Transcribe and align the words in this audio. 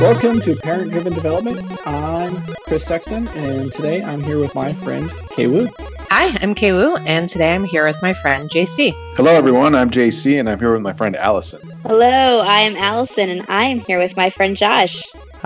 Welcome 0.00 0.40
to 0.42 0.54
Parent 0.54 0.90
Driven 0.90 1.14
Development. 1.14 1.86
I'm 1.86 2.42
Chris 2.66 2.84
Sexton, 2.84 3.26
and 3.28 3.72
today 3.72 4.02
I'm 4.02 4.22
here 4.22 4.38
with 4.38 4.54
my 4.54 4.74
friend 4.74 5.10
Kay 5.30 5.46
Wu. 5.46 5.70
Hi, 6.10 6.36
I'm 6.42 6.54
Kay 6.54 6.72
Wu, 6.72 6.96
and 6.96 7.30
today 7.30 7.54
I'm 7.54 7.64
here 7.64 7.86
with 7.86 8.02
my 8.02 8.12
friend 8.12 8.50
JC. 8.50 8.92
Hello, 9.14 9.32
everyone. 9.32 9.74
I'm 9.74 9.88
JC, 9.90 10.38
and 10.38 10.50
I'm 10.50 10.58
here 10.58 10.74
with 10.74 10.82
my 10.82 10.92
friend 10.92 11.16
Allison. 11.16 11.60
Hello, 11.82 12.40
I 12.40 12.60
am 12.60 12.76
Allison, 12.76 13.30
and 13.30 13.46
I 13.48 13.64
am 13.64 13.78
here 13.78 13.98
with 13.98 14.14
my 14.14 14.28
friend 14.28 14.58
Josh. 14.58 15.00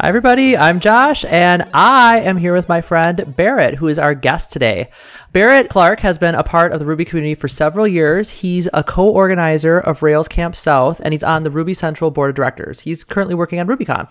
Hi, 0.04 0.08
everybody. 0.08 0.54
I'm 0.54 0.80
Josh, 0.80 1.24
and 1.24 1.66
I 1.72 2.20
am 2.20 2.36
here 2.36 2.52
with 2.52 2.68
my 2.68 2.82
friend 2.82 3.34
Barrett, 3.34 3.76
who 3.76 3.88
is 3.88 3.98
our 3.98 4.14
guest 4.14 4.52
today. 4.52 4.90
Barrett 5.32 5.70
Clark 5.70 6.00
has 6.00 6.18
been 6.18 6.34
a 6.34 6.42
part 6.42 6.72
of 6.72 6.78
the 6.78 6.84
Ruby 6.84 7.06
community 7.06 7.34
for 7.34 7.48
several 7.48 7.88
years. 7.88 8.28
He's 8.28 8.68
a 8.74 8.84
co 8.84 9.08
organizer 9.08 9.78
of 9.78 10.02
Rails 10.02 10.28
Camp 10.28 10.56
South, 10.56 11.00
and 11.02 11.14
he's 11.14 11.22
on 11.22 11.42
the 11.42 11.50
Ruby 11.50 11.72
Central 11.72 12.10
Board 12.10 12.28
of 12.28 12.36
Directors. 12.36 12.80
He's 12.80 13.02
currently 13.02 13.34
working 13.34 13.58
on 13.58 13.66
RubyConf. 13.66 14.10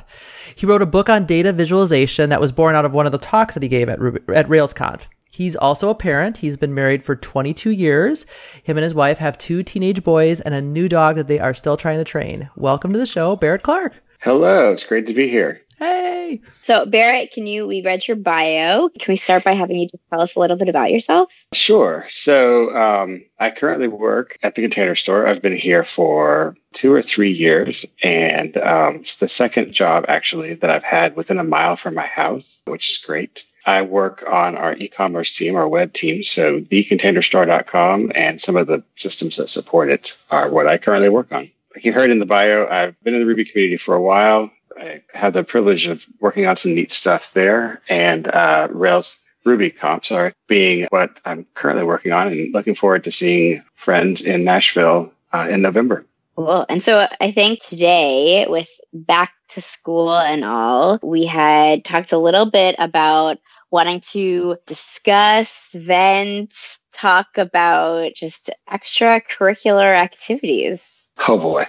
He 0.56 0.66
wrote 0.66 0.82
a 0.82 0.88
book 0.88 1.10
on 1.10 1.28
data 1.28 1.54
visualization 1.54 2.32
that 2.32 2.42
was 2.42 2.52
born 2.52 2.73
out 2.73 2.86
of 2.86 2.94
one 2.94 3.06
of 3.06 3.12
the 3.12 3.20
talks 3.20 3.54
that 3.54 3.62
he 3.62 3.70
gave 3.70 3.88
at, 3.88 4.00
Ruby, 4.00 4.22
at 4.34 4.48
RailsConf. 4.48 5.02
He's 5.30 5.56
also 5.56 5.92
a 5.92 5.96
parent. 5.96 6.38
He's 6.38 6.58
been 6.58 6.73
married 6.73 7.06
for 7.06 7.16
22 7.16 7.70
years. 7.70 8.26
Him 8.64 8.78
and 8.78 8.84
his 8.84 8.96
wife 8.96 9.20
have 9.20 9.38
two 9.38 9.62
teenage 9.62 10.04
boys 10.04 10.42
and 10.42 10.56
a 10.56 10.62
new 10.62 10.90
dog 10.90 11.18
that 11.18 11.28
they 11.28 11.38
are 11.38 11.54
still 11.54 11.78
trying 11.78 12.00
to 12.00 12.04
train. 12.04 12.50
Welcome 12.56 12.94
to 12.94 13.00
the 13.00 13.06
show, 13.06 13.36
Barrett 13.36 13.62
Clark. 13.62 13.94
Hello, 14.22 14.72
it's 14.72 14.86
great 14.86 15.06
to 15.06 15.14
be 15.14 15.28
here. 15.28 15.60
Hey. 15.84 16.40
So, 16.62 16.86
Barrett, 16.86 17.32
can 17.34 17.46
you? 17.46 17.68
We 17.68 17.82
read 17.82 18.08
your 18.08 18.16
bio. 18.16 18.88
Can 18.88 19.12
we 19.12 19.18
start 19.18 19.44
by 19.44 19.52
having 19.52 19.78
you 19.78 19.90
just 19.90 20.04
tell 20.09 20.22
us 20.22 20.38
a 20.38 20.40
little 20.40 20.56
bit 20.56 20.70
about 20.70 20.92
yourself? 20.92 21.46
Sure. 21.52 22.06
So, 22.09 22.73
um, 22.73 23.26
I 23.38 23.52
currently 23.52 23.90
work 23.90 24.38
at 24.42 24.56
the 24.56 24.62
Container 24.62 24.96
Store. 24.96 25.28
I've 25.28 25.42
been 25.42 25.58
here 25.58 25.84
for 25.84 26.56
two 26.72 26.94
or 26.94 27.02
three 27.02 27.34
years, 27.34 27.86
and 28.02 28.56
um, 28.56 28.95
it's 28.98 29.17
the 29.17 29.28
second 29.28 29.73
job 29.73 30.06
actually 30.08 30.54
that 30.54 30.70
I've 30.70 30.86
had 30.86 31.17
within 31.17 31.38
a 31.38 31.44
mile 31.44 31.76
from 31.76 31.95
my 31.95 32.06
house, 32.06 32.61
which 32.64 32.89
is 32.89 32.98
great. 33.00 33.44
I 33.66 33.81
work 33.81 34.23
on 34.26 34.56
our 34.56 34.73
e-commerce 34.78 35.36
team, 35.36 35.58
our 35.58 35.67
web 35.67 35.92
team. 35.92 36.23
So 36.23 36.61
thecontainerstore.com 36.61 38.14
and 38.16 38.42
some 38.42 38.56
of 38.56 38.67
the 38.67 38.86
systems 38.95 39.36
that 39.36 39.50
support 39.50 39.89
it 39.89 40.16
are 40.31 40.50
what 40.50 40.67
I 40.67 40.78
currently 40.78 41.09
work 41.09 41.34
on. 41.34 41.52
Like 41.76 41.86
you 41.86 41.92
heard 41.92 42.11
in 42.11 42.20
the 42.20 42.26
bio, 42.26 42.67
I've 42.67 43.02
been 43.04 43.16
in 43.16 43.22
the 43.22 43.26
Ruby 43.26 43.45
community 43.45 43.78
for 43.78 43.95
a 43.95 44.02
while. 44.02 44.52
I 44.80 45.04
have 45.14 45.34
the 45.34 45.44
privilege 45.44 45.88
of 45.88 46.06
working 46.20 46.48
on 46.48 46.58
some 46.58 46.76
neat 46.76 46.92
stuff 46.92 47.34
there 47.34 47.82
and 47.88 48.28
uh, 48.28 48.68
Rails 48.72 49.20
RubyConf, 49.46 50.06
sorry, 50.06 50.34
being 50.48 50.88
what 50.90 51.20
I'm 51.26 51.46
currently 51.54 51.86
working 51.86 52.12
on 52.12 52.28
and 52.28 52.54
looking 52.54 52.76
forward 52.76 53.04
to 53.06 53.12
seeing 53.12 53.62
friends 53.76 54.22
in 54.22 54.44
Nashville 54.44 55.12
uh, 55.34 55.48
in 55.50 55.62
November. 55.62 56.06
Cool. 56.36 56.66
And 56.68 56.82
so 56.82 57.08
I 57.22 57.32
think 57.32 57.62
today, 57.62 58.46
with 58.48 58.70
back 58.92 59.34
to 59.50 59.62
school 59.62 60.18
and 60.18 60.44
all, 60.44 61.00
we 61.04 61.26
had 61.26 61.86
talked 61.86 62.12
a 62.12 62.18
little 62.18 62.50
bit 62.50 62.76
about 62.80 63.38
wanting 63.70 64.02
to 64.02 64.58
discuss, 64.66 65.72
vent, 65.76 66.56
talk 66.94 67.38
about 67.38 68.14
just 68.16 68.50
extracurricular 68.72 69.96
activities. 69.96 71.10
Oh 71.28 71.38
boy. 71.38 71.68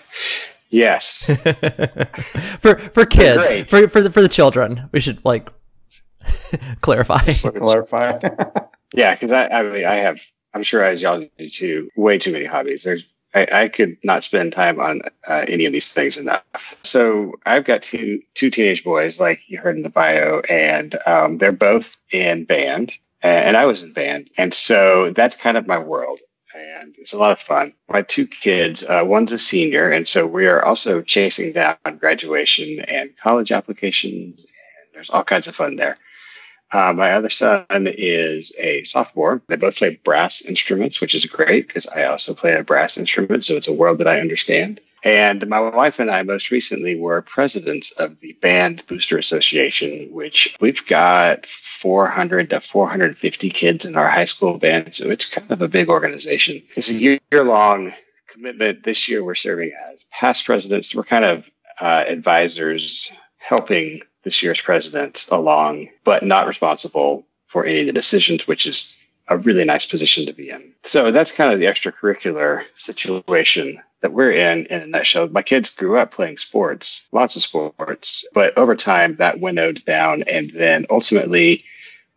Yes. 0.75 1.27
for 2.59 2.77
for 2.77 3.07
kids, 3.07 3.71
for 3.71 3.87
for 3.89 4.03
the, 4.03 4.11
for 4.11 4.21
the 4.21 4.29
children, 4.29 4.89
we 4.91 4.99
should 4.99 5.25
like 5.25 5.49
clarify. 6.81 7.23
clarify. 7.23 8.19
yeah, 8.93 9.15
because 9.15 9.31
I 9.31 9.47
I, 9.47 9.63
mean, 9.63 9.85
I 9.85 9.95
have 9.97 10.21
I'm 10.53 10.65
sure 10.65 10.83
as 10.83 11.01
y'all 11.01 11.25
do 11.39 11.49
too, 11.49 11.91
way 11.97 12.19
too 12.19 12.33
many 12.33 12.45
hobbies. 12.45 12.83
There's 12.83 13.05
I, 13.33 13.47
I 13.53 13.69
could 13.69 13.99
not 14.03 14.25
spend 14.25 14.53
time 14.53 14.81
on 14.81 15.03
uh, 15.25 15.45
any 15.47 15.65
of 15.67 15.73
these 15.73 15.93
things 15.93 16.19
enough. 16.19 16.77
So 16.83 17.35
I've 17.47 17.65
got 17.65 17.83
two 17.83 18.23
two 18.35 18.51
teenage 18.51 18.83
boys, 18.83 19.21
like 19.21 19.43
you 19.47 19.59
heard 19.59 19.77
in 19.77 19.85
the 19.85 19.91
bio, 19.91 20.41
and 20.41 20.99
um, 21.07 21.39
they're 21.39 21.53
both 21.53 21.97
in 22.11 22.47
band, 22.47 22.95
and 23.23 23.57
I 23.57 23.67
was 23.67 23.85
in 23.85 23.93
band, 23.93 24.29
and 24.37 24.53
so 24.53 25.11
that's 25.11 25.41
kind 25.41 25.57
of 25.57 25.69
my 25.69 25.79
world 25.79 26.19
and 26.55 26.95
it's 26.99 27.13
a 27.13 27.19
lot 27.19 27.33
of 27.33 27.41
fun. 27.41 27.75
My 27.89 28.03
two 28.03 28.27
kids, 28.27 28.85
uh, 28.85 29.03
one's 29.05 29.33
a 29.33 29.39
senior, 29.39 29.91
and 29.91 30.07
so 30.07 30.27
we 30.27 30.47
are 30.47 30.65
also 30.65 31.03
chasing 31.03 31.53
down 31.53 31.77
graduation 31.99 32.81
and 32.81 33.17
college 33.17 33.53
applications, 33.53 34.41
and 34.41 34.95
there's 34.95 35.11
all 35.11 35.25
kinds 35.25 35.47
of 35.47 35.55
fun 35.55 35.77
there. 35.77 35.97
Uh, 36.73 36.93
my 36.93 37.13
other 37.13 37.31
son 37.31 37.67
is 37.71 38.53
a 38.59 38.83
sophomore. 38.85 39.43
They 39.47 39.57
both 39.57 39.77
play 39.77 40.01
brass 40.03 40.45
instruments, 40.45 41.01
which 41.01 41.15
is 41.15 41.27
great 41.27 41.69
because 41.69 41.87
I 41.87 42.05
also 42.05 42.35
play 42.35 42.55
a 42.55 42.65
brass 42.65 42.99
instrument. 42.99 43.45
So 43.45 43.55
it's 43.55 43.69
a 43.69 43.73
world 43.73 43.99
that 43.99 44.09
I 44.09 44.21
understand. 44.21 44.81
And 45.05 45.47
my 45.49 45.61
wife 45.61 46.01
and 46.01 46.11
I 46.11 46.23
most 46.23 46.51
recently 46.51 46.97
were 46.97 47.21
presidents 47.21 47.93
of 47.93 48.21
the 48.21 48.33
Band 48.33 48.87
Booster 48.87 49.19
Association, 49.19 50.09
which 50.11 50.57
we've 50.61 50.85
got 50.87 51.45
400 51.45 52.49
to 52.51 52.61
450 52.63 53.51
kids 53.51 53.85
in 53.85 53.97
our 53.97 54.09
high 54.09 54.25
school 54.25 54.57
band. 54.59 54.95
So 54.95 55.11
it's 55.11 55.29
kind 55.29 55.51
of 55.51 55.61
a 55.61 55.69
big 55.69 55.91
organization. 55.91 56.63
It's 56.75 56.89
a 56.89 56.95
year 56.95 57.21
long 57.33 57.93
commitment. 58.29 58.83
This 58.83 59.07
year 59.07 59.23
we're 59.23 59.35
serving 59.35 59.73
as 59.93 60.05
past 60.05 60.47
presidents. 60.47 60.95
We're 60.95 61.05
kind 61.05 61.27
of 61.27 61.51
uh, 61.79 62.05
advisors 62.09 63.13
helping 63.37 64.01
this 64.23 64.43
year's 64.43 64.61
president 64.61 65.27
along, 65.31 65.91
but 66.05 66.23
not 66.23 66.47
responsible 66.47 67.27
for 67.47 67.67
any 67.67 67.81
of 67.81 67.87
the 67.87 67.93
decisions, 67.93 68.49
which 68.49 68.67
is 68.67 68.97
a 69.29 69.37
really 69.37 69.65
nice 69.65 69.87
position 69.87 70.27
to 70.27 70.33
be 70.33 70.49
in. 70.49 70.73
So 70.83 71.11
that's 71.11 71.37
kind 71.37 71.53
of 71.53 71.61
the 71.61 71.67
extracurricular 71.67 72.65
situation 72.77 73.81
that 74.05 74.13
we're 74.13 74.33
in 74.33 74.67
in 74.67 74.83
a 74.83 74.87
nutshell. 74.87 75.31
My 75.31 75.41
kids 75.41 75.75
grew 75.75 75.97
up 75.97 76.11
playing 76.11 76.37
sports, 76.37 77.07
lots 77.11 77.37
of 77.37 77.43
sports, 77.43 78.27
but 78.35 78.57
over 78.59 78.77
time 78.77 79.17
that 79.17 79.41
winnowed 79.41 79.83
down. 79.87 80.25
And 80.31 80.51
then 80.51 80.85
ultimately, 80.91 81.65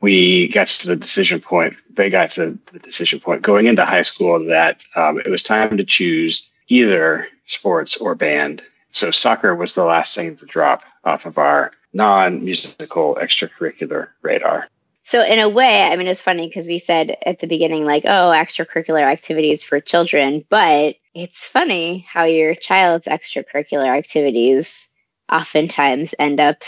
we 0.01 0.49
got 0.49 0.67
to 0.67 0.87
the 0.87 0.97
decision 0.97 1.39
point, 1.39 1.77
they 1.89 2.09
got 2.09 2.31
to 2.31 2.59
the 2.73 2.79
decision 2.79 3.21
point 3.21 3.41
going 3.41 3.67
into 3.67 3.85
high 3.85 4.01
school 4.01 4.37
that 4.47 4.83
um, 4.97 5.21
it 5.21 5.29
was 5.29 5.41
time 5.43 5.77
to 5.77 5.85
choose 5.85 6.51
either 6.67 7.29
sports 7.45 7.95
or 7.95 8.15
band. 8.15 8.61
So 8.91 9.09
soccer 9.09 9.55
was 9.55 9.73
the 9.73 9.85
last 9.85 10.13
thing 10.13 10.35
to 10.35 10.45
drop 10.45 10.83
off 11.05 11.25
of 11.25 11.37
our 11.37 11.71
non 11.93 12.43
musical 12.43 13.15
extracurricular 13.15 14.09
radar. 14.21 14.67
So 15.07 15.23
in 15.23 15.39
a 15.39 15.47
way, 15.47 15.83
I 15.83 15.95
mean, 15.95 16.07
it's 16.07 16.21
funny 16.21 16.49
because 16.49 16.67
we 16.67 16.79
said 16.79 17.15
at 17.25 17.39
the 17.39 17.47
beginning, 17.47 17.85
like, 17.85 18.03
oh, 18.03 18.33
extracurricular 18.35 19.01
activities 19.01 19.63
for 19.63 19.79
children, 19.79 20.43
but 20.49 20.97
it's 21.13 21.45
funny 21.45 21.99
how 21.99 22.25
your 22.25 22.55
child's 22.55 23.07
extracurricular 23.07 23.87
activities 23.87 24.89
oftentimes 25.31 26.13
end 26.19 26.41
up 26.41 26.61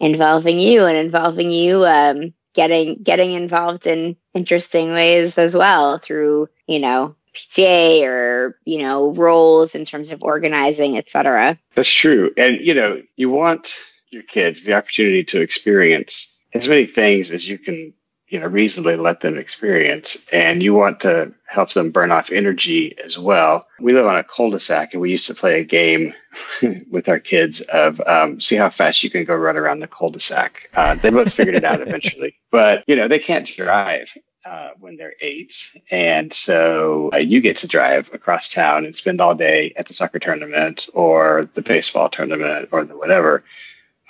involving 0.00 0.58
you 0.58 0.84
and 0.84 0.96
involving 0.96 1.52
you 1.52 1.86
um, 1.86 2.34
getting 2.54 3.04
getting 3.04 3.30
involved 3.30 3.86
in 3.86 4.16
interesting 4.34 4.90
ways 4.90 5.38
as 5.38 5.56
well 5.56 5.98
through 5.98 6.48
you 6.66 6.80
know 6.80 7.14
PTA 7.36 8.02
or 8.02 8.58
you 8.64 8.78
know 8.78 9.12
roles 9.12 9.76
in 9.76 9.84
terms 9.84 10.10
of 10.10 10.24
organizing, 10.24 10.98
etc. 10.98 11.56
That's 11.76 11.88
true, 11.88 12.32
and 12.36 12.58
you 12.60 12.74
know 12.74 13.00
you 13.14 13.30
want 13.30 13.74
your 14.10 14.24
kids 14.24 14.64
the 14.64 14.74
opportunity 14.74 15.22
to 15.22 15.40
experience 15.40 16.35
as 16.54 16.68
many 16.68 16.86
things 16.86 17.30
as 17.30 17.48
you 17.48 17.58
can 17.58 17.92
you 18.28 18.40
know 18.40 18.46
reasonably 18.46 18.96
let 18.96 19.20
them 19.20 19.38
experience 19.38 20.28
and 20.32 20.62
you 20.62 20.74
want 20.74 21.00
to 21.00 21.32
help 21.46 21.70
them 21.70 21.90
burn 21.90 22.10
off 22.10 22.32
energy 22.32 22.96
as 23.04 23.18
well 23.18 23.66
we 23.80 23.92
live 23.92 24.06
on 24.06 24.16
a 24.16 24.24
cul-de-sac 24.24 24.92
and 24.92 25.00
we 25.00 25.10
used 25.10 25.26
to 25.26 25.34
play 25.34 25.60
a 25.60 25.64
game 25.64 26.12
with 26.90 27.08
our 27.08 27.20
kids 27.20 27.60
of 27.62 28.00
um, 28.06 28.40
see 28.40 28.56
how 28.56 28.68
fast 28.68 29.02
you 29.02 29.10
can 29.10 29.24
go 29.24 29.34
run 29.34 29.56
around 29.56 29.80
the 29.80 29.86
cul-de-sac 29.86 30.70
uh, 30.74 30.94
they 30.96 31.10
both 31.10 31.32
figured 31.32 31.54
it 31.54 31.64
out 31.64 31.80
eventually 31.86 32.36
but 32.50 32.82
you 32.86 32.96
know 32.96 33.06
they 33.08 33.18
can't 33.18 33.46
drive 33.46 34.12
uh, 34.46 34.70
when 34.78 34.96
they're 34.96 35.14
eight. 35.20 35.76
And 35.90 36.32
so 36.32 37.10
uh, 37.12 37.16
you 37.16 37.40
get 37.40 37.56
to 37.58 37.66
drive 37.66 38.10
across 38.12 38.48
town 38.48 38.84
and 38.84 38.94
spend 38.94 39.20
all 39.20 39.34
day 39.34 39.72
at 39.76 39.86
the 39.86 39.92
soccer 39.92 40.20
tournament 40.20 40.88
or 40.94 41.50
the 41.54 41.62
baseball 41.62 42.08
tournament 42.08 42.68
or 42.70 42.84
the 42.84 42.96
whatever. 42.96 43.42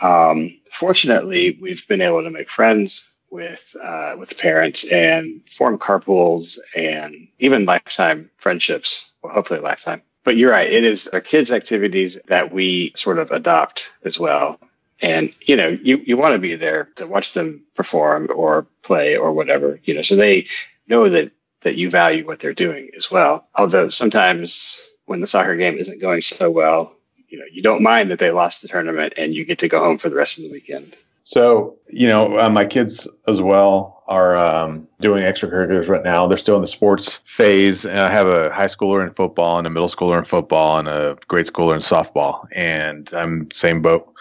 Um, 0.01 0.59
fortunately, 0.71 1.59
we've 1.61 1.87
been 1.89 2.01
able 2.01 2.23
to 2.23 2.31
make 2.31 2.51
friends 2.51 3.11
with 3.31 3.77
uh, 3.83 4.15
with 4.19 4.39
parents 4.39 4.91
and 4.91 5.43
form 5.51 5.79
carpools 5.79 6.59
and 6.75 7.29
even 7.39 7.65
lifetime 7.65 8.31
friendships. 8.37 9.11
Well, 9.23 9.33
hopefully, 9.33 9.61
lifetime. 9.61 10.03
But 10.25 10.37
you're 10.37 10.51
right; 10.51 10.71
it 10.71 10.85
is 10.85 11.09
our 11.09 11.21
kids' 11.21 11.53
activities 11.53 12.19
that 12.27 12.53
we 12.53 12.93
sort 12.95 13.19
of 13.19 13.31
adopt 13.31 13.91
as 14.05 14.19
well. 14.19 14.61
And 15.01 15.33
you 15.43 15.57
know, 15.57 15.69
you 15.69 15.99
you 15.99 16.17
want 16.17 16.35
to 16.35 16.39
be 16.39 16.57
there 16.57 16.89
to 16.97 17.07
watch 17.07 17.33
them 17.33 17.65
perform 17.75 18.29
or 18.35 18.67
play 18.83 19.17
or 19.17 19.33
whatever. 19.33 19.81
You 19.85 19.95
know, 19.95 20.03
so 20.03 20.17
they 20.17 20.47
know 20.89 21.09
that 21.09 21.33
that 21.63 21.77
you 21.77 21.91
value 21.91 22.27
what 22.27 22.41
they're 22.41 22.55
doing 22.55 22.91
as 22.97 23.11
well. 23.11 23.49
Although 23.55 23.89
sometimes 23.89 24.91
when 25.07 25.21
the 25.21 25.27
soccer 25.27 25.57
game 25.57 25.77
isn't 25.77 26.01
going 26.01 26.23
so 26.23 26.51
well, 26.51 26.96
you 27.29 27.39
know 27.39 27.45
you 27.51 27.63
don't 27.63 27.83
mind 27.83 28.11
that 28.11 28.19
they 28.19 28.31
lost 28.31 28.63
the 28.63 28.69
tournament 28.69 29.15
and 29.17 29.35
you 29.35 29.45
get 29.45 29.59
to 29.61 29.69
go 29.69 29.83
home 29.83 29.99
for 29.99 30.09
the 30.09 30.17
rest 30.17 30.39
of 30.39 30.45
the 30.45 30.51
weekend. 30.51 30.97
So 31.23 31.77
you 31.89 32.09
know, 32.09 32.39
uh, 32.39 32.49
my 32.49 32.65
kids 32.65 33.09
as 33.27 33.43
well 33.43 34.05
are 34.07 34.37
um, 34.37 34.87
doing 35.01 35.25
extracurriculars 35.25 35.89
right 35.89 36.05
now. 36.05 36.27
They're 36.27 36.39
still 36.39 36.55
in 36.57 36.61
the 36.61 36.69
sports 36.69 37.17
phase. 37.25 37.85
I 37.85 38.09
have 38.11 38.29
a 38.29 38.53
high 38.53 38.67
schooler 38.67 39.03
in 39.03 39.11
football 39.11 39.59
and 39.59 39.67
a 39.67 39.71
middle 39.71 39.89
schooler 39.89 40.17
in 40.19 40.25
football 40.25 40.79
and 40.79 40.89
a 40.89 41.17
grade 41.27 41.47
schooler 41.47 41.75
in 41.75 41.81
softball. 41.81 42.47
And 42.53 43.11
I'm 43.15 43.51
same 43.51 43.83
boat. 43.83 44.13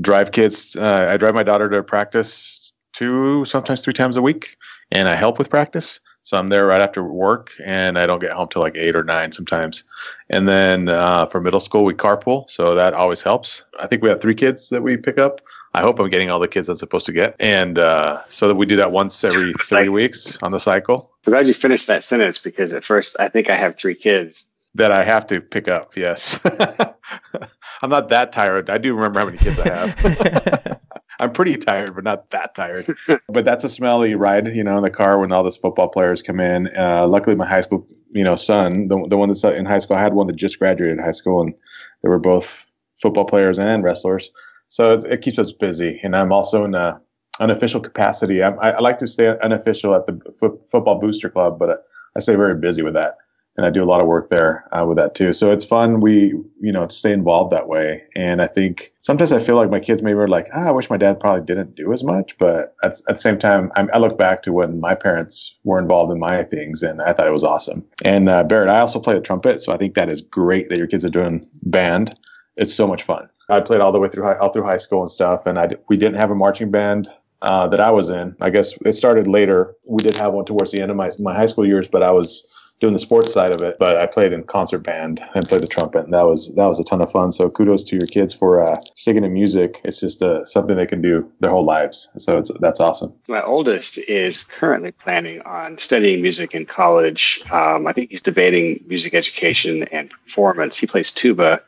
Drive 0.00 0.32
kids. 0.32 0.76
Uh, 0.76 1.08
I 1.10 1.16
drive 1.16 1.34
my 1.34 1.42
daughter 1.42 1.68
to 1.70 1.82
practice 1.82 2.72
two, 2.92 3.44
sometimes 3.44 3.84
three 3.84 3.92
times 3.92 4.16
a 4.16 4.22
week, 4.22 4.56
and 4.90 5.08
I 5.08 5.14
help 5.14 5.38
with 5.38 5.50
practice. 5.50 6.00
So 6.22 6.36
I'm 6.36 6.48
there 6.48 6.66
right 6.66 6.80
after 6.80 7.02
work, 7.02 7.52
and 7.64 7.98
I 7.98 8.06
don't 8.06 8.18
get 8.18 8.32
home 8.32 8.48
till 8.48 8.60
like 8.60 8.76
eight 8.76 8.94
or 8.94 9.04
nine 9.04 9.32
sometimes. 9.32 9.84
And 10.28 10.48
then 10.48 10.88
uh, 10.88 11.26
for 11.26 11.40
middle 11.40 11.60
school, 11.60 11.84
we 11.84 11.94
carpool, 11.94 12.50
so 12.50 12.74
that 12.74 12.92
always 12.92 13.22
helps. 13.22 13.64
I 13.80 13.86
think 13.86 14.02
we 14.02 14.10
have 14.10 14.20
three 14.20 14.34
kids 14.34 14.68
that 14.70 14.82
we 14.82 14.96
pick 14.96 15.18
up. 15.18 15.40
I 15.72 15.80
hope 15.80 15.98
I'm 15.98 16.10
getting 16.10 16.30
all 16.30 16.40
the 16.40 16.48
kids 16.48 16.68
I'm 16.68 16.76
supposed 16.76 17.06
to 17.06 17.12
get, 17.12 17.36
and 17.40 17.78
uh, 17.78 18.22
so 18.28 18.48
that 18.48 18.56
we 18.56 18.66
do 18.66 18.76
that 18.76 18.92
once 18.92 19.24
every 19.24 19.52
three 19.60 19.88
weeks 19.88 20.38
on 20.42 20.50
the 20.50 20.60
cycle. 20.60 21.10
I'm 21.26 21.32
glad 21.32 21.46
you 21.46 21.54
finished 21.54 21.86
that 21.86 22.04
sentence 22.04 22.38
because 22.38 22.72
at 22.72 22.84
first 22.84 23.16
I 23.18 23.28
think 23.28 23.48
I 23.48 23.56
have 23.56 23.76
three 23.76 23.94
kids 23.94 24.46
that 24.74 24.92
I 24.92 25.04
have 25.04 25.26
to 25.28 25.40
pick 25.40 25.68
up. 25.68 25.96
Yes, 25.96 26.40
I'm 27.82 27.90
not 27.90 28.10
that 28.10 28.32
tired. 28.32 28.70
I 28.70 28.78
do 28.78 28.94
remember 28.94 29.20
how 29.20 29.26
many 29.26 29.38
kids 29.38 29.58
I 29.58 29.68
have. 29.68 30.77
I'm 31.20 31.32
pretty 31.32 31.56
tired, 31.56 31.94
but 31.94 32.04
not 32.04 32.30
that 32.30 32.54
tired. 32.54 32.86
but 33.28 33.44
that's 33.44 33.64
a 33.64 33.68
smelly 33.68 34.14
ride, 34.14 34.46
you 34.48 34.62
know, 34.62 34.76
in 34.76 34.82
the 34.82 34.90
car 34.90 35.18
when 35.18 35.32
all 35.32 35.42
those 35.42 35.56
football 35.56 35.88
players 35.88 36.22
come 36.22 36.40
in. 36.40 36.68
Uh, 36.76 37.06
luckily, 37.06 37.36
my 37.36 37.48
high 37.48 37.60
school, 37.60 37.86
you 38.10 38.22
know, 38.22 38.34
son, 38.34 38.88
the, 38.88 39.04
the 39.08 39.16
one 39.16 39.28
that's 39.28 39.44
in 39.44 39.64
high 39.64 39.78
school, 39.78 39.96
I 39.96 40.02
had 40.02 40.14
one 40.14 40.26
that 40.28 40.36
just 40.36 40.58
graduated 40.58 41.00
high 41.00 41.10
school, 41.10 41.42
and 41.42 41.54
they 42.02 42.08
were 42.08 42.18
both 42.18 42.66
football 43.00 43.24
players 43.24 43.58
and 43.58 43.82
wrestlers. 43.82 44.30
So 44.68 44.92
it, 44.92 45.04
it 45.04 45.22
keeps 45.22 45.38
us 45.38 45.52
busy. 45.52 46.00
And 46.02 46.14
I'm 46.14 46.32
also 46.32 46.64
in 46.64 46.74
a 46.74 47.00
unofficial 47.40 47.80
capacity. 47.80 48.42
I, 48.42 48.50
I 48.50 48.80
like 48.80 48.98
to 48.98 49.08
stay 49.08 49.34
unofficial 49.42 49.94
at 49.94 50.06
the 50.06 50.20
fo- 50.38 50.60
football 50.70 51.00
booster 51.00 51.30
club, 51.30 51.58
but 51.58 51.86
I 52.16 52.20
stay 52.20 52.34
very 52.34 52.56
busy 52.56 52.82
with 52.82 52.94
that 52.94 53.16
and 53.58 53.66
I 53.66 53.70
do 53.70 53.82
a 53.82 53.84
lot 53.84 54.00
of 54.00 54.06
work 54.06 54.30
there 54.30 54.68
uh, 54.72 54.86
with 54.86 54.98
that 54.98 55.16
too. 55.16 55.32
So 55.32 55.50
it's 55.50 55.64
fun. 55.64 56.00
We, 56.00 56.32
you 56.60 56.70
know, 56.70 56.86
stay 56.86 57.12
involved 57.12 57.52
that 57.52 57.66
way. 57.66 58.04
And 58.14 58.40
I 58.40 58.46
think 58.46 58.92
sometimes 59.00 59.32
I 59.32 59.40
feel 59.40 59.56
like 59.56 59.68
my 59.68 59.80
kids 59.80 60.00
maybe 60.00 60.16
are 60.16 60.28
like, 60.28 60.48
ah, 60.54 60.68
I 60.68 60.70
wish 60.70 60.88
my 60.88 60.96
dad 60.96 61.18
probably 61.18 61.44
didn't 61.44 61.74
do 61.74 61.92
as 61.92 62.04
much. 62.04 62.38
But 62.38 62.76
at, 62.84 62.92
at 63.08 63.16
the 63.16 63.18
same 63.18 63.36
time, 63.36 63.72
I'm, 63.74 63.90
i 63.92 63.98
look 63.98 64.16
back 64.16 64.42
to 64.42 64.52
when 64.52 64.78
my 64.78 64.94
parents 64.94 65.56
were 65.64 65.80
involved 65.80 66.12
in 66.12 66.20
my 66.20 66.44
things, 66.44 66.84
and 66.84 67.02
I 67.02 67.12
thought 67.12 67.26
it 67.26 67.32
was 67.32 67.42
awesome. 67.42 67.84
And 68.04 68.28
uh, 68.28 68.44
Barrett, 68.44 68.68
I 68.68 68.78
also 68.78 69.00
play 69.00 69.14
the 69.14 69.20
trumpet, 69.20 69.60
so 69.60 69.72
I 69.72 69.76
think 69.76 69.94
that 69.94 70.08
is 70.08 70.22
great 70.22 70.68
that 70.68 70.78
your 70.78 70.86
kids 70.86 71.04
are 71.04 71.10
doing 71.10 71.44
band. 71.64 72.14
It's 72.56 72.72
so 72.72 72.86
much 72.86 73.02
fun. 73.02 73.28
I 73.50 73.58
played 73.58 73.80
all 73.80 73.90
the 73.90 73.98
way 73.98 74.08
through 74.08 74.22
high, 74.22 74.38
all 74.38 74.52
through 74.52 74.64
high 74.64 74.76
school 74.76 75.00
and 75.00 75.10
stuff, 75.10 75.46
and 75.46 75.58
I 75.58 75.68
we 75.88 75.96
didn't 75.96 76.20
have 76.20 76.30
a 76.30 76.36
marching 76.36 76.70
band 76.70 77.08
uh, 77.42 77.66
that 77.68 77.80
I 77.80 77.90
was 77.90 78.08
in. 78.08 78.36
I 78.40 78.50
guess 78.50 78.74
it 78.84 78.92
started 78.92 79.26
later. 79.26 79.74
We 79.84 80.02
did 80.02 80.14
have 80.14 80.32
one 80.32 80.44
towards 80.44 80.70
the 80.70 80.80
end 80.80 80.92
of 80.92 80.96
my 80.96 81.10
my 81.18 81.34
high 81.34 81.46
school 81.46 81.66
years, 81.66 81.88
but 81.88 82.04
I 82.04 82.12
was 82.12 82.46
doing 82.80 82.92
the 82.92 82.98
sports 82.98 83.32
side 83.32 83.50
of 83.50 83.62
it. 83.62 83.76
But 83.78 83.96
I 83.96 84.06
played 84.06 84.32
in 84.32 84.44
concert 84.44 84.78
band 84.78 85.20
and 85.34 85.44
played 85.44 85.62
the 85.62 85.66
trumpet, 85.66 86.04
and 86.04 86.14
that 86.14 86.26
was 86.26 86.52
that 86.54 86.66
was 86.66 86.78
a 86.78 86.84
ton 86.84 87.00
of 87.00 87.10
fun. 87.10 87.32
So 87.32 87.50
kudos 87.50 87.84
to 87.84 87.96
your 87.96 88.06
kids 88.06 88.32
for 88.32 88.62
uh, 88.62 88.76
sticking 88.94 89.22
to 89.22 89.28
music. 89.28 89.80
It's 89.84 90.00
just 90.00 90.22
uh, 90.22 90.44
something 90.44 90.76
they 90.76 90.86
can 90.86 91.02
do 91.02 91.30
their 91.40 91.50
whole 91.50 91.64
lives. 91.64 92.10
So 92.18 92.42
that's 92.60 92.80
awesome. 92.80 93.12
My 93.28 93.42
oldest 93.42 93.98
is 93.98 94.44
currently 94.44 94.92
planning 94.92 95.42
on 95.42 95.78
studying 95.78 96.22
music 96.22 96.54
in 96.54 96.66
college. 96.66 97.42
Um, 97.50 97.86
I 97.86 97.92
think 97.92 98.10
he's 98.10 98.22
debating 98.22 98.84
music 98.86 99.14
education 99.14 99.84
and 99.84 100.10
performance. 100.10 100.76
He 100.76 100.86
plays 100.86 101.12
tuba. 101.12 101.62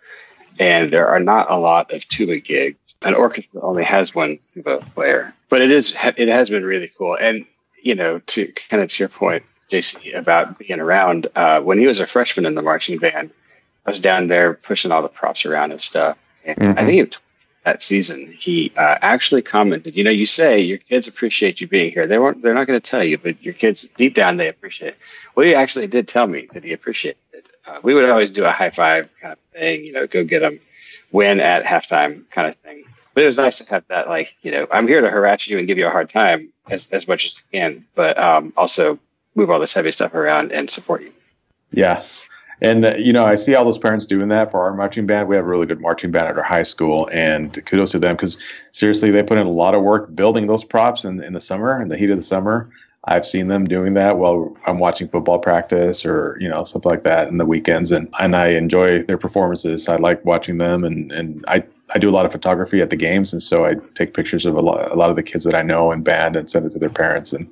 And 0.58 0.90
there 0.90 1.08
are 1.08 1.20
not 1.20 1.50
a 1.50 1.56
lot 1.56 1.90
of 1.90 2.06
tuba 2.08 2.38
gigs. 2.38 2.96
An 3.00 3.14
orchestra 3.14 3.62
only 3.62 3.82
has 3.84 4.14
one 4.14 4.38
tuba 4.52 4.78
player, 4.78 5.32
but 5.48 5.62
it 5.62 5.70
is 5.70 5.94
it 6.18 6.28
has 6.28 6.50
been 6.50 6.66
really 6.66 6.92
cool. 6.98 7.16
And 7.16 7.46
you 7.82 7.94
know, 7.94 8.18
to 8.18 8.52
kind 8.68 8.82
of 8.82 8.90
to 8.90 9.02
your 9.02 9.08
point, 9.08 9.42
JC 9.70 10.16
about 10.16 10.58
being 10.58 10.80
around. 10.80 11.28
Uh, 11.34 11.60
when 11.60 11.78
he 11.78 11.86
was 11.86 12.00
a 12.00 12.06
freshman 12.06 12.46
in 12.46 12.54
the 12.54 12.62
marching 12.62 12.98
band, 12.98 13.30
I 13.86 13.90
was 13.90 14.00
down 14.00 14.28
there 14.28 14.54
pushing 14.54 14.92
all 14.92 15.02
the 15.02 15.08
props 15.08 15.46
around 15.46 15.72
and 15.72 15.80
stuff. 15.80 16.18
And 16.44 16.58
mm-hmm. 16.58 16.78
I 16.78 16.84
think 16.84 17.16
that 17.64 17.82
season 17.82 18.26
he 18.26 18.72
uh, 18.76 18.98
actually 19.02 19.42
commented, 19.42 19.96
"You 19.96 20.04
know, 20.04 20.10
you 20.10 20.26
say 20.26 20.60
your 20.60 20.78
kids 20.78 21.08
appreciate 21.08 21.60
you 21.60 21.68
being 21.68 21.90
here. 21.90 22.06
They 22.06 22.18
weren't. 22.18 22.42
They're 22.42 22.54
not 22.54 22.66
going 22.66 22.80
to 22.80 22.90
tell 22.90 23.04
you, 23.04 23.18
but 23.18 23.42
your 23.42 23.54
kids 23.54 23.88
deep 23.96 24.14
down 24.14 24.36
they 24.36 24.48
appreciate." 24.48 24.88
It. 24.88 24.98
Well, 25.34 25.46
he 25.46 25.54
actually 25.54 25.86
did 25.86 26.08
tell 26.08 26.26
me 26.26 26.48
that 26.52 26.64
he 26.64 26.72
appreciated 26.72 27.18
it. 27.32 27.46
Uh, 27.66 27.80
we 27.82 27.94
would 27.94 28.08
always 28.08 28.30
do 28.30 28.44
a 28.44 28.50
high 28.50 28.70
five 28.70 29.08
kind 29.20 29.32
of 29.32 29.38
thing, 29.52 29.84
you 29.84 29.92
know, 29.92 30.06
go 30.06 30.24
get 30.24 30.40
them, 30.40 30.58
win 31.12 31.40
at 31.40 31.64
halftime 31.64 32.28
kind 32.30 32.48
of 32.48 32.56
thing. 32.56 32.84
But 33.14 33.24
it 33.24 33.26
was 33.26 33.36
nice 33.36 33.58
to 33.58 33.70
have 33.70 33.84
that, 33.88 34.08
like, 34.08 34.34
you 34.42 34.52
know, 34.52 34.66
I'm 34.70 34.86
here 34.86 35.00
to 35.00 35.10
harass 35.10 35.46
you 35.46 35.58
and 35.58 35.66
give 35.66 35.78
you 35.78 35.86
a 35.86 35.90
hard 35.90 36.10
time 36.10 36.52
as, 36.68 36.88
as 36.90 37.08
much 37.08 37.26
as 37.26 37.36
I 37.36 37.56
can, 37.56 37.84
but 37.94 38.18
um, 38.18 38.52
also 38.56 38.98
move 39.34 39.50
all 39.50 39.60
this 39.60 39.74
heavy 39.74 39.92
stuff 39.92 40.14
around 40.14 40.52
and 40.52 40.70
support 40.70 41.02
you. 41.02 41.12
Yeah. 41.70 42.02
And, 42.62 42.84
uh, 42.84 42.94
you 42.96 43.12
know, 43.12 43.24
I 43.24 43.36
see 43.36 43.54
all 43.54 43.64
those 43.64 43.78
parents 43.78 44.04
doing 44.06 44.28
that 44.28 44.50
for 44.50 44.62
our 44.62 44.74
marching 44.74 45.06
band. 45.06 45.28
We 45.28 45.36
have 45.36 45.46
a 45.46 45.48
really 45.48 45.66
good 45.66 45.80
marching 45.80 46.10
band 46.10 46.28
at 46.28 46.36
our 46.36 46.42
high 46.42 46.62
school, 46.62 47.08
and 47.10 47.64
kudos 47.64 47.92
to 47.92 47.98
them 47.98 48.16
because 48.16 48.36
seriously, 48.72 49.10
they 49.10 49.22
put 49.22 49.38
in 49.38 49.46
a 49.46 49.50
lot 49.50 49.74
of 49.74 49.82
work 49.82 50.14
building 50.14 50.46
those 50.46 50.62
props 50.62 51.04
in, 51.04 51.22
in 51.22 51.32
the 51.32 51.40
summer, 51.40 51.80
in 51.80 51.88
the 51.88 51.96
heat 51.96 52.10
of 52.10 52.18
the 52.18 52.22
summer. 52.22 52.70
I've 53.04 53.24
seen 53.24 53.48
them 53.48 53.64
doing 53.64 53.94
that 53.94 54.18
while 54.18 54.54
I'm 54.66 54.78
watching 54.78 55.08
football 55.08 55.38
practice 55.38 56.04
or, 56.04 56.36
you 56.38 56.50
know, 56.50 56.64
something 56.64 56.90
like 56.90 57.02
that 57.04 57.28
in 57.28 57.38
the 57.38 57.46
weekends. 57.46 57.92
And, 57.92 58.12
and 58.20 58.36
I 58.36 58.48
enjoy 58.48 59.04
their 59.04 59.16
performances. 59.16 59.88
I 59.88 59.96
like 59.96 60.22
watching 60.26 60.58
them. 60.58 60.84
And, 60.84 61.10
and 61.10 61.42
I, 61.48 61.64
I 61.94 61.98
do 61.98 62.10
a 62.10 62.12
lot 62.12 62.26
of 62.26 62.32
photography 62.32 62.82
at 62.82 62.90
the 62.90 62.96
games. 62.96 63.32
And 63.32 63.42
so 63.42 63.64
I 63.64 63.76
take 63.94 64.12
pictures 64.12 64.44
of 64.44 64.54
a 64.54 64.60
lot, 64.60 64.92
a 64.92 64.96
lot 64.96 65.08
of 65.08 65.16
the 65.16 65.22
kids 65.22 65.44
that 65.44 65.54
I 65.54 65.62
know 65.62 65.92
in 65.92 66.02
band 66.02 66.36
and 66.36 66.50
send 66.50 66.66
it 66.66 66.72
to 66.72 66.78
their 66.78 66.90
parents. 66.90 67.32
And 67.32 67.50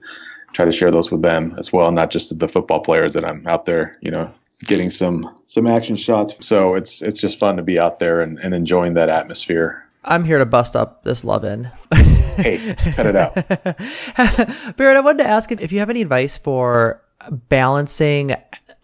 try 0.52 0.64
to 0.64 0.72
share 0.72 0.90
those 0.90 1.10
with 1.10 1.22
them 1.22 1.54
as 1.58 1.72
well, 1.72 1.90
not 1.90 2.10
just 2.10 2.38
the 2.38 2.48
football 2.48 2.80
players 2.80 3.14
that 3.14 3.24
I'm 3.24 3.46
out 3.46 3.66
there, 3.66 3.92
you 4.00 4.10
know, 4.10 4.32
getting 4.64 4.90
some 4.90 5.34
some 5.46 5.66
action 5.66 5.96
shots. 5.96 6.34
So 6.46 6.74
it's 6.74 7.02
it's 7.02 7.20
just 7.20 7.38
fun 7.38 7.56
to 7.56 7.62
be 7.62 7.78
out 7.78 7.98
there 7.98 8.20
and, 8.20 8.38
and 8.38 8.54
enjoying 8.54 8.94
that 8.94 9.10
atmosphere. 9.10 9.84
I'm 10.04 10.24
here 10.24 10.38
to 10.38 10.46
bust 10.46 10.74
up 10.74 11.04
this 11.04 11.24
love 11.24 11.44
in. 11.44 11.70
hey, 11.92 12.74
cut 12.94 13.06
it 13.06 13.16
out. 13.16 13.34
Barrett, 14.76 14.96
I 14.96 15.00
wanted 15.00 15.24
to 15.24 15.28
ask 15.28 15.52
if, 15.52 15.60
if 15.60 15.72
you 15.72 15.80
have 15.80 15.90
any 15.90 16.00
advice 16.00 16.36
for 16.36 17.02
balancing 17.30 18.34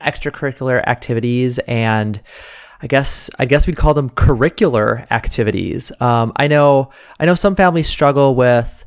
extracurricular 0.00 0.86
activities 0.86 1.58
and 1.60 2.20
I 2.82 2.86
guess 2.86 3.30
I 3.38 3.46
guess 3.46 3.66
we'd 3.66 3.76
call 3.76 3.94
them 3.94 4.10
curricular 4.10 5.10
activities. 5.10 5.90
Um, 6.00 6.32
I 6.36 6.48
know 6.48 6.90
I 7.18 7.24
know 7.24 7.34
some 7.34 7.56
families 7.56 7.88
struggle 7.88 8.34
with 8.34 8.83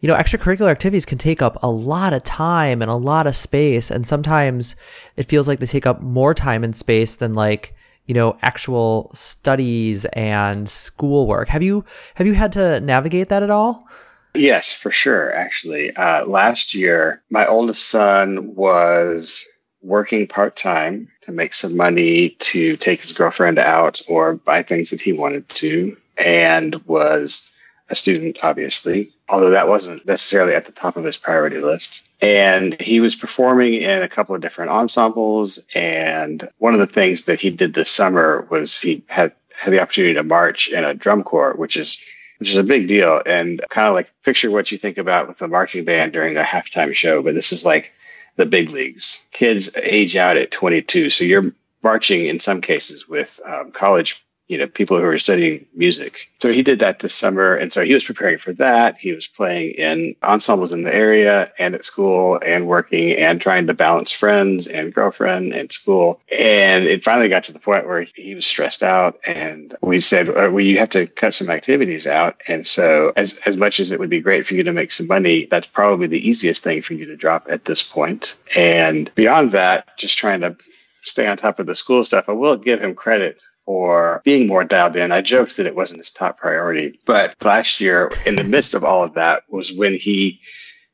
you 0.00 0.08
know, 0.08 0.16
extracurricular 0.16 0.70
activities 0.70 1.04
can 1.04 1.18
take 1.18 1.42
up 1.42 1.62
a 1.62 1.70
lot 1.70 2.12
of 2.12 2.22
time 2.22 2.80
and 2.82 2.90
a 2.90 2.96
lot 2.96 3.26
of 3.26 3.36
space. 3.36 3.90
And 3.90 4.06
sometimes 4.06 4.74
it 5.16 5.28
feels 5.28 5.46
like 5.46 5.60
they 5.60 5.66
take 5.66 5.86
up 5.86 6.00
more 6.00 6.34
time 6.34 6.64
and 6.64 6.74
space 6.74 7.16
than 7.16 7.34
like, 7.34 7.74
you 8.06 8.14
know, 8.14 8.38
actual 8.42 9.10
studies 9.14 10.06
and 10.06 10.68
schoolwork. 10.68 11.48
Have 11.48 11.62
you, 11.62 11.84
have 12.14 12.26
you 12.26 12.32
had 12.34 12.52
to 12.52 12.80
navigate 12.80 13.28
that 13.28 13.42
at 13.42 13.50
all? 13.50 13.86
Yes, 14.34 14.72
for 14.72 14.90
sure. 14.90 15.32
Actually, 15.34 15.94
uh, 15.94 16.24
last 16.24 16.74
year, 16.74 17.22
my 17.30 17.46
oldest 17.46 17.88
son 17.88 18.54
was 18.54 19.44
working 19.82 20.26
part 20.26 20.56
time 20.56 21.08
to 21.22 21.32
make 21.32 21.52
some 21.54 21.76
money 21.76 22.30
to 22.38 22.76
take 22.76 23.02
his 23.02 23.12
girlfriend 23.12 23.58
out 23.58 24.00
or 24.08 24.34
buy 24.34 24.62
things 24.62 24.90
that 24.90 25.00
he 25.00 25.12
wanted 25.12 25.48
to, 25.48 25.96
and 26.16 26.74
was 26.86 27.50
a 27.90 27.94
student, 27.94 28.38
obviously, 28.42 29.12
although 29.28 29.50
that 29.50 29.68
wasn't 29.68 30.06
necessarily 30.06 30.54
at 30.54 30.64
the 30.64 30.72
top 30.72 30.96
of 30.96 31.04
his 31.04 31.16
priority 31.16 31.58
list. 31.58 32.08
And 32.22 32.80
he 32.80 33.00
was 33.00 33.16
performing 33.16 33.74
in 33.74 34.02
a 34.02 34.08
couple 34.08 34.34
of 34.34 34.40
different 34.40 34.70
ensembles. 34.70 35.58
And 35.74 36.48
one 36.58 36.72
of 36.72 36.80
the 36.80 36.86
things 36.86 37.24
that 37.24 37.40
he 37.40 37.50
did 37.50 37.74
this 37.74 37.90
summer 37.90 38.46
was 38.48 38.80
he 38.80 39.02
had, 39.08 39.32
had 39.54 39.72
the 39.72 39.80
opportunity 39.80 40.14
to 40.14 40.22
march 40.22 40.68
in 40.68 40.84
a 40.84 40.94
drum 40.94 41.24
corps, 41.24 41.54
which 41.54 41.76
is 41.76 42.00
which 42.38 42.50
is 42.50 42.56
a 42.56 42.64
big 42.64 42.88
deal. 42.88 43.20
And 43.26 43.60
kind 43.68 43.88
of 43.88 43.92
like 43.92 44.10
picture 44.22 44.50
what 44.50 44.72
you 44.72 44.78
think 44.78 44.96
about 44.96 45.28
with 45.28 45.42
a 45.42 45.48
marching 45.48 45.84
band 45.84 46.12
during 46.12 46.36
a 46.36 46.42
halftime 46.42 46.94
show, 46.94 47.22
but 47.22 47.34
this 47.34 47.52
is 47.52 47.66
like 47.66 47.92
the 48.36 48.46
big 48.46 48.70
leagues. 48.70 49.26
Kids 49.30 49.76
age 49.76 50.16
out 50.16 50.38
at 50.38 50.50
22, 50.50 51.10
so 51.10 51.24
you're 51.24 51.52
marching 51.82 52.26
in 52.26 52.40
some 52.40 52.62
cases 52.62 53.06
with 53.06 53.40
um, 53.44 53.72
college 53.72 54.24
you 54.50 54.58
know, 54.58 54.66
people 54.66 54.98
who 54.98 55.04
are 55.04 55.16
studying 55.16 55.64
music. 55.74 56.28
So 56.42 56.50
he 56.50 56.64
did 56.64 56.80
that 56.80 56.98
this 56.98 57.14
summer. 57.14 57.54
And 57.54 57.72
so 57.72 57.84
he 57.84 57.94
was 57.94 58.02
preparing 58.02 58.36
for 58.36 58.52
that. 58.54 58.98
He 58.98 59.12
was 59.12 59.28
playing 59.28 59.74
in 59.74 60.16
ensembles 60.24 60.72
in 60.72 60.82
the 60.82 60.92
area 60.92 61.52
and 61.56 61.76
at 61.76 61.84
school 61.84 62.40
and 62.44 62.66
working 62.66 63.12
and 63.12 63.40
trying 63.40 63.68
to 63.68 63.74
balance 63.74 64.10
friends 64.10 64.66
and 64.66 64.92
girlfriend 64.92 65.52
and 65.52 65.70
school. 65.70 66.20
And 66.36 66.86
it 66.86 67.04
finally 67.04 67.28
got 67.28 67.44
to 67.44 67.52
the 67.52 67.60
point 67.60 67.86
where 67.86 68.02
he 68.16 68.34
was 68.34 68.44
stressed 68.44 68.82
out. 68.82 69.20
And 69.24 69.76
we 69.82 70.00
said, 70.00 70.28
uh, 70.28 70.50
well, 70.50 70.60
you 70.60 70.78
have 70.78 70.90
to 70.90 71.06
cut 71.06 71.32
some 71.32 71.48
activities 71.48 72.08
out. 72.08 72.40
And 72.48 72.66
so 72.66 73.12
as, 73.16 73.38
as 73.46 73.56
much 73.56 73.78
as 73.78 73.92
it 73.92 74.00
would 74.00 74.10
be 74.10 74.20
great 74.20 74.48
for 74.48 74.54
you 74.54 74.64
to 74.64 74.72
make 74.72 74.90
some 74.90 75.06
money, 75.06 75.46
that's 75.48 75.68
probably 75.68 76.08
the 76.08 76.28
easiest 76.28 76.64
thing 76.64 76.82
for 76.82 76.94
you 76.94 77.06
to 77.06 77.16
drop 77.16 77.46
at 77.48 77.66
this 77.66 77.84
point. 77.84 78.36
And 78.56 79.14
beyond 79.14 79.52
that, 79.52 79.96
just 79.96 80.18
trying 80.18 80.40
to 80.40 80.56
stay 81.02 81.28
on 81.28 81.36
top 81.36 81.60
of 81.60 81.66
the 81.66 81.76
school 81.76 82.04
stuff. 82.04 82.24
I 82.28 82.32
will 82.32 82.56
give 82.56 82.80
him 82.80 82.96
credit 82.96 83.40
or 83.70 84.20
being 84.24 84.48
more 84.48 84.64
dialed 84.64 84.96
in. 84.96 85.12
I 85.12 85.20
joked 85.20 85.56
that 85.56 85.66
it 85.66 85.76
wasn't 85.76 86.00
his 86.00 86.10
top 86.10 86.38
priority, 86.38 86.98
but 87.04 87.36
last 87.40 87.80
year, 87.80 88.10
in 88.26 88.34
the 88.34 88.42
midst 88.42 88.74
of 88.74 88.82
all 88.82 89.04
of 89.04 89.14
that, 89.14 89.44
was 89.48 89.72
when 89.72 89.94
he 89.94 90.40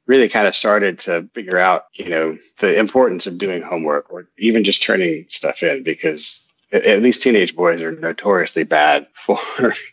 really 0.05 0.29
kind 0.29 0.47
of 0.47 0.55
started 0.55 0.99
to 1.01 1.27
figure 1.33 1.57
out, 1.57 1.87
you 1.95 2.11
know, 2.11 2.37
the 2.59 2.79
importance 2.79 3.27
of 3.27 3.39
doing 3.39 3.63
homework 3.63 4.13
or 4.13 4.29
even 4.37 4.63
just 4.63 4.83
turning 4.83 5.25
stuff 5.31 5.63
in 5.63 5.85
because 5.85 6.53
at 6.71 7.01
least 7.01 7.23
teenage 7.23 7.57
boys 7.57 7.81
are 7.81 7.93
notoriously 7.93 8.65
bad 8.65 9.07
for 9.15 9.39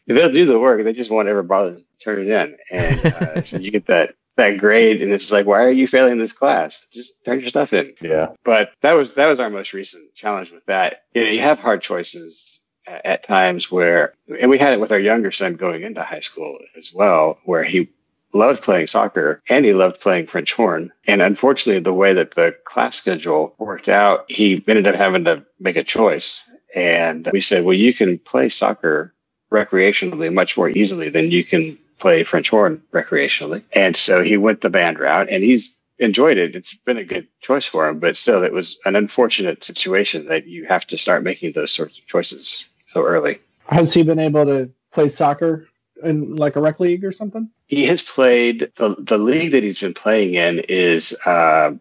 they'll 0.07 0.29
do 0.29 0.45
the 0.45 0.59
work 0.59 0.83
they 0.83 0.91
just 0.91 1.09
won't 1.09 1.29
ever 1.29 1.41
bother 1.41 1.75
to 1.75 1.83
turn 2.03 2.19
it 2.19 2.27
in. 2.27 2.57
And 2.69 3.05
uh, 3.05 3.43
so 3.45 3.59
you 3.59 3.71
get 3.71 3.85
that 3.85 4.15
that 4.35 4.57
grade 4.57 5.01
and 5.01 5.13
it's 5.13 5.31
like 5.31 5.45
why 5.45 5.63
are 5.63 5.71
you 5.71 5.87
failing 5.87 6.17
this 6.17 6.33
class? 6.33 6.85
Just 6.91 7.23
turn 7.23 7.39
your 7.39 7.47
stuff 7.47 7.71
in. 7.71 7.93
Yeah. 8.01 8.33
But 8.43 8.73
that 8.81 8.93
was 8.93 9.13
that 9.13 9.27
was 9.27 9.39
our 9.39 9.49
most 9.49 9.71
recent 9.71 10.13
challenge 10.15 10.51
with 10.51 10.65
that. 10.65 11.03
You 11.13 11.23
know 11.23 11.29
you 11.29 11.39
have 11.39 11.59
hard 11.59 11.81
choices 11.81 12.53
at, 12.87 13.23
times 13.23 13.71
where 13.71 14.13
and 14.39 14.49
we 14.49 14.57
had 14.57 14.73
it 14.73 14.79
with 14.79 14.91
our 14.91 14.99
younger 14.99 15.31
son 15.31 15.55
going 15.55 15.83
into 15.83 16.03
high 16.03 16.19
school 16.19 16.57
as 16.77 16.93
well 16.93 17.39
where 17.45 17.63
he 17.63 17.89
loved 18.33 18.63
playing 18.63 18.87
soccer 18.87 19.41
and 19.47 19.63
he 19.63 19.73
loved 19.73 20.01
playing 20.01 20.27
French 20.27 20.53
horn. 20.53 20.91
And 21.07 21.21
unfortunately, 21.21 21.81
the 21.81 21.93
way 21.93 22.13
that 22.13 22.35
the 22.35 22.55
class 22.65 22.95
schedule 22.95 23.55
worked 23.57 23.89
out, 23.89 24.29
he 24.29 24.63
ended 24.67 24.87
up 24.87 24.95
having 24.95 25.25
to 25.25 25.45
make 25.59 25.75
a 25.75 25.83
choice. 25.83 26.49
And 26.75 27.29
we 27.31 27.41
said, 27.41 27.63
well, 27.63 27.75
you 27.75 27.93
can 27.93 28.17
play 28.17 28.49
soccer 28.49 29.13
recreationally 29.51 30.33
much 30.33 30.57
more 30.57 30.69
easily 30.69 31.09
than 31.09 31.29
you 31.29 31.45
can 31.45 31.77
play 31.99 32.23
French 32.23 32.49
horn 32.49 32.81
recreationally. 32.91 33.63
And 33.71 33.95
so 33.95 34.21
he 34.21 34.35
went 34.35 34.61
the 34.61 34.71
band 34.71 34.99
route 34.99 35.29
and 35.29 35.43
he's 35.43 35.75
enjoyed 35.99 36.37
it. 36.37 36.55
It's 36.55 36.73
been 36.73 36.97
a 36.97 37.03
good 37.03 37.27
choice 37.39 37.65
for 37.65 37.87
him, 37.87 37.99
but 37.99 38.17
still, 38.17 38.43
it 38.43 38.51
was 38.51 38.79
an 38.83 38.95
unfortunate 38.95 39.63
situation 39.63 40.27
that 40.27 40.47
you 40.47 40.65
have 40.65 40.87
to 40.87 40.97
start 40.97 41.23
making 41.23 41.51
those 41.53 41.71
sorts 41.71 41.99
of 41.99 42.07
choices 42.07 42.67
so 42.93 43.03
early. 43.03 43.39
Has 43.67 43.93
he 43.93 44.03
been 44.03 44.19
able 44.19 44.45
to 44.45 44.69
play 44.91 45.09
soccer 45.09 45.67
in 46.03 46.35
like 46.35 46.55
a 46.55 46.61
rec 46.61 46.79
league 46.79 47.03
or 47.03 47.11
something? 47.11 47.49
He 47.65 47.85
has 47.85 48.01
played 48.01 48.71
the 48.75 48.95
the 48.99 49.17
league 49.17 49.51
that 49.51 49.63
he's 49.63 49.79
been 49.79 49.93
playing 49.93 50.35
in 50.35 50.59
is 50.69 51.17
uh, 51.25 51.71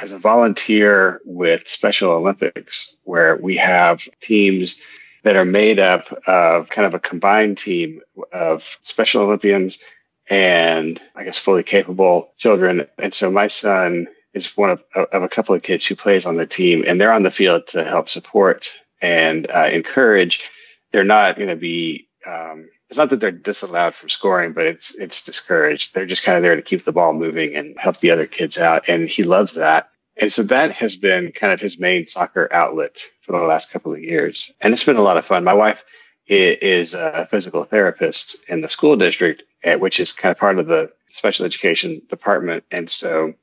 as 0.00 0.12
a 0.12 0.18
volunteer 0.18 1.20
with 1.24 1.68
Special 1.68 2.12
Olympics, 2.12 2.96
where 3.02 3.36
we 3.36 3.56
have 3.56 4.08
teams 4.20 4.80
that 5.24 5.36
are 5.36 5.44
made 5.44 5.80
up 5.80 6.12
of 6.26 6.68
kind 6.70 6.86
of 6.86 6.94
a 6.94 7.00
combined 7.00 7.58
team 7.58 8.00
of 8.32 8.78
Special 8.82 9.22
Olympians 9.22 9.82
and 10.28 11.00
I 11.14 11.24
guess 11.24 11.38
fully 11.38 11.62
capable 11.62 12.32
children. 12.36 12.86
And 12.98 13.12
so 13.12 13.30
my 13.30 13.48
son 13.48 14.08
is 14.32 14.56
one 14.56 14.70
of, 14.70 14.84
of 14.94 15.22
a 15.22 15.28
couple 15.28 15.54
of 15.54 15.62
kids 15.62 15.86
who 15.86 15.96
plays 15.96 16.26
on 16.26 16.36
the 16.36 16.46
team, 16.46 16.84
and 16.86 17.00
they're 17.00 17.12
on 17.12 17.22
the 17.22 17.30
field 17.30 17.68
to 17.68 17.84
help 17.84 18.08
support 18.08 18.70
and 19.00 19.50
uh, 19.50 19.68
encourage. 19.72 20.44
They're 20.92 21.04
not 21.04 21.36
going 21.36 21.48
to 21.48 21.56
be 21.56 22.08
um, 22.26 22.68
it's 22.88 22.98
not 22.98 23.10
that 23.10 23.20
they're 23.20 23.32
disallowed 23.32 23.94
from 23.94 24.08
scoring, 24.10 24.52
but 24.52 24.66
it's 24.66 24.96
it's 24.96 25.24
discouraged. 25.24 25.94
They're 25.94 26.06
just 26.06 26.22
kind 26.22 26.36
of 26.36 26.42
there 26.42 26.56
to 26.56 26.62
keep 26.62 26.84
the 26.84 26.92
ball 26.92 27.12
moving 27.14 27.54
and 27.56 27.76
help 27.78 27.98
the 27.98 28.12
other 28.12 28.26
kids 28.26 28.58
out. 28.58 28.88
And 28.88 29.08
he 29.08 29.24
loves 29.24 29.54
that. 29.54 29.90
And 30.16 30.32
so 30.32 30.42
that 30.44 30.72
has 30.72 30.96
been 30.96 31.32
kind 31.32 31.52
of 31.52 31.60
his 31.60 31.78
main 31.78 32.06
soccer 32.06 32.48
outlet 32.52 33.00
for 33.20 33.32
the 33.32 33.44
last 33.44 33.70
couple 33.70 33.92
of 33.92 34.00
years. 34.00 34.52
And 34.60 34.72
it's 34.72 34.84
been 34.84 34.96
a 34.96 35.02
lot 35.02 35.18
of 35.18 35.26
fun. 35.26 35.44
My 35.44 35.52
wife 35.52 35.84
is 36.26 36.94
a 36.94 37.26
physical 37.30 37.64
therapist 37.64 38.38
in 38.48 38.60
the 38.60 38.68
school 38.68 38.96
district, 38.96 39.44
eh, 39.62 39.76
which 39.76 40.00
is 40.00 40.12
kind 40.12 40.32
of 40.32 40.38
part 40.38 40.58
of 40.58 40.66
the 40.66 40.92
special 41.08 41.44
education 41.44 42.02
department. 42.08 42.64
And 42.70 42.88
so 42.88 43.34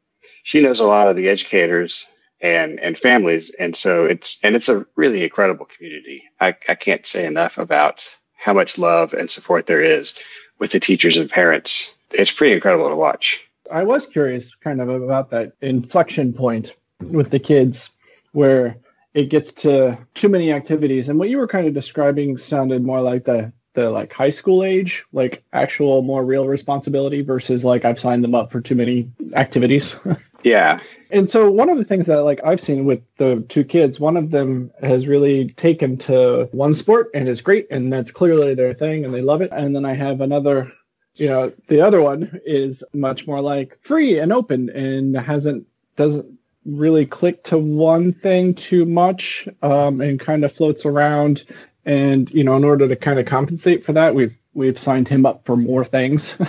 she 0.43 0.61
knows 0.61 0.79
a 0.79 0.87
lot 0.87 1.07
of 1.07 1.15
the 1.15 1.29
educators 1.29 2.07
and, 2.43 2.79
and 2.81 2.97
families. 2.97 3.49
And 3.57 3.75
so 3.75 4.05
it's, 4.05 4.37
and 4.43 4.55
it's 4.55 4.69
a 4.69 4.85
really 4.95 5.23
incredible 5.23 5.65
community. 5.65 6.25
I, 6.39 6.49
I 6.67 6.75
can't 6.75 7.07
say 7.07 7.25
enough 7.25 7.57
about 7.57 8.05
how 8.35 8.53
much 8.53 8.77
love 8.77 9.13
and 9.13 9.29
support 9.29 9.65
there 9.65 9.81
is 9.81 10.19
with 10.59 10.71
the 10.71 10.79
teachers 10.79 11.17
and 11.17 11.29
parents. 11.29 11.95
It's 12.11 12.31
pretty 12.31 12.53
incredible 12.53 12.89
to 12.89 12.95
watch. 12.95 13.39
I 13.71 13.83
was 13.83 14.05
curious 14.05 14.53
kind 14.55 14.81
of 14.81 14.89
about 14.89 15.31
that 15.31 15.53
inflection 15.61 16.33
point 16.33 16.75
with 16.99 17.31
the 17.31 17.39
kids 17.39 17.91
where 18.33 18.75
it 19.13 19.29
gets 19.29 19.51
to 19.51 19.97
too 20.13 20.27
many 20.27 20.51
activities 20.51 21.07
and 21.07 21.17
what 21.17 21.29
you 21.29 21.37
were 21.37 21.47
kind 21.47 21.67
of 21.67 21.73
describing 21.73 22.37
sounded 22.37 22.83
more 22.83 23.01
like 23.01 23.23
the 23.23 23.53
the 23.73 23.89
like 23.89 24.13
high 24.13 24.29
school 24.29 24.63
age 24.63 25.03
like 25.13 25.43
actual 25.53 26.01
more 26.01 26.23
real 26.23 26.47
responsibility 26.47 27.21
versus 27.21 27.65
like 27.65 27.85
i've 27.85 27.99
signed 27.99 28.23
them 28.23 28.35
up 28.35 28.51
for 28.51 28.61
too 28.61 28.75
many 28.75 29.09
activities 29.33 29.99
Yeah. 30.43 30.79
And 31.09 31.29
so 31.29 31.49
one 31.49 31.69
of 31.69 31.77
the 31.77 31.85
things 31.85 32.05
that 32.07 32.21
like 32.21 32.41
I've 32.43 32.61
seen 32.61 32.85
with 32.85 33.01
the 33.17 33.45
two 33.49 33.63
kids, 33.63 33.99
one 33.99 34.17
of 34.17 34.31
them 34.31 34.71
has 34.81 35.07
really 35.07 35.49
taken 35.49 35.97
to 35.99 36.49
one 36.51 36.73
sport 36.73 37.09
and 37.13 37.27
is 37.27 37.41
great 37.41 37.67
and 37.71 37.91
that's 37.91 38.11
clearly 38.11 38.53
their 38.53 38.73
thing 38.73 39.05
and 39.05 39.13
they 39.13 39.21
love 39.21 39.41
it. 39.41 39.51
And 39.51 39.75
then 39.75 39.85
I 39.85 39.93
have 39.93 40.21
another 40.21 40.71
you 41.15 41.27
know, 41.27 41.53
the 41.67 41.81
other 41.81 42.01
one 42.01 42.41
is 42.45 42.83
much 42.93 43.27
more 43.27 43.39
like 43.39 43.77
free 43.81 44.19
and 44.19 44.33
open 44.33 44.69
and 44.69 45.15
hasn't 45.15 45.67
doesn't 45.95 46.39
really 46.65 47.05
click 47.05 47.43
to 47.43 47.57
one 47.57 48.13
thing 48.13 48.53
too 48.55 48.85
much 48.85 49.47
um, 49.61 50.01
and 50.01 50.19
kind 50.19 50.43
of 50.43 50.51
floats 50.51 50.85
around 50.85 51.43
and 51.85 52.29
you 52.31 52.43
know 52.43 52.55
in 52.55 52.63
order 52.63 52.87
to 52.87 52.95
kind 52.95 53.19
of 53.19 53.25
compensate 53.25 53.83
for 53.83 53.93
that 53.93 54.15
we've 54.15 54.37
we've 54.53 54.77
signed 54.77 55.07
him 55.07 55.25
up 55.25 55.45
for 55.45 55.55
more 55.55 55.85
things. 55.85 56.37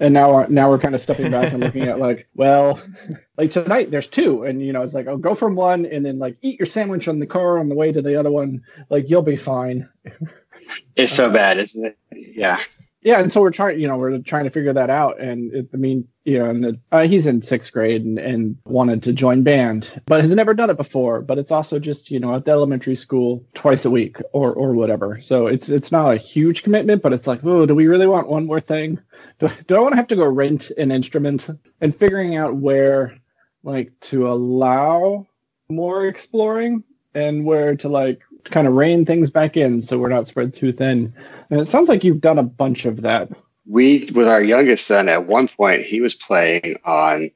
And 0.00 0.12
now 0.12 0.44
now 0.48 0.68
we're 0.68 0.78
kind 0.78 0.94
of 0.94 1.00
stepping 1.00 1.30
back 1.30 1.52
and 1.52 1.60
looking 1.60 1.84
at 1.84 1.98
like 1.98 2.28
well 2.34 2.80
like 3.38 3.50
tonight 3.50 3.90
there's 3.90 4.08
two 4.08 4.44
and 4.44 4.60
you 4.60 4.72
know 4.72 4.82
it's 4.82 4.92
like 4.92 5.06
oh 5.06 5.16
go 5.16 5.34
from 5.34 5.56
one 5.56 5.86
and 5.86 6.04
then 6.04 6.18
like 6.18 6.36
eat 6.42 6.58
your 6.58 6.66
sandwich 6.66 7.08
on 7.08 7.18
the 7.18 7.26
car 7.26 7.58
on 7.58 7.68
the 7.68 7.74
way 7.74 7.90
to 7.90 8.02
the 8.02 8.16
other 8.16 8.30
one. 8.30 8.62
Like 8.90 9.08
you'll 9.08 9.22
be 9.22 9.36
fine. 9.36 9.88
It's 10.94 11.14
so 11.14 11.30
bad 11.30 11.58
isn't 11.58 11.84
it? 11.84 11.98
Yeah 12.12 12.60
yeah, 13.02 13.20
and 13.20 13.32
so 13.32 13.40
we're 13.40 13.50
trying, 13.50 13.80
you 13.80 13.88
know, 13.88 13.96
we're 13.96 14.18
trying 14.18 14.44
to 14.44 14.50
figure 14.50 14.74
that 14.74 14.90
out. 14.90 15.20
And 15.20 15.54
it, 15.54 15.68
I 15.72 15.76
mean, 15.78 16.06
you 16.24 16.38
know, 16.38 16.50
and 16.50 16.78
uh, 16.92 17.06
he's 17.06 17.26
in 17.26 17.40
sixth 17.40 17.72
grade 17.72 18.04
and, 18.04 18.18
and 18.18 18.58
wanted 18.64 19.02
to 19.04 19.12
join 19.14 19.42
band, 19.42 19.88
but 20.04 20.20
has 20.20 20.34
never 20.34 20.52
done 20.52 20.68
it 20.68 20.76
before. 20.76 21.22
But 21.22 21.38
it's 21.38 21.50
also 21.50 21.78
just, 21.78 22.10
you 22.10 22.20
know, 22.20 22.34
at 22.34 22.44
the 22.44 22.50
elementary 22.50 22.96
school 22.96 23.46
twice 23.54 23.86
a 23.86 23.90
week 23.90 24.18
or 24.32 24.52
or 24.52 24.74
whatever. 24.74 25.18
So 25.20 25.46
it's 25.46 25.70
it's 25.70 25.90
not 25.90 26.12
a 26.12 26.18
huge 26.18 26.62
commitment, 26.62 27.02
but 27.02 27.14
it's 27.14 27.26
like, 27.26 27.42
oh, 27.44 27.64
do 27.64 27.74
we 27.74 27.86
really 27.86 28.06
want 28.06 28.28
one 28.28 28.46
more 28.46 28.60
thing? 28.60 29.00
Do, 29.38 29.48
do 29.66 29.76
I 29.76 29.80
want 29.80 29.92
to 29.92 29.96
have 29.96 30.08
to 30.08 30.16
go 30.16 30.26
rent 30.26 30.70
an 30.70 30.92
instrument 30.92 31.48
and 31.80 31.96
figuring 31.96 32.36
out 32.36 32.56
where, 32.56 33.16
like, 33.62 33.98
to 34.00 34.28
allow 34.30 35.26
more 35.70 36.06
exploring 36.06 36.84
and 37.14 37.44
where 37.44 37.76
to 37.76 37.88
like 37.88 38.20
kind 38.44 38.66
of 38.66 38.74
rein 38.74 39.04
things 39.04 39.30
back 39.30 39.56
in 39.56 39.82
so 39.82 39.98
we're 39.98 40.08
not 40.08 40.28
spread 40.28 40.54
too 40.54 40.72
thin. 40.72 41.14
And 41.50 41.60
it 41.60 41.66
sounds 41.66 41.88
like 41.88 42.04
you've 42.04 42.20
done 42.20 42.38
a 42.38 42.44
bunch 42.44 42.84
of 42.84 43.02
that. 43.02 43.30
We, 43.66 44.08
with 44.14 44.28
our 44.28 44.42
youngest 44.42 44.86
son, 44.86 45.08
at 45.08 45.26
one 45.26 45.48
point, 45.48 45.82
he 45.82 46.00
was 46.00 46.14
playing 46.14 46.78
on 46.84 47.30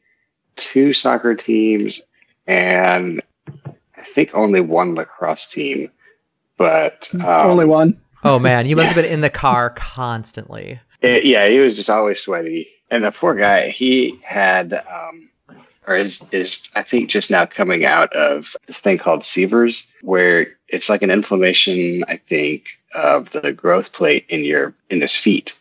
two 0.56 0.92
soccer 0.92 1.34
teams 1.34 2.02
and 2.46 3.22
I 3.96 4.02
think 4.02 4.34
only 4.34 4.60
one 4.60 4.94
lacrosse 4.94 5.48
team. 5.48 5.90
But 6.56 7.10
um, 7.14 7.50
only 7.50 7.64
one. 7.64 8.00
Oh 8.22 8.38
man, 8.38 8.64
he 8.64 8.74
must 8.74 8.90
yeah. 8.90 8.94
have 8.94 9.04
been 9.04 9.12
in 9.12 9.20
the 9.20 9.30
car 9.30 9.70
constantly. 9.70 10.80
It, 11.00 11.24
yeah, 11.24 11.48
he 11.48 11.58
was 11.58 11.76
just 11.76 11.90
always 11.90 12.20
sweaty. 12.20 12.68
And 12.90 13.04
the 13.04 13.12
poor 13.12 13.34
guy, 13.34 13.70
he 13.70 14.20
had 14.22 14.72
um, 14.72 15.30
or 15.86 15.94
is 15.94 16.26
is 16.32 16.62
I 16.74 16.82
think 16.82 17.10
just 17.10 17.30
now 17.30 17.46
coming 17.46 17.84
out 17.84 18.12
of 18.14 18.56
this 18.66 18.78
thing 18.78 18.98
called 18.98 19.24
Sever's, 19.24 19.92
where 20.02 20.48
it's 20.68 20.88
like 20.88 21.02
an 21.02 21.10
inflammation, 21.10 22.04
I 22.08 22.16
think, 22.16 22.78
of 22.94 23.30
the 23.30 23.52
growth 23.52 23.92
plate 23.92 24.26
in 24.28 24.44
your 24.44 24.74
in 24.90 25.00
his 25.00 25.14
feet, 25.14 25.60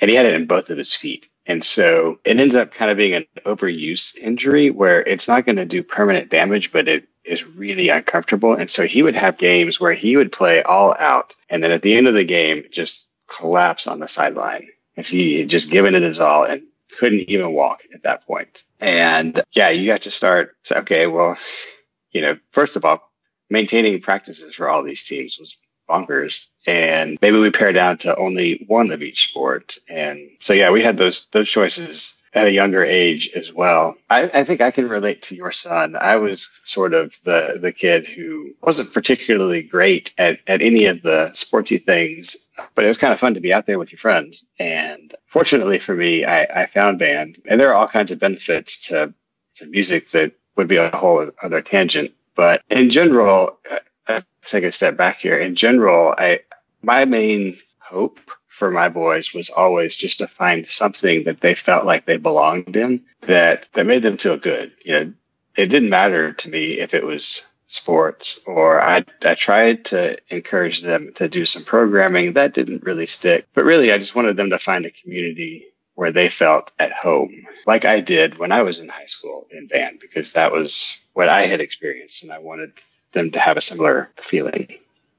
and 0.00 0.10
he 0.10 0.16
had 0.16 0.26
it 0.26 0.34
in 0.34 0.46
both 0.46 0.70
of 0.70 0.78
his 0.78 0.94
feet. 0.94 1.28
And 1.46 1.64
so 1.64 2.18
it 2.24 2.38
ends 2.38 2.54
up 2.54 2.72
kind 2.72 2.90
of 2.90 2.96
being 2.96 3.14
an 3.14 3.26
overuse 3.44 4.16
injury 4.16 4.70
where 4.70 5.02
it's 5.02 5.26
not 5.26 5.46
going 5.46 5.56
to 5.56 5.64
do 5.64 5.82
permanent 5.82 6.30
damage, 6.30 6.70
but 6.70 6.86
it 6.86 7.08
is 7.24 7.44
really 7.44 7.88
uncomfortable. 7.88 8.54
And 8.54 8.70
so 8.70 8.86
he 8.86 9.02
would 9.02 9.16
have 9.16 9.36
games 9.36 9.80
where 9.80 9.92
he 9.92 10.16
would 10.16 10.30
play 10.30 10.62
all 10.62 10.94
out. 10.98 11.34
And 11.48 11.62
then 11.62 11.72
at 11.72 11.82
the 11.82 11.96
end 11.96 12.06
of 12.06 12.14
the 12.14 12.24
game, 12.24 12.64
just 12.70 13.06
collapse 13.26 13.86
on 13.86 14.00
the 14.00 14.06
sideline. 14.06 14.68
And 14.96 15.04
so 15.04 15.16
he 15.16 15.40
had 15.40 15.48
just 15.48 15.70
given 15.70 15.94
it 15.94 16.02
his 16.02 16.20
all 16.20 16.44
and 16.44 16.62
couldn't 16.98 17.30
even 17.30 17.52
walk 17.52 17.82
at 17.94 18.02
that 18.02 18.26
point. 18.26 18.64
And 18.80 19.42
yeah, 19.52 19.70
you 19.70 19.86
got 19.86 20.02
to 20.02 20.10
start. 20.10 20.56
Okay, 20.70 21.06
well, 21.06 21.36
you 22.10 22.20
know, 22.20 22.38
first 22.52 22.76
of 22.76 22.84
all, 22.84 23.10
maintaining 23.48 24.00
practices 24.00 24.54
for 24.54 24.68
all 24.68 24.82
these 24.82 25.04
teams 25.04 25.38
was 25.38 25.56
bonkers. 25.88 26.46
And 26.66 27.18
maybe 27.20 27.38
we 27.38 27.50
pare 27.50 27.72
down 27.72 27.98
to 27.98 28.16
only 28.16 28.64
one 28.68 28.92
of 28.92 29.02
each 29.02 29.28
sport. 29.28 29.78
And 29.88 30.30
so, 30.40 30.52
yeah, 30.52 30.70
we 30.70 30.82
had 30.82 30.96
those, 30.96 31.26
those 31.32 31.48
choices 31.48 32.14
at 32.32 32.46
a 32.46 32.52
younger 32.52 32.84
age 32.84 33.30
as 33.34 33.52
well. 33.52 33.96
I, 34.08 34.30
I, 34.32 34.44
think 34.44 34.60
I 34.60 34.70
can 34.70 34.88
relate 34.88 35.22
to 35.22 35.34
your 35.34 35.50
son. 35.50 35.96
I 35.96 36.16
was 36.16 36.48
sort 36.64 36.94
of 36.94 37.18
the 37.24 37.58
the 37.60 37.72
kid 37.72 38.06
who 38.06 38.52
wasn't 38.62 38.94
particularly 38.94 39.62
great 39.62 40.14
at, 40.16 40.38
at 40.46 40.62
any 40.62 40.84
of 40.84 41.02
the 41.02 41.26
sporty 41.28 41.78
things, 41.78 42.36
but 42.74 42.84
it 42.84 42.88
was 42.88 42.98
kind 42.98 43.12
of 43.12 43.20
fun 43.20 43.34
to 43.34 43.40
be 43.40 43.52
out 43.52 43.66
there 43.66 43.78
with 43.78 43.92
your 43.92 43.98
friends. 43.98 44.44
And 44.58 45.14
fortunately 45.26 45.78
for 45.78 45.94
me, 45.94 46.24
I, 46.24 46.42
I 46.44 46.66
found 46.66 46.98
band, 46.98 47.40
and 47.46 47.60
there 47.60 47.70
are 47.70 47.74
all 47.74 47.88
kinds 47.88 48.10
of 48.10 48.18
benefits 48.18 48.88
to, 48.88 49.12
to 49.56 49.66
music 49.66 50.10
that 50.10 50.32
would 50.56 50.68
be 50.68 50.76
a 50.76 50.94
whole 50.94 51.30
other 51.42 51.62
tangent. 51.62 52.12
But 52.34 52.62
in 52.70 52.90
general, 52.90 53.58
uh, 53.70 53.78
I 54.06 54.22
take 54.44 54.64
a 54.64 54.72
step 54.72 54.96
back 54.96 55.18
here. 55.18 55.38
In 55.38 55.54
general, 55.54 56.14
I 56.16 56.40
my 56.82 57.04
main 57.04 57.56
hope 57.78 58.18
for 58.46 58.70
my 58.70 58.88
boys 58.88 59.34
was 59.34 59.50
always 59.50 59.96
just 59.96 60.18
to 60.18 60.26
find 60.26 60.66
something 60.66 61.24
that 61.24 61.40
they 61.40 61.54
felt 61.54 61.84
like 61.84 62.04
they 62.04 62.16
belonged 62.16 62.76
in 62.76 63.02
that 63.22 63.68
that 63.72 63.86
made 63.86 64.02
them 64.02 64.16
feel 64.16 64.38
good. 64.38 64.72
You 64.84 64.92
know, 64.92 65.12
it 65.56 65.66
didn't 65.66 65.90
matter 65.90 66.32
to 66.32 66.48
me 66.48 66.78
if 66.78 66.94
it 66.94 67.04
was 67.04 67.42
sports 67.72 68.38
or 68.46 68.80
I, 68.80 69.04
I 69.22 69.34
tried 69.34 69.86
to 69.86 70.18
encourage 70.28 70.82
them 70.82 71.12
to 71.14 71.28
do 71.28 71.46
some 71.46 71.64
programming 71.64 72.32
that 72.32 72.54
didn't 72.54 72.82
really 72.82 73.06
stick. 73.06 73.46
But 73.54 73.64
really 73.64 73.92
i 73.92 73.98
just 73.98 74.14
wanted 74.14 74.36
them 74.36 74.50
to 74.50 74.58
find 74.58 74.84
a 74.84 74.90
community 74.90 75.66
where 75.94 76.12
they 76.12 76.28
felt 76.28 76.72
at 76.78 76.92
home 76.92 77.46
like 77.66 77.84
i 77.84 78.00
did 78.00 78.38
when 78.38 78.52
i 78.52 78.62
was 78.62 78.80
in 78.80 78.88
high 78.88 79.06
school 79.06 79.46
in 79.50 79.66
band 79.66 80.00
because 80.00 80.32
that 80.32 80.52
was 80.52 81.02
what 81.12 81.28
i 81.28 81.42
had 81.42 81.60
experienced 81.60 82.22
and 82.22 82.32
i 82.32 82.38
wanted 82.38 82.72
them 83.12 83.30
to 83.32 83.38
have 83.38 83.56
a 83.56 83.60
similar 83.60 84.10
feeling. 84.16 84.68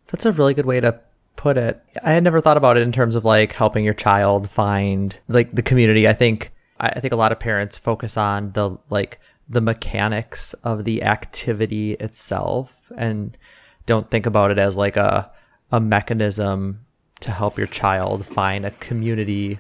That's 0.08 0.26
a 0.26 0.32
really 0.32 0.54
good 0.54 0.66
way 0.66 0.80
to 0.80 1.00
put 1.36 1.58
it. 1.58 1.82
I 2.04 2.12
had 2.12 2.24
never 2.24 2.42
thought 2.42 2.58
about 2.58 2.78
it 2.78 2.84
in 2.84 2.92
terms 2.92 3.16
of 3.16 3.26
like 3.26 3.54
helping 3.54 3.84
your 3.84 3.94
child 3.94 4.50
find 4.50 5.18
like 5.28 5.52
the 5.52 5.62
community. 5.62 6.08
I 6.08 6.14
think 6.14 6.52
i 6.84 7.00
think 7.00 7.14
a 7.14 7.16
lot 7.18 7.32
of 7.32 7.40
parents 7.40 7.78
focus 7.78 8.18
on 8.18 8.52
the 8.54 8.76
like 8.90 9.20
the 9.52 9.62
mechanics 9.62 10.54
of 10.64 10.86
the 10.86 11.04
activity 11.04 11.94
itself 11.94 12.90
and 12.98 13.38
don't 13.86 14.10
think 14.10 14.26
about 14.26 14.50
it 14.50 14.58
as 14.58 14.78
like 14.78 14.96
a 14.96 15.30
a 15.74 15.80
mechanism 15.80 16.86
to 17.20 17.32
help 17.32 17.58
your 17.58 17.68
child 17.68 18.26
find 18.26 18.66
a 18.66 18.72
community 18.72 19.60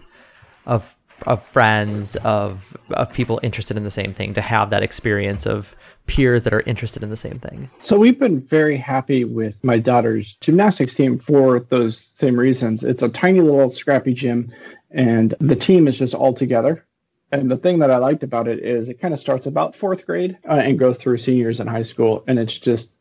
of 0.65 0.95
of 1.27 1.43
friends 1.43 2.15
of 2.17 2.75
of 2.91 3.11
people 3.13 3.39
interested 3.43 3.75
in 3.75 3.83
the 3.83 3.91
same 3.91 4.13
thing 4.13 4.33
to 4.33 4.41
have 4.41 4.69
that 4.69 4.81
experience 4.81 5.45
of 5.45 5.75
peers 6.07 6.43
that 6.43 6.53
are 6.53 6.61
interested 6.61 7.03
in 7.03 7.09
the 7.09 7.17
same 7.17 7.37
thing. 7.39 7.69
So 7.79 7.99
we've 7.99 8.17
been 8.17 8.41
very 8.41 8.77
happy 8.77 9.25
with 9.25 9.61
my 9.63 9.77
daughter's 9.77 10.33
gymnastics 10.35 10.95
team 10.95 11.19
for 11.19 11.59
those 11.59 11.97
same 11.97 12.39
reasons. 12.39 12.83
It's 12.83 13.03
a 13.03 13.09
tiny 13.09 13.41
little 13.41 13.69
scrappy 13.69 14.13
gym 14.13 14.51
and 14.89 15.35
the 15.39 15.55
team 15.55 15.87
is 15.87 15.99
just 15.99 16.15
all 16.15 16.33
together 16.33 16.85
and 17.31 17.49
the 17.49 17.57
thing 17.57 17.79
that 17.79 17.91
I 17.91 17.97
liked 17.97 18.23
about 18.23 18.47
it 18.47 18.59
is 18.59 18.89
it 18.89 18.99
kind 18.99 19.13
of 19.13 19.19
starts 19.19 19.45
about 19.45 19.75
fourth 19.75 20.05
grade 20.05 20.37
uh, 20.47 20.53
and 20.53 20.77
goes 20.77 20.97
through 20.97 21.17
seniors 21.17 21.59
in 21.59 21.67
high 21.67 21.81
school, 21.81 22.23
and 22.27 22.37
it's 22.37 22.57
just 22.57 22.91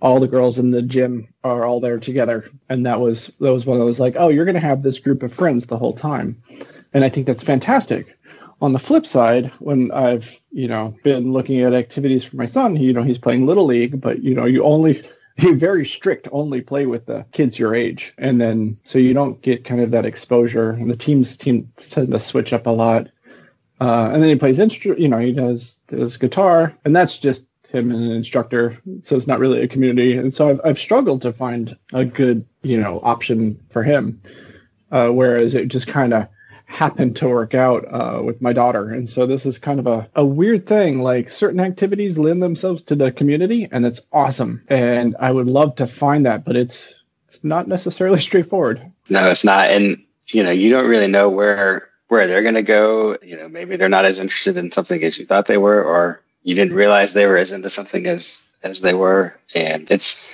all 0.00 0.18
the 0.18 0.28
girls 0.28 0.58
in 0.58 0.70
the 0.70 0.82
gym 0.82 1.28
are 1.44 1.64
all 1.64 1.80
there 1.80 1.98
together, 1.98 2.48
and 2.68 2.86
that 2.86 3.00
was 3.00 3.32
that 3.40 3.52
was 3.52 3.66
one 3.66 3.78
of 3.78 3.86
those 3.86 4.00
like, 4.00 4.16
oh, 4.18 4.28
you're 4.28 4.44
going 4.44 4.54
to 4.54 4.60
have 4.60 4.82
this 4.82 4.98
group 4.98 5.22
of 5.22 5.32
friends 5.32 5.66
the 5.66 5.78
whole 5.78 5.94
time, 5.94 6.42
and 6.92 7.04
I 7.04 7.08
think 7.08 7.26
that's 7.26 7.44
fantastic. 7.44 8.16
On 8.62 8.72
the 8.72 8.78
flip 8.78 9.06
side, 9.06 9.46
when 9.58 9.90
I've 9.92 10.40
you 10.50 10.68
know 10.68 10.94
been 11.02 11.32
looking 11.32 11.60
at 11.60 11.74
activities 11.74 12.24
for 12.24 12.36
my 12.36 12.46
son, 12.46 12.76
you 12.76 12.92
know 12.92 13.02
he's 13.02 13.18
playing 13.18 13.46
little 13.46 13.66
league, 13.66 14.00
but 14.00 14.22
you 14.22 14.34
know 14.34 14.46
you 14.46 14.64
only 14.64 15.02
you're 15.36 15.54
very 15.54 15.86
strict 15.86 16.28
only 16.32 16.60
play 16.60 16.86
with 16.86 17.06
the 17.06 17.24
kids 17.32 17.58
your 17.58 17.74
age. 17.74 18.14
And 18.18 18.40
then 18.40 18.78
so 18.84 18.98
you 18.98 19.14
don't 19.14 19.40
get 19.42 19.64
kind 19.64 19.80
of 19.80 19.90
that 19.92 20.06
exposure 20.06 20.70
and 20.70 20.90
the 20.90 20.96
teams 20.96 21.36
team 21.36 21.70
tend 21.76 22.10
to 22.10 22.20
switch 22.20 22.52
up 22.52 22.66
a 22.66 22.70
lot 22.70 23.08
uh, 23.80 24.10
and 24.12 24.22
then 24.22 24.30
he 24.30 24.36
plays 24.36 24.58
instrument, 24.58 25.00
you 25.00 25.08
know, 25.08 25.18
he 25.18 25.32
does 25.32 25.80
his 25.88 26.16
guitar, 26.16 26.74
and 26.84 26.94
that's 26.94 27.18
just 27.18 27.46
him 27.68 27.90
and 27.90 28.02
an 28.02 28.10
instructor. 28.12 28.78
So 29.02 29.16
it's 29.16 29.26
not 29.26 29.38
really 29.38 29.62
a 29.62 29.68
community. 29.68 30.16
And 30.16 30.34
so 30.34 30.50
I've, 30.50 30.60
I've 30.64 30.78
struggled 30.78 31.22
to 31.22 31.32
find 31.32 31.76
a 31.92 32.04
good, 32.04 32.44
you 32.62 32.78
know, 32.78 33.00
option 33.02 33.58
for 33.70 33.82
him. 33.82 34.20
Uh, 34.90 35.08
whereas 35.08 35.54
it 35.54 35.68
just 35.68 35.86
kind 35.86 36.12
of 36.12 36.28
happened 36.66 37.16
to 37.16 37.28
work 37.28 37.54
out 37.54 37.84
uh, 37.88 38.22
with 38.22 38.42
my 38.42 38.52
daughter. 38.52 38.90
And 38.90 39.08
so 39.08 39.26
this 39.26 39.46
is 39.46 39.58
kind 39.58 39.78
of 39.80 39.86
a, 39.86 40.08
a 40.14 40.24
weird 40.24 40.66
thing. 40.66 41.00
Like 41.00 41.30
certain 41.30 41.60
activities 41.60 42.18
lend 42.18 42.42
themselves 42.42 42.82
to 42.84 42.94
the 42.94 43.12
community, 43.12 43.68
and 43.70 43.86
it's 43.86 44.02
awesome. 44.12 44.62
And 44.68 45.16
I 45.18 45.30
would 45.30 45.46
love 45.46 45.76
to 45.76 45.86
find 45.86 46.26
that, 46.26 46.44
but 46.44 46.56
it's 46.56 46.94
it's 47.28 47.44
not 47.44 47.68
necessarily 47.68 48.18
straightforward. 48.20 48.92
No, 49.08 49.30
it's 49.30 49.44
not. 49.44 49.70
And 49.70 50.02
you 50.28 50.42
know, 50.42 50.50
you 50.50 50.70
don't 50.70 50.88
really 50.88 51.08
know 51.08 51.28
where 51.28 51.89
where 52.10 52.26
they're 52.26 52.42
going 52.42 52.56
to 52.56 52.62
go. 52.62 53.16
You 53.22 53.36
know, 53.36 53.48
maybe 53.48 53.76
they're 53.76 53.88
not 53.88 54.04
as 54.04 54.18
interested 54.18 54.56
in 54.56 54.72
something 54.72 55.02
as 55.04 55.18
you 55.18 55.26
thought 55.26 55.46
they 55.46 55.56
were, 55.56 55.82
or 55.82 56.20
you 56.42 56.54
didn't 56.56 56.74
realize 56.74 57.12
they 57.12 57.26
were 57.26 57.36
as 57.36 57.52
into 57.52 57.70
something 57.70 58.06
as 58.06 58.44
as 58.62 58.80
they 58.80 58.94
were, 58.94 59.38
and 59.54 59.90
it's 59.90 60.28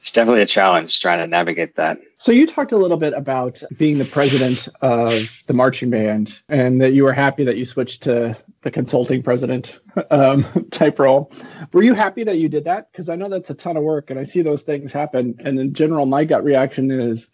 it's 0.00 0.12
definitely 0.12 0.42
a 0.42 0.46
challenge 0.46 1.00
trying 1.00 1.18
to 1.18 1.26
navigate 1.26 1.76
that. 1.76 1.98
So 2.18 2.30
you 2.30 2.46
talked 2.46 2.70
a 2.70 2.76
little 2.76 2.96
bit 2.96 3.14
about 3.14 3.62
being 3.76 3.98
the 3.98 4.04
president 4.04 4.68
of 4.80 5.42
the 5.46 5.52
marching 5.52 5.90
band, 5.90 6.38
and 6.48 6.80
that 6.80 6.92
you 6.92 7.02
were 7.02 7.12
happy 7.12 7.44
that 7.44 7.56
you 7.56 7.64
switched 7.64 8.04
to 8.04 8.36
the 8.62 8.70
consulting 8.70 9.24
president 9.24 9.80
um, 10.10 10.44
type 10.70 11.00
role. 11.00 11.32
Were 11.72 11.82
you 11.82 11.94
happy 11.94 12.22
that 12.22 12.38
you 12.38 12.48
did 12.48 12.64
that? 12.64 12.92
Because 12.92 13.08
I 13.08 13.16
know 13.16 13.28
that's 13.28 13.50
a 13.50 13.54
ton 13.54 13.76
of 13.76 13.82
work, 13.82 14.10
and 14.10 14.20
I 14.20 14.22
see 14.22 14.42
those 14.42 14.62
things 14.62 14.92
happen. 14.92 15.34
And 15.40 15.58
in 15.58 15.74
general, 15.74 16.06
my 16.06 16.24
gut 16.24 16.44
reaction 16.44 16.92
is 16.92 17.28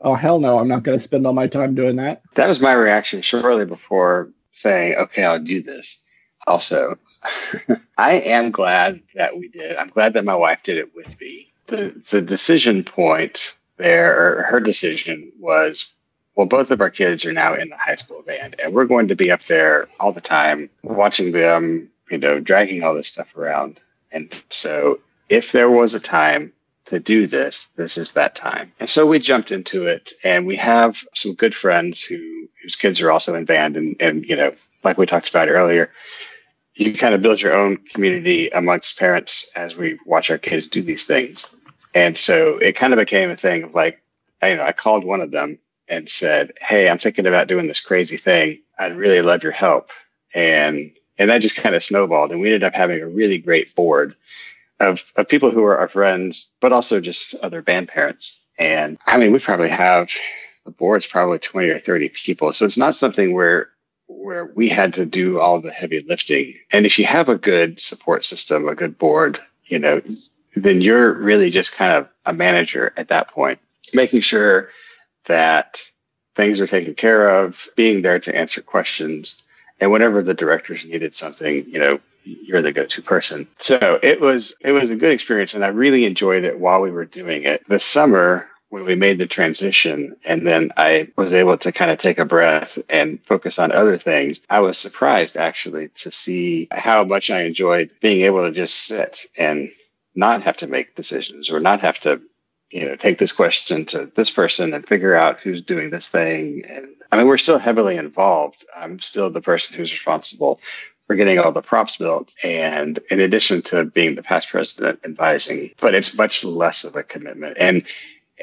oh 0.00 0.14
hell 0.14 0.38
no 0.38 0.58
i'm 0.58 0.68
not 0.68 0.82
going 0.82 0.96
to 0.96 1.02
spend 1.02 1.26
all 1.26 1.32
my 1.32 1.46
time 1.46 1.74
doing 1.74 1.96
that. 1.96 2.22
That 2.34 2.48
was 2.48 2.60
my 2.60 2.72
reaction 2.72 3.22
shortly 3.22 3.64
before 3.64 4.30
saying 4.52 4.96
okay 4.96 5.24
i'll 5.24 5.40
do 5.40 5.62
this. 5.62 6.02
Also 6.46 6.98
i 7.98 8.12
am 8.12 8.50
glad 8.50 9.00
that 9.14 9.36
we 9.36 9.48
did. 9.48 9.76
I'm 9.76 9.88
glad 9.88 10.14
that 10.14 10.24
my 10.24 10.36
wife 10.36 10.62
did 10.62 10.78
it 10.78 10.94
with 10.94 11.20
me. 11.20 11.52
The, 11.66 12.00
the 12.10 12.22
decision 12.22 12.84
point 12.84 13.56
there 13.76 14.42
her 14.44 14.60
decision 14.60 15.32
was 15.38 15.86
well 16.34 16.46
both 16.46 16.70
of 16.70 16.80
our 16.80 16.90
kids 16.90 17.24
are 17.24 17.32
now 17.32 17.54
in 17.54 17.68
the 17.68 17.76
high 17.76 17.96
school 17.96 18.22
band 18.22 18.56
and 18.62 18.72
we're 18.72 18.86
going 18.86 19.08
to 19.08 19.16
be 19.16 19.30
up 19.30 19.42
there 19.42 19.88
all 20.00 20.12
the 20.12 20.20
time 20.20 20.70
watching 20.82 21.32
them 21.32 21.90
you 22.10 22.18
know 22.18 22.40
dragging 22.40 22.82
all 22.82 22.94
this 22.94 23.08
stuff 23.08 23.36
around. 23.36 23.80
And 24.12 24.34
so 24.48 25.00
if 25.28 25.52
there 25.52 25.70
was 25.70 25.94
a 25.94 26.00
time 26.00 26.52
to 26.86 27.00
do 27.00 27.26
this, 27.26 27.68
this 27.76 27.98
is 27.98 28.12
that 28.12 28.34
time. 28.34 28.72
And 28.80 28.88
so 28.88 29.06
we 29.06 29.18
jumped 29.18 29.52
into 29.52 29.86
it 29.86 30.12
and 30.22 30.46
we 30.46 30.56
have 30.56 31.04
some 31.14 31.34
good 31.34 31.54
friends 31.54 32.02
who 32.02 32.48
whose 32.62 32.76
kids 32.76 33.00
are 33.00 33.12
also 33.12 33.34
in 33.34 33.44
band 33.44 33.76
and, 33.76 33.96
and 34.00 34.24
you 34.24 34.34
know, 34.34 34.52
like 34.82 34.98
we 34.98 35.06
talked 35.06 35.28
about 35.28 35.48
earlier, 35.48 35.92
you 36.74 36.94
kind 36.94 37.14
of 37.14 37.22
build 37.22 37.40
your 37.40 37.54
own 37.54 37.76
community 37.76 38.48
amongst 38.48 38.98
parents 38.98 39.50
as 39.54 39.76
we 39.76 39.98
watch 40.04 40.30
our 40.30 40.38
kids 40.38 40.66
do 40.66 40.82
these 40.82 41.04
things. 41.04 41.46
And 41.94 42.16
so 42.16 42.58
it 42.58 42.76
kind 42.76 42.92
of 42.92 42.98
became 42.98 43.30
a 43.30 43.36
thing 43.36 43.72
like, 43.72 44.02
I, 44.42 44.50
you 44.50 44.56
know, 44.56 44.64
I 44.64 44.72
called 44.72 45.04
one 45.04 45.20
of 45.20 45.30
them 45.30 45.58
and 45.88 46.08
said, 46.08 46.52
Hey, 46.60 46.88
I'm 46.88 46.98
thinking 46.98 47.26
about 47.26 47.48
doing 47.48 47.66
this 47.66 47.80
crazy 47.80 48.16
thing. 48.16 48.60
I'd 48.78 48.96
really 48.96 49.22
love 49.22 49.42
your 49.42 49.52
help. 49.52 49.90
And 50.34 50.92
and 51.18 51.30
that 51.30 51.38
just 51.38 51.56
kind 51.56 51.74
of 51.74 51.82
snowballed 51.82 52.30
and 52.30 52.40
we 52.40 52.48
ended 52.48 52.64
up 52.64 52.74
having 52.74 53.00
a 53.00 53.08
really 53.08 53.38
great 53.38 53.74
board 53.74 54.14
of, 54.80 55.12
of 55.16 55.28
people 55.28 55.50
who 55.50 55.64
are 55.64 55.78
our 55.78 55.88
friends, 55.88 56.52
but 56.60 56.72
also 56.72 57.00
just 57.00 57.34
other 57.36 57.62
band 57.62 57.88
parents. 57.88 58.38
And 58.58 58.98
I 59.06 59.18
mean, 59.18 59.32
we 59.32 59.38
probably 59.38 59.68
have 59.68 60.10
the 60.64 60.70
board's 60.70 61.06
probably 61.06 61.38
20 61.38 61.68
or 61.68 61.78
30 61.78 62.08
people. 62.10 62.52
So 62.52 62.64
it's 62.64 62.78
not 62.78 62.94
something 62.94 63.32
where 63.32 63.70
where 64.08 64.44
we 64.44 64.68
had 64.68 64.94
to 64.94 65.06
do 65.06 65.40
all 65.40 65.60
the 65.60 65.70
heavy 65.70 66.00
lifting. 66.00 66.54
And 66.72 66.86
if 66.86 66.98
you 66.98 67.04
have 67.06 67.28
a 67.28 67.36
good 67.36 67.80
support 67.80 68.24
system, 68.24 68.68
a 68.68 68.74
good 68.74 68.98
board, 68.98 69.40
you 69.64 69.78
know, 69.78 70.00
then 70.54 70.80
you're 70.80 71.12
really 71.12 71.50
just 71.50 71.72
kind 71.72 71.92
of 71.92 72.08
a 72.24 72.32
manager 72.32 72.92
at 72.96 73.08
that 73.08 73.28
point, 73.28 73.58
making 73.92 74.20
sure 74.20 74.70
that 75.24 75.82
things 76.36 76.60
are 76.60 76.66
taken 76.66 76.94
care 76.94 77.28
of, 77.28 77.68
being 77.76 78.02
there 78.02 78.20
to 78.20 78.34
answer 78.34 78.60
questions. 78.60 79.42
And 79.80 79.90
whenever 79.90 80.22
the 80.22 80.34
directors 80.34 80.84
needed 80.84 81.14
something, 81.14 81.68
you 81.68 81.78
know, 81.78 82.00
you're 82.26 82.62
the 82.62 82.72
go-to 82.72 83.02
person. 83.02 83.48
So 83.58 83.98
it 84.02 84.20
was 84.20 84.54
it 84.60 84.72
was 84.72 84.90
a 84.90 84.96
good 84.96 85.12
experience, 85.12 85.54
and 85.54 85.64
I 85.64 85.68
really 85.68 86.04
enjoyed 86.04 86.44
it 86.44 86.58
while 86.58 86.80
we 86.80 86.90
were 86.90 87.04
doing 87.04 87.44
it. 87.44 87.66
The 87.68 87.78
summer 87.78 88.48
when 88.68 88.84
we 88.84 88.96
made 88.96 89.18
the 89.18 89.26
transition, 89.26 90.16
and 90.24 90.44
then 90.46 90.72
I 90.76 91.08
was 91.16 91.32
able 91.32 91.56
to 91.58 91.70
kind 91.70 91.90
of 91.90 91.98
take 91.98 92.18
a 92.18 92.24
breath 92.24 92.78
and 92.90 93.24
focus 93.24 93.60
on 93.60 93.70
other 93.70 93.96
things. 93.96 94.40
I 94.50 94.60
was 94.60 94.76
surprised 94.76 95.36
actually 95.36 95.88
to 96.00 96.10
see 96.10 96.66
how 96.72 97.04
much 97.04 97.30
I 97.30 97.44
enjoyed 97.44 97.90
being 98.00 98.22
able 98.22 98.44
to 98.44 98.52
just 98.52 98.74
sit 98.74 99.26
and 99.38 99.70
not 100.16 100.42
have 100.42 100.56
to 100.58 100.66
make 100.66 100.96
decisions 100.96 101.50
or 101.50 101.60
not 101.60 101.80
have 101.80 102.00
to 102.00 102.20
you 102.70 102.86
know 102.86 102.96
take 102.96 103.18
this 103.18 103.32
question 103.32 103.84
to 103.86 104.10
this 104.16 104.30
person 104.30 104.74
and 104.74 104.86
figure 104.86 105.14
out 105.14 105.40
who's 105.40 105.62
doing 105.62 105.90
this 105.90 106.08
thing 106.08 106.64
and 106.68 106.88
i 107.12 107.16
mean 107.16 107.26
we're 107.26 107.36
still 107.36 107.58
heavily 107.58 107.96
involved 107.96 108.64
i'm 108.76 108.98
still 108.98 109.30
the 109.30 109.40
person 109.40 109.76
who's 109.76 109.92
responsible 109.92 110.60
for 111.06 111.16
getting 111.16 111.38
all 111.38 111.52
the 111.52 111.62
props 111.62 111.96
built. 111.96 112.32
And 112.42 112.98
in 113.10 113.20
addition 113.20 113.62
to 113.62 113.84
being 113.84 114.14
the 114.14 114.22
past 114.22 114.48
president 114.48 115.00
advising, 115.04 115.70
but 115.80 115.94
it's 115.94 116.16
much 116.16 116.44
less 116.44 116.84
of 116.84 116.96
a 116.96 117.02
commitment. 117.02 117.56
And 117.58 117.84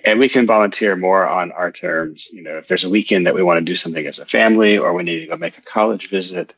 and 0.04 0.20
we 0.20 0.28
can 0.28 0.48
volunteer 0.48 0.96
more 0.96 1.28
on 1.28 1.52
our 1.52 1.72
terms. 1.72 2.30
You 2.32 2.42
know, 2.42 2.58
if 2.58 2.68
there's 2.68 2.84
a 2.84 2.90
weekend 2.90 3.28
that 3.28 3.36
we 3.36 3.44
want 3.44 3.60
to 3.60 3.66
do 3.66 3.76
something 3.76 4.06
as 4.06 4.20
a 4.20 4.26
family 4.26 4.78
or 4.78 4.94
we 4.94 5.04
need 5.04 5.20
to 5.20 5.28
go 5.28 5.38
make 5.38 5.58
a 5.58 5.62
college 5.62 6.10
visit, 6.10 6.54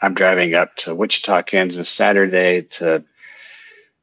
I'm 0.00 0.14
driving 0.14 0.54
up 0.54 0.76
to 0.76 0.94
Wichita, 0.94 1.42
Kansas 1.42 1.88
Saturday 1.88 2.62
to 2.62 3.04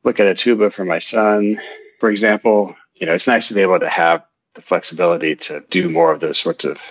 look 0.03 0.19
at 0.19 0.27
a 0.27 0.35
tuba 0.35 0.71
for 0.71 0.83
my 0.83 0.99
son, 0.99 1.59
for 1.99 2.09
example. 2.09 2.75
You 2.95 3.07
know, 3.07 3.13
it's 3.13 3.27
nice 3.27 3.47
to 3.47 3.53
be 3.53 3.61
able 3.61 3.79
to 3.79 3.89
have 3.89 4.25
the 4.55 4.61
flexibility 4.61 5.35
to 5.35 5.63
do 5.69 5.89
more 5.89 6.11
of 6.11 6.19
those 6.19 6.37
sorts 6.37 6.65
of 6.65 6.81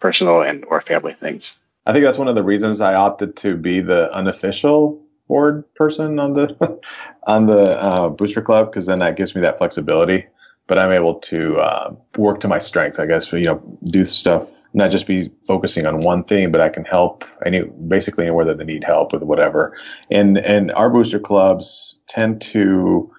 personal 0.00 0.42
and 0.42 0.64
or 0.64 0.80
family 0.80 1.12
things. 1.12 1.56
I 1.88 1.92
think 1.92 2.04
that's 2.04 2.18
one 2.18 2.28
of 2.28 2.36
the 2.36 2.44
reasons 2.44 2.80
I 2.80 2.94
opted 2.94 3.34
to 3.38 3.56
be 3.56 3.80
the 3.80 4.12
unofficial 4.12 5.02
board 5.26 5.64
person 5.74 6.20
on 6.20 6.34
the 6.34 6.80
on 7.26 7.46
the 7.46 7.80
uh, 7.80 8.08
booster 8.10 8.42
club 8.42 8.70
because 8.70 8.86
then 8.86 9.00
that 9.00 9.16
gives 9.16 9.34
me 9.34 9.40
that 9.40 9.58
flexibility 9.58 10.26
but 10.68 10.78
I'm 10.78 10.92
able 10.92 11.16
to 11.16 11.56
uh, 11.56 11.94
work 12.16 12.40
to 12.40 12.48
my 12.48 12.58
strengths, 12.58 13.00
I 13.00 13.06
guess. 13.06 13.32
You 13.32 13.40
know, 13.40 13.78
do 13.84 14.04
stuff 14.04 14.48
not 14.74 14.90
just 14.90 15.06
be 15.06 15.30
focusing 15.46 15.86
on 15.86 16.02
one 16.02 16.22
thing, 16.22 16.52
but 16.52 16.60
I 16.60 16.68
can 16.68 16.84
help 16.84 17.24
any 17.44 17.62
basically 17.62 18.26
anywhere 18.26 18.44
that 18.44 18.58
they 18.58 18.64
need 18.64 18.84
help 18.84 19.12
with 19.12 19.22
whatever. 19.22 19.76
And 20.10 20.38
and 20.38 20.70
our 20.72 20.90
booster 20.90 21.18
clubs 21.18 21.98
tend 22.06 22.42
to 22.42 23.10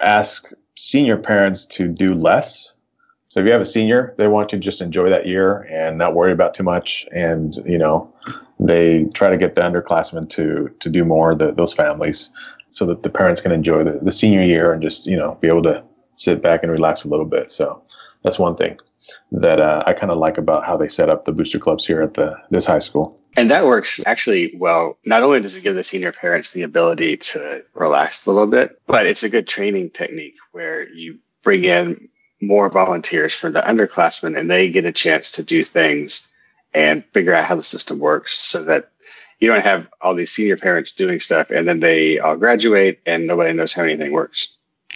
ask 0.00 0.50
senior 0.74 1.18
parents 1.18 1.66
to 1.66 1.86
do 1.88 2.14
less. 2.14 2.72
So 3.32 3.40
if 3.40 3.46
you 3.46 3.52
have 3.52 3.62
a 3.62 3.64
senior, 3.64 4.14
they 4.18 4.28
want 4.28 4.50
to 4.50 4.58
just 4.58 4.82
enjoy 4.82 5.08
that 5.08 5.26
year 5.26 5.62
and 5.70 5.96
not 5.96 6.14
worry 6.14 6.32
about 6.32 6.52
too 6.52 6.64
much. 6.64 7.06
And 7.12 7.56
you 7.64 7.78
know, 7.78 8.12
they 8.60 9.06
try 9.14 9.30
to 9.30 9.38
get 9.38 9.54
the 9.54 9.62
underclassmen 9.62 10.28
to 10.36 10.70
to 10.80 10.90
do 10.90 11.02
more. 11.02 11.34
The, 11.34 11.50
those 11.50 11.72
families, 11.72 12.28
so 12.68 12.84
that 12.84 13.04
the 13.04 13.08
parents 13.08 13.40
can 13.40 13.50
enjoy 13.50 13.84
the, 13.84 14.00
the 14.02 14.12
senior 14.12 14.42
year 14.42 14.74
and 14.74 14.82
just 14.82 15.06
you 15.06 15.16
know 15.16 15.38
be 15.40 15.48
able 15.48 15.62
to 15.62 15.82
sit 16.14 16.42
back 16.42 16.62
and 16.62 16.70
relax 16.70 17.04
a 17.04 17.08
little 17.08 17.24
bit. 17.24 17.50
So 17.50 17.82
that's 18.22 18.38
one 18.38 18.54
thing 18.54 18.76
that 19.30 19.62
uh, 19.62 19.82
I 19.86 19.94
kind 19.94 20.12
of 20.12 20.18
like 20.18 20.36
about 20.36 20.66
how 20.66 20.76
they 20.76 20.88
set 20.88 21.08
up 21.08 21.24
the 21.24 21.32
booster 21.32 21.58
clubs 21.58 21.86
here 21.86 22.02
at 22.02 22.12
the 22.12 22.38
this 22.50 22.66
high 22.66 22.80
school. 22.80 23.18
And 23.34 23.50
that 23.50 23.64
works 23.64 23.98
actually 24.04 24.54
well. 24.58 24.98
Not 25.06 25.22
only 25.22 25.40
does 25.40 25.56
it 25.56 25.62
give 25.62 25.74
the 25.74 25.84
senior 25.84 26.12
parents 26.12 26.52
the 26.52 26.64
ability 26.64 27.16
to 27.16 27.64
relax 27.72 28.26
a 28.26 28.30
little 28.30 28.46
bit, 28.46 28.78
but 28.86 29.06
it's 29.06 29.22
a 29.22 29.30
good 29.30 29.48
training 29.48 29.88
technique 29.88 30.36
where 30.50 30.86
you 30.90 31.18
bring 31.42 31.64
in 31.64 32.10
more 32.42 32.68
volunteers 32.68 33.32
for 33.32 33.50
the 33.50 33.60
underclassmen 33.60 34.38
and 34.38 34.50
they 34.50 34.68
get 34.68 34.84
a 34.84 34.92
chance 34.92 35.32
to 35.32 35.42
do 35.42 35.64
things 35.64 36.28
and 36.74 37.04
figure 37.12 37.32
out 37.32 37.44
how 37.44 37.54
the 37.54 37.62
system 37.62 37.98
works 37.98 38.42
so 38.42 38.64
that 38.64 38.90
you 39.38 39.48
don't 39.48 39.64
have 39.64 39.88
all 40.00 40.14
these 40.14 40.32
senior 40.32 40.56
parents 40.56 40.92
doing 40.92 41.20
stuff 41.20 41.50
and 41.50 41.66
then 41.66 41.80
they 41.80 42.18
all 42.18 42.36
graduate 42.36 43.00
and 43.06 43.26
nobody 43.26 43.52
knows 43.52 43.72
how 43.72 43.84
anything 43.84 44.12
works. 44.12 44.48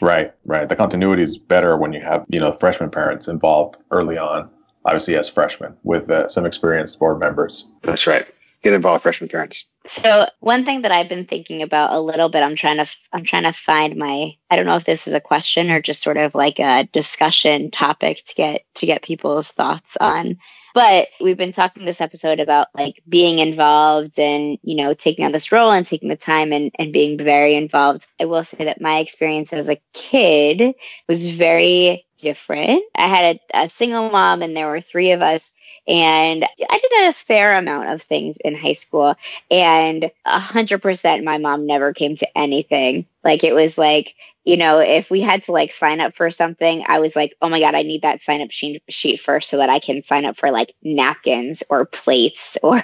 Right, 0.03 0.35
right. 0.45 0.69
The 0.69 0.77
continuity 0.77 1.23
is 1.23 1.39
better 1.39 1.77
when 1.77 1.93
you 1.93 2.01
have, 2.01 2.27
you 2.29 2.41
know, 2.41 2.53
freshman 2.53 2.91
parents 2.91 3.29
involved 3.29 3.79
early 3.91 4.19
on, 4.19 4.51
obviously 4.85 5.17
as 5.17 5.29
freshmen 5.29 5.77
with 5.85 6.11
uh, 6.11 6.29
some 6.29 6.45
experienced 6.45 6.99
board 6.99 7.19
members. 7.19 7.69
That's 7.83 8.07
right. 8.07 8.27
Get 8.67 8.75
involved 8.75 9.05
freshman 9.05 9.29
parents. 9.29 9.65
So 9.87 10.27
one 10.41 10.65
thing 10.65 10.83
that 10.83 10.91
I've 10.91 11.09
been 11.09 11.27
thinking 11.27 11.63
about 11.63 11.93
a 11.93 12.01
little 12.01 12.29
bit, 12.29 12.43
I'm 12.43 12.57
trying 12.57 12.79
to 12.79 12.87
I'm 13.13 13.23
trying 13.23 13.45
to 13.45 13.53
find 13.53 13.95
my 13.95 14.35
I 14.51 14.57
don't 14.57 14.67
know 14.67 14.75
if 14.75 14.83
this 14.83 15.07
is 15.07 15.13
a 15.13 15.21
question 15.21 15.71
or 15.71 15.81
just 15.81 16.03
sort 16.03 16.17
of 16.17 16.35
like 16.35 16.59
a 16.59 16.89
discussion 16.91 17.71
topic 17.71 18.25
to 18.25 18.35
get 18.35 18.65
to 18.75 18.87
get 18.87 19.03
people's 19.03 19.53
thoughts 19.53 19.97
on. 20.01 20.39
But 20.75 21.07
we've 21.21 21.37
been 21.37 21.53
talking 21.53 21.85
this 21.85 22.01
episode 22.01 22.41
about 22.41 22.67
like 22.75 23.01
being 23.09 23.39
involved 23.39 24.19
and, 24.19 24.59
you 24.65 24.75
know, 24.75 24.95
taking 24.95 25.25
on 25.25 25.31
this 25.31 25.53
role 25.53 25.71
and 25.71 25.87
taking 25.87 26.09
the 26.09 26.17
time 26.17 26.53
and, 26.53 26.73
and 26.77 26.93
being 26.93 27.19
very 27.19 27.55
involved. 27.55 28.05
I 28.21 28.25
will 28.25 28.43
say 28.43 28.65
that 28.65 28.81
my 28.81 28.99
experience 28.99 29.53
as 29.53 29.69
a 29.69 29.81
kid 29.95 30.75
was 31.09 31.31
very 31.31 32.06
different. 32.19 32.83
I 32.95 33.07
had 33.09 33.41
a, 33.53 33.65
a 33.65 33.69
single 33.69 34.11
mom 34.11 34.43
and 34.43 34.57
there 34.57 34.69
were 34.69 34.81
three 34.81 35.13
of 35.13 35.23
us 35.23 35.53
and 35.89 36.45
I 36.45 36.79
did 36.79 37.09
a 37.09 37.13
fair 37.13 37.57
amount 37.57 37.91
of 37.91 38.03
things 38.03 38.39
in 38.39 38.57
high 38.57 38.73
school. 38.73 39.15
And 39.51 40.11
a 40.25 40.39
hundred 40.39 40.83
percent, 40.83 41.25
my 41.25 41.39
mom 41.39 41.67
never 41.67 41.93
came 41.93 42.17
to 42.17 42.39
anything. 42.39 43.07
Like 43.23 43.45
it 43.45 43.55
was 43.55 43.79
like, 43.79 44.15
you 44.45 44.57
know, 44.57 44.79
if 44.79 45.11
we 45.11 45.21
had 45.21 45.45
to 45.45 45.53
like 45.53 45.73
sign 45.73 46.01
up 46.01 46.17
for 46.17 46.31
something, 46.31 46.85
I 46.87 46.99
was 46.99 47.15
like, 47.15 47.37
oh 47.41 47.49
my 47.49 47.61
God, 47.61 47.75
I 47.75 47.83
need 47.83 48.03
that 48.03 48.23
sign 48.23 48.41
up 48.41 48.51
sheet, 48.51 48.83
sheet 48.89 49.21
first 49.21 49.49
so 49.49 49.59
that 49.59 49.69
I 49.71 49.79
can 49.79 50.03
sign 50.03 50.25
up 50.25 50.37
for 50.37 50.51
like 50.51 50.75
napkins 50.83 51.63
or 51.71 51.85
plates 51.85 52.59
or, 52.63 52.83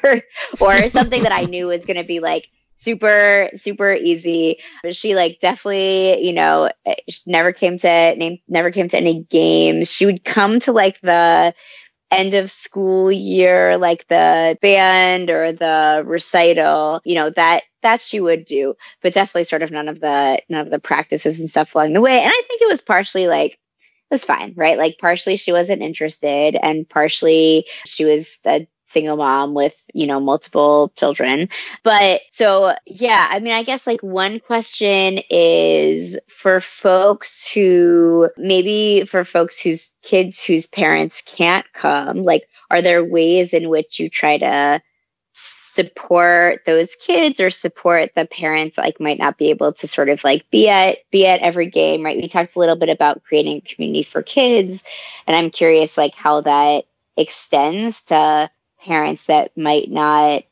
or 0.61 0.89
something 0.89 1.25
that 1.25 1.33
I 1.33 1.45
knew 1.45 1.69
was 1.69 1.85
going 1.85 1.97
to 1.97 2.05
be 2.05 2.21
like, 2.21 2.49
super 2.83 3.49
super 3.57 3.93
easy 3.93 4.59
but 4.83 4.97
she 4.97 5.15
like 5.15 5.39
definitely 5.41 6.27
you 6.27 6.33
know 6.33 6.71
eh, 6.85 6.95
never 7.27 7.53
came 7.53 7.79
to 7.79 8.17
name 8.17 8.39
never 8.49 8.71
came 8.71 8.89
to 8.89 8.97
any 8.97 9.23
games 9.25 9.91
she 9.91 10.07
would 10.07 10.25
come 10.25 10.61
to 10.61 10.73
like 10.73 11.01
the 11.01 11.55
end 12.13 12.35
of 12.35 12.51
school 12.51 13.11
year, 13.11 13.79
like 13.79 14.07
the 14.09 14.57
band 14.61 15.31
or 15.31 15.53
the 15.53 16.05
recital, 16.07 17.01
you 17.05 17.15
know, 17.15 17.31
that 17.31 17.63
that 17.83 18.01
she 18.01 18.21
would 18.21 18.45
do, 18.45 18.75
but 19.01 19.15
definitely 19.15 19.45
sort 19.45 19.63
of 19.63 19.73
none 19.73 19.89
of 19.89 19.99
the 19.99 20.39
none 20.49 20.61
of 20.61 20.71
the 20.71 20.79
practices 20.79 21.41
and 21.41 21.49
stuff 21.51 21.75
along 21.75 21.95
the 21.95 22.01
way. 22.01 22.21
And 22.21 22.29
I 22.29 22.43
think 22.47 22.63
it 22.63 22.69
was 22.69 22.83
partially 22.83 23.27
like 23.27 23.53
it 23.53 23.59
was 24.11 24.25
fine, 24.25 24.53
right? 24.57 24.79
Like 24.79 24.99
partially 25.01 25.37
she 25.37 25.53
wasn't 25.53 25.83
interested 25.83 26.55
and 26.55 26.89
partially 26.89 27.67
she 27.87 28.05
was 28.05 28.39
a 28.45 28.69
single 28.93 29.17
mom 29.17 29.55
with, 29.55 29.83
you 29.95 30.07
know, 30.07 30.21
multiple 30.21 30.93
children. 30.97 31.49
But 31.83 32.21
so, 32.31 32.75
yeah, 32.87 33.27
I 33.31 33.41
mean, 33.41 33.53
I 33.53 33.63
guess 33.63 33.87
like 33.87 34.03
one 34.03 34.41
question 34.41 35.21
is 35.31 36.19
for 36.29 36.61
folks 36.61 37.51
who 37.51 38.29
maybe 38.37 39.05
for 39.05 39.25
folks 39.25 39.61
whose 39.61 39.91
kids 40.03 40.45
whose 40.45 40.67
parents 40.67 41.23
can't 41.25 41.67
come, 41.73 42.23
like, 42.23 42.49
are 42.71 42.83
there 42.83 43.05
ways 43.05 43.55
in 43.55 43.69
which 43.69 43.99
you 43.99 44.09
try 44.09 44.39
to 44.39 44.83
support 45.75 46.67
those 46.67 46.95
kids 46.97 47.41
or 47.41 47.49
support 47.49 48.11
the 48.15 48.27
parents 48.27 48.77
like 48.77 49.01
might 49.01 49.19
not 49.19 49.39
be 49.39 49.49
able 49.49 49.73
to 49.73 49.89
sort 49.89 50.11
of 50.11 50.23
like 50.23 50.51
be 50.51 50.69
at 50.69 50.99
be 51.11 51.27
at 51.27 51.41
every 51.41 51.67
game 51.67 52.05
right 52.05 52.19
we 52.19 52.29
talked 52.29 52.55
a 52.55 52.59
little 52.59 52.77
bit 52.77 52.91
about 52.91 53.25
creating 53.25 53.57
a 53.57 53.61
community 53.63 54.03
for 54.03 54.23
kids 54.23 54.85
and 55.27 55.35
i'm 55.35 55.49
curious 55.49 55.97
like 55.97 56.15
how 56.15 56.43
that 56.43 56.85
extends 57.17 58.03
to 58.03 58.51
parents 58.83 59.27
that 59.27 59.57
might 59.57 59.91
not, 59.91 60.45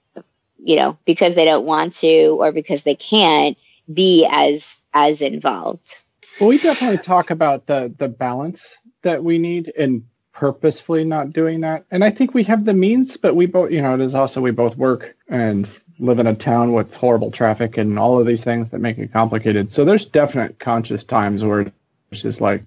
you 0.59 0.77
know, 0.77 0.97
because 1.05 1.35
they 1.35 1.45
don't 1.45 1.67
want 1.67 1.95
to 1.95 2.37
or 2.41 2.53
because 2.53 2.83
they 2.83 2.95
can't 2.95 3.59
be 3.93 4.27
as 4.31 4.81
as 4.95 5.23
involved. 5.23 6.03
Well, 6.41 6.49
we 6.49 6.59
definitely 6.59 6.99
talk 6.99 7.31
about 7.31 7.67
the 7.67 7.93
the 7.99 8.09
balance 8.09 8.67
that 9.03 9.23
we 9.23 9.39
need 9.39 9.73
and 9.79 10.05
purposefully 10.33 11.05
not 11.05 11.33
doing 11.33 11.61
that. 11.61 11.85
And 11.91 12.03
I 12.03 12.11
think 12.11 12.33
we 12.33 12.45
have 12.45 12.65
the 12.65 12.73
means, 12.73 13.17
but 13.17 13.37
we 13.37 13.47
both, 13.47 13.71
you 13.71 13.83
know, 13.83 13.95
it 13.95 14.01
is 14.01 14.15
also 14.15 14.41
we 14.41 14.51
both 14.53 14.77
work 14.77 15.15
and 15.29 15.69
live 15.99 16.19
in 16.19 16.27
a 16.27 16.35
town 16.35 16.73
with 16.73 16.95
horrible 16.95 17.31
traffic 17.31 17.77
and 17.77 17.99
all 17.99 18.19
of 18.19 18.27
these 18.27 18.43
things 18.43 18.71
that 18.71 18.79
make 18.79 18.97
it 18.97 19.13
complicated. 19.13 19.71
So 19.71 19.85
there's 19.85 20.07
definite 20.07 20.59
conscious 20.59 21.05
times 21.05 21.45
where 21.45 21.71
it's 22.11 22.23
just 22.23 22.41
like 22.41 22.63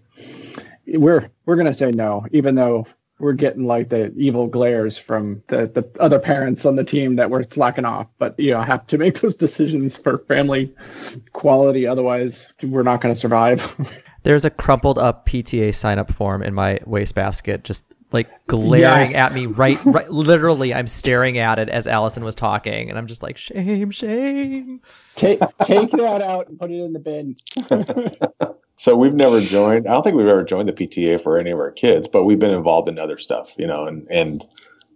we're 0.86 1.30
we're 1.46 1.56
gonna 1.56 1.74
say 1.74 1.92
no, 1.92 2.28
even 2.32 2.56
though 2.56 2.88
we're 3.24 3.34
getting 3.34 3.66
like 3.66 3.90
the 3.90 4.14
evil 4.16 4.48
glares 4.48 4.98
from 4.98 5.42
the, 5.48 5.68
the 5.68 5.90
other 6.02 6.20
parents 6.20 6.66
on 6.66 6.76
the 6.76 6.84
team 6.84 7.16
that 7.16 7.30
we're 7.30 7.44
slacking 7.44 7.86
off. 7.86 8.08
But 8.18 8.38
you 8.38 8.52
know, 8.52 8.62
have 8.62 8.86
to 8.88 8.98
make 8.98 9.20
those 9.22 9.36
decisions 9.36 9.98
for 9.98 10.20
family 10.20 10.74
quality. 11.32 11.88
Otherwise, 11.88 12.54
we're 12.62 12.84
not 12.84 13.02
going 13.02 13.14
to 13.14 13.20
survive. 13.20 13.76
There's 14.24 14.46
a 14.46 14.50
crumpled 14.50 14.98
up 14.98 15.28
PTA 15.28 15.74
sign 15.74 16.00
up 16.00 16.12
form 16.12 16.44
in 16.44 16.54
my 16.54 16.80
wastebasket, 16.86 17.64
just 17.64 17.86
like 18.12 18.30
glaring 18.46 19.10
yes. 19.10 19.16
at 19.16 19.34
me 19.34 19.48
right 19.48 19.84
right 19.86 20.08
literally 20.12 20.72
i'm 20.72 20.86
staring 20.86 21.40
at 21.40 21.58
it 21.58 21.68
as 21.68 21.88
allison 21.88 22.24
was 22.24 22.36
talking 22.36 22.88
and 22.88 23.00
i'm 23.00 23.08
just 23.08 23.24
like 23.24 23.38
shame 23.38 23.90
shame 23.90 24.80
take 25.16 25.40
take 25.64 25.90
that 25.90 26.22
out 26.22 26.48
and 26.48 26.60
put 26.60 26.70
it 26.70 26.76
in 26.76 26.94
the 26.94 27.00
bin 27.00 27.36
So 28.84 28.98
we've 28.98 29.14
never 29.14 29.40
joined. 29.40 29.88
I 29.88 29.94
don't 29.94 30.04
think 30.04 30.18
we've 30.18 30.28
ever 30.28 30.44
joined 30.44 30.68
the 30.68 30.74
PTA 30.74 31.24
for 31.24 31.38
any 31.38 31.52
of 31.52 31.60
our 31.62 31.72
kids, 31.72 32.06
but 32.06 32.26
we've 32.26 32.38
been 32.38 32.54
involved 32.54 32.90
in 32.90 33.00
other 33.00 33.18
stuff, 33.18 33.56
you 33.58 33.66
know, 33.66 33.86
and 33.86 34.06
and 34.12 34.46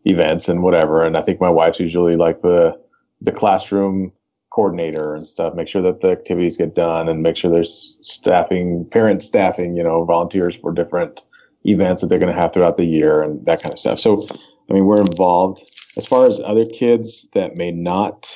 events 0.04 0.50
and 0.50 0.62
whatever. 0.62 1.06
And 1.06 1.16
I 1.16 1.22
think 1.22 1.40
my 1.40 1.50
wife's 1.50 1.80
usually 1.80 2.18
like 2.18 2.42
the 2.42 2.78
the 3.22 3.32
classroom 3.32 4.12
coordinator 4.50 5.14
and 5.14 5.26
stuff. 5.26 5.56
Make 5.56 5.70
sure 5.70 5.82
that 5.84 6.02
the 6.02 6.10
activities 6.10 6.58
get 6.58 6.76
done 6.76 7.08
and 7.08 7.24
make 7.24 7.38
sure 7.38 7.50
there's 7.50 7.98
staffing, 8.02 8.84
parent 8.92 9.24
staffing, 9.24 9.78
you 9.78 9.84
know, 9.84 10.04
volunteers 10.04 10.58
for 10.58 10.74
different 10.74 11.22
events 11.64 12.02
that 12.02 12.10
they're 12.10 12.20
going 12.20 12.36
to 12.36 12.42
have 12.42 12.52
throughout 12.52 12.76
the 12.76 12.86
year 12.86 13.24
and 13.24 13.46
that 13.46 13.64
kind 13.64 13.72
of 13.72 13.80
stuff. 13.80 14.02
So, 14.02 14.22
I 14.70 14.74
mean, 14.74 14.84
we're 14.84 15.00
involved. 15.00 15.64
As 15.96 16.06
far 16.06 16.26
as 16.26 16.42
other 16.44 16.66
kids 16.66 17.30
that 17.32 17.56
may 17.56 17.72
not 17.72 18.36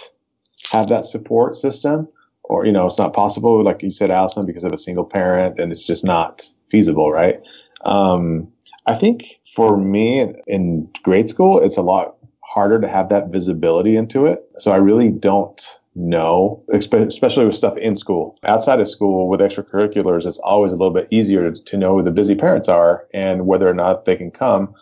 have 0.72 0.88
that 0.88 1.06
support 1.06 1.58
system, 1.58 2.08
or 2.52 2.66
you 2.66 2.72
know 2.72 2.86
it's 2.86 3.00
not 3.00 3.14
possible 3.14 3.64
like 3.64 3.82
you 3.82 3.90
said 3.90 4.12
allison 4.12 4.46
because 4.46 4.66
of 4.66 4.74
a 4.74 4.78
single 4.78 5.06
parent 5.06 5.58
and 5.60 5.72
it's 5.72 5.88
just 5.88 6.04
not 6.06 6.44
feasible 6.68 7.12
right? 7.12 7.40
Um, 7.86 8.48
i 8.86 8.94
think 8.94 9.24
for 9.56 9.78
me 9.78 10.34
in 10.48 10.88
grade 11.04 11.30
school 11.30 11.60
it's 11.60 11.78
a 11.78 11.82
lot 11.82 12.18
harder 12.44 12.80
to 12.82 12.88
have 12.88 13.08
that 13.10 13.30
visibility 13.30 13.96
into 13.96 14.26
it. 14.26 14.40
So 14.60 14.72
i 14.72 14.76
really 14.76 15.10
don't 15.10 15.66
know 15.96 16.64
especially 16.72 17.46
with 17.46 17.56
stuff 17.56 17.76
in 17.78 17.96
school. 17.96 18.38
Outside 18.44 18.80
of 18.80 18.88
school 18.88 19.30
with 19.30 19.40
extracurriculars 19.40 20.26
it's 20.26 20.40
always 20.40 20.74
a 20.74 20.76
little 20.76 20.94
bit 20.94 21.08
easier 21.10 21.52
to 21.52 21.78
know 21.78 21.98
who 21.98 22.04
the 22.04 22.12
busy 22.12 22.36
parents 22.36 22.70
are 22.70 23.08
and 23.14 23.48
whether 23.48 23.68
or 23.68 23.74
not 23.74 24.06
they 24.06 24.16
can 24.16 24.32
come. 24.32 24.74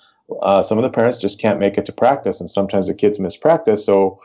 Uh, 0.41 0.61
some 0.61 0.77
of 0.77 0.83
the 0.83 0.89
parents 0.89 1.17
just 1.17 1.39
can't 1.39 1.59
make 1.59 1.77
it 1.77 1.85
to 1.85 1.91
practice 1.91 2.39
and 2.39 2.49
sometimes 2.49 2.87
the 2.87 2.93
kids 2.93 3.19
miss 3.19 3.37
practice. 3.37 3.83
So 3.83 4.19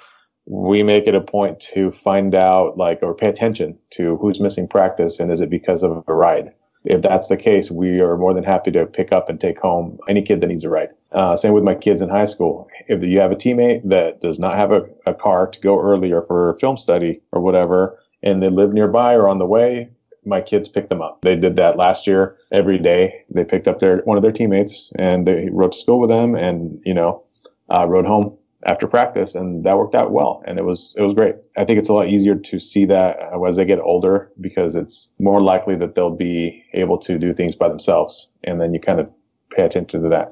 we 0.46 0.82
make 0.82 1.06
it 1.06 1.14
a 1.14 1.20
point 1.20 1.58
to 1.58 1.90
find 1.90 2.34
out 2.34 2.76
like 2.76 3.02
or 3.02 3.14
pay 3.14 3.28
attention 3.28 3.78
to 3.90 4.16
who's 4.16 4.40
missing 4.40 4.68
practice 4.68 5.20
and 5.20 5.32
is 5.32 5.40
it 5.40 5.50
because 5.50 5.82
of 5.82 6.04
a 6.06 6.14
ride 6.14 6.52
if 6.84 7.00
that's 7.00 7.28
the 7.28 7.36
case 7.36 7.70
we 7.70 8.00
are 8.00 8.18
more 8.18 8.34
than 8.34 8.44
happy 8.44 8.70
to 8.70 8.84
pick 8.84 9.10
up 9.10 9.28
and 9.28 9.40
take 9.40 9.58
home 9.58 9.98
any 10.08 10.20
kid 10.20 10.40
that 10.40 10.48
needs 10.48 10.64
a 10.64 10.68
ride 10.68 10.90
uh, 11.12 11.34
same 11.34 11.52
with 11.52 11.64
my 11.64 11.74
kids 11.74 12.02
in 12.02 12.08
high 12.08 12.24
school 12.24 12.68
if 12.88 13.02
you 13.02 13.18
have 13.20 13.32
a 13.32 13.36
teammate 13.36 13.88
that 13.88 14.20
does 14.20 14.38
not 14.38 14.56
have 14.56 14.70
a, 14.70 14.82
a 15.06 15.14
car 15.14 15.46
to 15.46 15.60
go 15.60 15.80
earlier 15.80 16.20
for 16.22 16.54
film 16.58 16.76
study 16.76 17.20
or 17.32 17.40
whatever 17.40 17.98
and 18.22 18.42
they 18.42 18.48
live 18.48 18.72
nearby 18.72 19.14
or 19.14 19.28
on 19.28 19.38
the 19.38 19.46
way 19.46 19.88
my 20.26 20.40
kids 20.40 20.68
pick 20.68 20.88
them 20.88 21.02
up. 21.02 21.20
They 21.22 21.36
did 21.36 21.56
that 21.56 21.76
last 21.76 22.06
year 22.06 22.36
every 22.50 22.78
day. 22.78 23.24
They 23.30 23.44
picked 23.44 23.68
up 23.68 23.78
their 23.78 23.98
one 24.04 24.16
of 24.16 24.22
their 24.22 24.32
teammates 24.32 24.90
and 24.98 25.26
they 25.26 25.48
rode 25.50 25.72
to 25.72 25.78
school 25.78 26.00
with 26.00 26.10
them 26.10 26.34
and 26.34 26.80
you 26.84 26.94
know 26.94 27.24
uh, 27.68 27.86
rode 27.86 28.06
home 28.06 28.36
after 28.66 28.86
practice 28.86 29.34
and 29.34 29.64
that 29.64 29.76
worked 29.76 29.94
out 29.94 30.10
well 30.12 30.42
and 30.46 30.58
it 30.58 30.64
was 30.64 30.94
it 30.96 31.02
was 31.02 31.14
great. 31.14 31.34
I 31.56 31.64
think 31.64 31.78
it's 31.78 31.88
a 31.88 31.94
lot 31.94 32.08
easier 32.08 32.34
to 32.34 32.58
see 32.58 32.84
that 32.86 33.18
as 33.46 33.56
they 33.56 33.64
get 33.64 33.78
older 33.80 34.30
because 34.40 34.74
it's 34.74 35.12
more 35.18 35.42
likely 35.42 35.76
that 35.76 35.94
they'll 35.94 36.14
be 36.14 36.64
able 36.72 36.98
to 36.98 37.18
do 37.18 37.34
things 37.34 37.56
by 37.56 37.68
themselves 37.68 38.30
and 38.44 38.60
then 38.60 38.72
you 38.72 38.80
kind 38.80 39.00
of 39.00 39.10
pay 39.54 39.64
attention 39.64 40.02
to 40.02 40.08
that. 40.08 40.30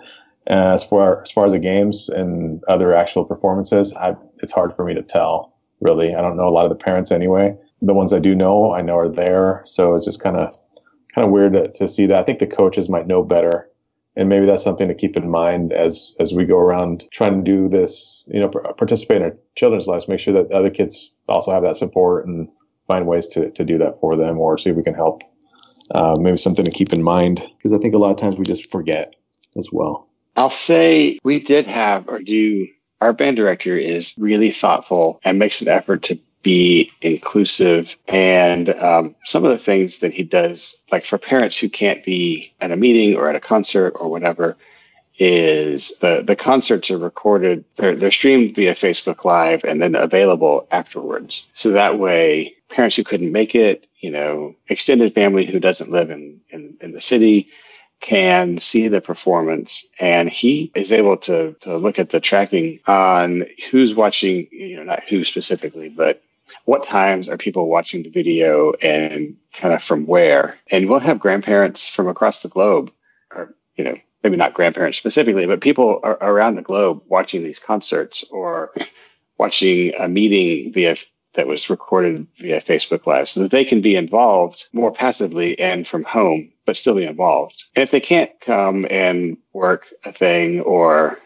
Uh, 0.50 0.74
as 0.74 0.82
far 0.82 1.22
as 1.22 1.30
far 1.30 1.46
as 1.46 1.52
the 1.52 1.58
games 1.58 2.08
and 2.08 2.62
other 2.68 2.94
actual 2.94 3.24
performances 3.24 3.92
I, 3.94 4.16
it's 4.42 4.52
hard 4.52 4.72
for 4.74 4.84
me 4.84 4.94
to 4.94 5.02
tell 5.02 5.54
really. 5.80 6.14
I 6.14 6.20
don't 6.20 6.36
know 6.36 6.48
a 6.48 6.50
lot 6.50 6.64
of 6.64 6.70
the 6.70 6.84
parents 6.84 7.10
anyway. 7.10 7.56
The 7.80 7.94
ones 7.94 8.12
i 8.12 8.18
do 8.18 8.34
know 8.34 8.72
i 8.72 8.80
know 8.80 8.96
are 8.96 9.08
there 9.08 9.62
so 9.66 9.94
it's 9.94 10.04
just 10.04 10.22
kind 10.22 10.36
of 10.36 10.56
kind 11.14 11.26
of 11.26 11.30
weird 11.30 11.52
to, 11.52 11.70
to 11.72 11.88
see 11.88 12.06
that. 12.06 12.18
I 12.18 12.22
think 12.22 12.38
the 12.38 12.46
coaches 12.46 12.88
might 12.88 13.06
know 13.06 13.22
better 13.22 13.68
and 14.16 14.29
maybe 14.29 14.46
that's 14.46 14.62
something 14.62 14.88
to 14.88 14.94
keep 14.94 15.16
in 15.16 15.31
mind 15.31 15.72
as 15.72 16.14
as 16.20 16.33
we 16.33 16.44
go 16.44 16.59
around 16.59 17.05
trying 17.12 17.44
to 17.44 17.51
do 17.51 17.68
this 17.68 18.25
you 18.29 18.40
know 18.40 18.48
participate 18.48 19.18
in 19.18 19.22
our 19.22 19.37
children's 19.57 19.87
lives 19.87 20.09
make 20.09 20.20
sure 20.20 20.35
that 20.35 20.51
other 20.53 20.70
kids 20.70 21.12
also 21.29 21.53
have 21.53 21.64
that 21.64 21.77
support 21.77 22.27
and 22.27 22.48
find 22.87 23.07
ways 23.07 23.27
to, 23.29 23.51
to 23.51 23.64
do 23.64 23.79
that 23.79 23.98
for 24.01 24.16
them 24.16 24.38
or 24.38 24.59
see 24.59 24.70
if 24.70 24.77
we 24.77 24.83
can 24.83 24.94
help. 24.94 25.22
Uh, 25.94 26.16
maybe 26.20 26.37
something 26.37 26.64
to 26.64 26.70
keep 26.70 26.92
in 26.92 27.03
mind 27.03 27.42
because 27.57 27.72
i 27.72 27.79
think 27.79 27.94
a 27.94 27.98
lot 27.98 28.11
of 28.11 28.16
times 28.16 28.37
we 28.37 28.44
just 28.44 28.70
forget 28.70 29.14
as 29.57 29.68
well. 29.72 30.09
I'll 30.37 30.48
say 30.48 31.18
we 31.22 31.40
did 31.40 31.66
have 31.66 32.09
or 32.09 32.20
do 32.20 32.66
our 33.03 33.12
band 33.12 33.37
director 33.37 33.77
is 33.77 34.16
really 34.16 34.53
thoughtful 34.53 35.20
and 35.25 35.38
makes 35.38 35.61
an 35.61 35.68
effort 35.68 36.05
to 36.05 36.18
be 36.42 36.92
inclusive. 37.00 37.96
And 38.09 38.68
um, 38.68 39.14
some 39.24 39.44
of 39.44 39.50
the 39.50 39.59
things 39.59 40.00
that 40.00 40.12
he 40.12 40.24
does, 40.24 40.83
like 40.90 41.05
for 41.05 41.18
parents 41.18 41.57
who 41.57 41.68
can't 41.68 42.05
be 42.05 42.55
at 42.61 42.72
a 42.72 42.76
meeting 42.76 43.16
or 43.16 43.28
at 43.28 43.37
a 43.37 43.40
concert 43.40 43.94
or 43.98 44.11
whatever, 44.11 44.57
is 45.18 45.98
the, 45.98 46.22
the 46.26 46.37
concerts 46.37 46.90
are 46.90 46.98
recorded, 46.98 47.64
they're, 47.76 47.94
they're 47.94 48.11
streamed 48.11 48.55
via 48.57 48.72
Facebook 48.72 49.24
Live 49.24 49.62
and 49.64 49.81
then 49.81 49.94
available 49.94 50.66
afterwards. 50.70 51.46
So 51.55 51.70
that 51.70 51.98
way, 51.98 52.57
parents 52.68 52.96
who 52.96 53.05
couldn't 53.05 53.31
make 53.31 53.55
it, 53.55 53.87
you 54.00 54.11
know, 54.11 54.57
extended 54.68 55.14
family 55.14 55.46
who 55.46 55.61
doesn't 55.61 55.92
live 55.92 56.11
in, 56.11 56.40
in, 56.50 56.76
in 56.81 56.92
the 56.92 57.00
city, 57.00 57.50
can 58.00 58.59
see 58.59 58.88
the 58.88 59.00
performance 59.00 59.87
and 60.00 60.28
he 60.28 60.72
is 60.74 60.90
able 60.90 61.16
to, 61.16 61.55
to 61.61 61.76
look 61.76 62.00
at 62.00 62.11
the 62.11 62.18
tracking 62.18 62.81
on 62.87 63.46
who's 63.70 63.94
watching, 63.94 64.48
you 64.50 64.76
know, 64.76 64.83
not 64.83 65.05
who 65.05 65.22
specifically, 65.22 65.88
but 65.88 66.20
what 66.64 66.84
times 66.84 67.28
are 67.28 67.36
people 67.36 67.68
watching 67.68 68.02
the 68.02 68.10
video 68.10 68.72
and 68.82 69.36
kind 69.52 69.74
of 69.74 69.82
from 69.82 70.06
where? 70.06 70.56
And 70.70 70.88
we'll 70.88 71.00
have 71.00 71.18
grandparents 71.18 71.88
from 71.88 72.08
across 72.08 72.42
the 72.42 72.48
globe, 72.48 72.92
or, 73.30 73.54
you 73.76 73.84
know, 73.84 73.94
maybe 74.22 74.36
not 74.36 74.54
grandparents 74.54 74.98
specifically, 74.98 75.46
but 75.46 75.60
people 75.60 76.00
around 76.02 76.54
the 76.54 76.62
globe 76.62 77.02
watching 77.06 77.42
these 77.42 77.58
concerts 77.58 78.24
or 78.30 78.72
watching 79.38 79.92
a 79.98 80.08
meeting 80.08 80.72
via 80.72 80.96
that 81.34 81.46
was 81.46 81.70
recorded 81.70 82.26
via 82.38 82.60
Facebook 82.60 83.06
Live 83.06 83.28
so 83.28 83.42
that 83.42 83.50
they 83.50 83.64
can 83.64 83.80
be 83.80 83.96
involved 83.96 84.68
more 84.72 84.92
passively 84.92 85.58
and 85.58 85.86
from 85.86 86.04
home, 86.04 86.52
but 86.66 86.76
still 86.76 86.94
be 86.94 87.04
involved. 87.04 87.64
And 87.74 87.82
if 87.82 87.90
they 87.90 88.00
can't 88.00 88.30
come 88.40 88.86
and 88.90 89.38
work 89.52 89.92
a 90.04 90.12
thing 90.12 90.60
or 90.60 91.18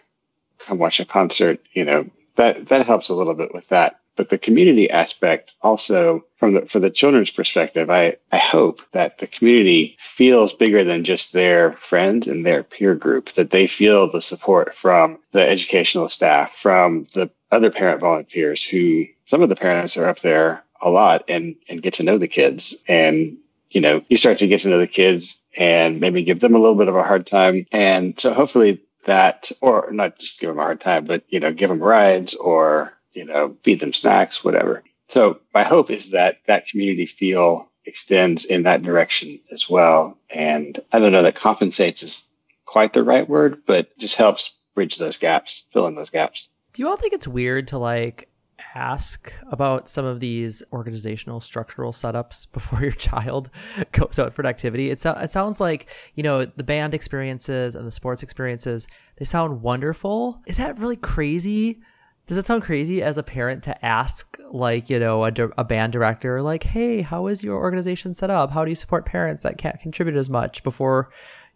come 0.61 0.79
watch 0.79 1.01
a 1.01 1.05
concert, 1.05 1.61
you 1.73 1.85
know, 1.85 2.09
that, 2.37 2.69
that 2.69 2.87
helps 2.87 3.09
a 3.09 3.15
little 3.15 3.35
bit 3.35 3.53
with 3.53 3.69
that 3.71 3.99
but 4.17 4.29
the 4.29 4.39
community 4.39 4.91
aspect 4.91 5.55
also 5.63 6.25
from 6.37 6.55
the 6.55 6.67
for 6.67 6.81
the 6.81 6.91
children's 6.91 7.31
perspective 7.31 7.91
i 7.91 8.17
i 8.33 8.39
hope 8.39 8.83
that 8.93 9.19
the 9.19 9.27
community 9.27 9.97
feels 9.99 10.53
bigger 10.53 10.85
than 10.85 11.05
just 11.05 11.33
their 11.33 11.73
friends 11.73 12.27
and 12.27 12.45
their 12.45 12.63
peer 12.63 12.95
group 12.95 13.31
that 13.33 13.51
they 13.51 13.67
feel 13.67 14.11
the 14.11 14.23
support 14.23 14.75
from 14.75 15.19
the 15.33 15.47
educational 15.47 16.09
staff 16.09 16.55
from 16.55 17.05
the 17.15 17.31
other 17.51 17.71
parent 17.71 18.01
volunteers 18.01 18.63
who 18.65 19.05
some 19.27 19.43
of 19.43 19.49
the 19.49 19.57
parents 19.57 19.97
are 19.97 20.07
up 20.07 20.21
there 20.21 20.65
a 20.81 20.91
lot 20.91 21.25
and 21.29 21.57
and 21.69 21.83
get 21.83 21.95
to 21.95 22.05
know 22.05 22.19
the 22.19 22.29
kids. 22.29 22.83
And 22.89 23.39
you 23.71 23.81
know 23.81 24.03
you 24.09 24.17
start 24.17 24.39
to 24.39 24.47
get 24.47 24.61
to 24.61 24.69
know 24.69 24.79
the 24.79 24.87
kids 24.87 25.43
and 25.57 26.01
maybe 26.01 26.25
give 26.25 26.41
them 26.41 26.55
a 26.55 26.59
little 26.59 26.77
bit 26.77 26.89
of 26.89 26.97
a 26.97 27.03
hard 27.03 27.27
time. 27.27 27.67
And 27.73 28.19
so 28.19 28.33
hopefully 28.33 28.83
that 29.05 29.53
or 29.61 29.91
not 29.93 30.19
just 30.19 30.41
give 30.41 30.49
them 30.51 30.59
a 30.59 30.63
hard 30.63 30.81
time 30.81 31.05
but 31.05 31.23
you 31.29 31.39
know 31.39 31.53
give 31.53 31.69
them 31.69 31.81
rides 31.81 32.35
or 32.35 32.93
you 33.17 33.25
know, 33.25 33.57
feed 33.63 33.81
them 33.81 33.93
snacks, 33.93 34.45
whatever. 34.45 34.85
So 35.09 35.41
my 35.55 35.63
hope 35.63 35.91
is 35.91 36.11
that 36.11 36.39
that 36.47 36.67
community 36.67 37.07
feel 37.07 37.71
extends 37.85 38.45
in 38.45 38.65
that 38.65 38.83
direction 38.83 39.41
as 39.51 39.71
well. 39.71 40.19
And 40.29 40.79
I 40.93 40.99
don't 40.99 41.13
know 41.13 41.23
that 41.23 41.35
compensates 41.35 42.03
is 42.03 42.29
quite 42.65 42.93
the 42.93 43.05
right 43.05 43.29
word, 43.29 43.63
but 43.67 43.97
just 43.99 44.17
helps 44.17 44.59
bridge 44.75 44.99
those 44.99 45.17
gaps, 45.17 45.65
fill 45.73 45.87
in 45.87 45.95
those 45.95 46.11
gaps. 46.11 46.49
Do 46.73 46.83
you 46.83 46.89
all 46.89 46.97
think 46.97 47.15
it's 47.15 47.29
weird 47.29 47.69
to 47.69 47.79
like 47.79 48.29
ask 48.75 49.33
about 49.51 49.89
some 49.89 50.05
of 50.05 50.21
these 50.21 50.63
organizational 50.73 51.41
structural 51.41 51.93
setups 51.93 52.47
before 52.53 52.83
your 52.83 52.91
child 52.91 53.49
goes 53.93 54.19
out 54.19 54.35
for 54.35 54.43
an 54.43 54.47
activity? 54.47 54.91
It, 54.91 55.01
so- 55.01 55.13
it 55.13 55.31
sounds 55.31 55.61
like, 55.61 55.89
you 56.15 56.23
know, 56.25 56.45
the 56.45 56.65
band 56.65 56.93
experiences 56.93 57.77
and 57.77 57.87
the 57.87 57.93
sports 57.93 58.23
experiences, 58.25 58.89
they 59.17 59.25
sound 59.25 59.63
wonderful. 59.63 60.43
Is 60.47 60.57
that 60.59 60.79
really 60.79 60.97
crazy 60.97 61.81
does 62.27 62.37
it 62.37 62.47
sound 62.47 62.63
crazy 62.63 63.03
as 63.03 63.17
a 63.17 63.23
parent 63.23 63.63
to 63.65 63.85
ask, 63.85 64.37
like, 64.51 64.91
you 64.91 64.99
know, 64.99 65.25
a, 65.25 65.33
a 65.57 65.65
band 65.65 65.93
director, 65.93 66.43
like, 66.43 66.65
hey, 66.65 67.01
how 67.03 67.29
is 67.29 67.45
your 67.45 67.57
organization 67.57 68.15
set 68.15 68.31
up? 68.31 68.51
How 68.51 68.65
do 68.65 68.71
you 68.71 68.75
support 68.75 69.07
parents 69.07 69.45
that 69.45 69.59
can't 69.59 69.81
contribute 69.81 70.17
as 70.17 70.29
much 70.29 70.65
before 70.65 71.11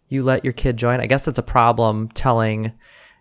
you 0.07 0.23
let 0.23 0.45
your 0.45 0.53
kid 0.53 0.77
join? 0.77 1.01
I 1.01 1.07
guess 1.07 1.25
that's 1.25 1.39
a 1.39 1.43
problem 1.43 2.07
telling 2.09 2.71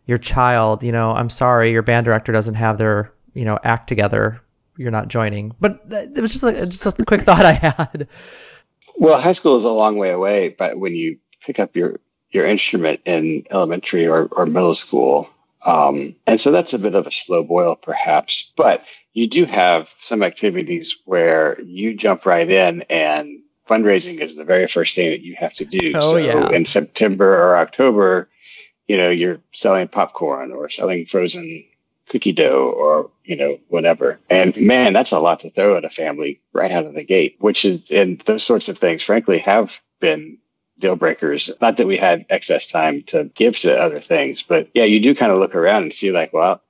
your 0.06 0.18
child, 0.18 0.84
you 0.84 0.92
know, 0.92 1.10
I'm 1.10 1.28
sorry, 1.28 1.72
your 1.72 1.82
band 1.82 2.04
director 2.04 2.32
doesn't 2.32 2.54
have 2.54 2.78
their, 2.78 3.12
you 3.34 3.44
know, 3.44 3.58
act 3.64 3.88
together. 3.88 4.40
You're 4.76 4.90
not 4.92 5.08
joining. 5.08 5.54
But 5.60 5.82
it 5.90 6.20
was 6.20 6.32
just 6.32 6.44
like 6.44 6.56
just 6.56 6.86
a 6.86 6.92
quick 7.04 7.20
thought 7.26 7.44
I 7.44 7.52
had. 7.52 8.08
Well, 8.96 9.20
high 9.20 9.32
school 9.32 9.56
is 9.56 9.64
a 9.64 9.70
long 9.70 9.96
way 9.96 10.10
away, 10.10 10.50
but 10.50 10.78
when 10.78 10.94
you 10.94 11.18
pick 11.40 11.58
up 11.58 11.74
your 11.74 11.98
your 12.30 12.46
instrument 12.46 13.00
in 13.04 13.44
elementary 13.50 14.06
or, 14.06 14.26
or 14.26 14.46
middle 14.46 14.74
school, 14.74 15.28
um, 15.64 16.16
and 16.26 16.40
so 16.40 16.50
that's 16.50 16.72
a 16.72 16.78
bit 16.78 16.94
of 16.94 17.06
a 17.06 17.10
slow 17.10 17.42
boil, 17.42 17.76
perhaps. 17.76 18.52
But 18.56 18.84
you 19.12 19.26
do 19.26 19.44
have 19.44 19.94
some 20.00 20.22
activities 20.22 20.98
where 21.04 21.60
you 21.60 21.94
jump 21.94 22.26
right 22.26 22.48
in 22.48 22.82
and 22.82 23.40
fundraising 23.68 24.20
is 24.20 24.36
the 24.36 24.44
very 24.44 24.66
first 24.66 24.96
thing 24.96 25.10
that 25.10 25.22
you 25.22 25.36
have 25.36 25.54
to 25.54 25.64
do. 25.64 25.92
Oh, 25.94 26.00
so 26.00 26.16
yeah. 26.16 26.50
in 26.50 26.64
September 26.64 27.32
or 27.32 27.56
October, 27.56 28.28
you 28.88 28.96
know, 28.96 29.10
you're 29.10 29.40
selling 29.52 29.88
popcorn 29.88 30.52
or 30.52 30.68
selling 30.68 31.06
frozen 31.06 31.64
cookie 32.08 32.32
dough 32.32 32.72
or, 32.76 33.10
you 33.24 33.36
know, 33.36 33.58
whatever. 33.68 34.18
And 34.28 34.56
man, 34.56 34.92
that's 34.92 35.12
a 35.12 35.20
lot 35.20 35.40
to 35.40 35.50
throw 35.50 35.76
at 35.76 35.84
a 35.84 35.90
family 35.90 36.40
right 36.52 36.72
out 36.72 36.86
of 36.86 36.94
the 36.94 37.04
gate, 37.04 37.36
which 37.38 37.64
is, 37.64 37.90
and 37.92 38.18
those 38.22 38.42
sorts 38.42 38.68
of 38.68 38.78
things, 38.78 39.02
frankly, 39.02 39.38
have 39.38 39.80
been 40.00 40.38
deal 40.80 40.96
breakers. 40.96 41.50
Not 41.60 41.76
that 41.76 41.86
we 41.86 41.96
had 41.96 42.26
excess 42.28 42.66
time 42.66 43.02
to 43.08 43.24
give 43.24 43.58
to 43.60 43.76
other 43.76 43.98
things, 43.98 44.42
but 44.42 44.68
yeah, 44.74 44.84
you 44.84 45.00
do 45.00 45.14
kind 45.14 45.32
of 45.32 45.38
look 45.38 45.54
around 45.54 45.84
and 45.84 45.92
see 45.92 46.10
like, 46.10 46.32
well, 46.32 46.62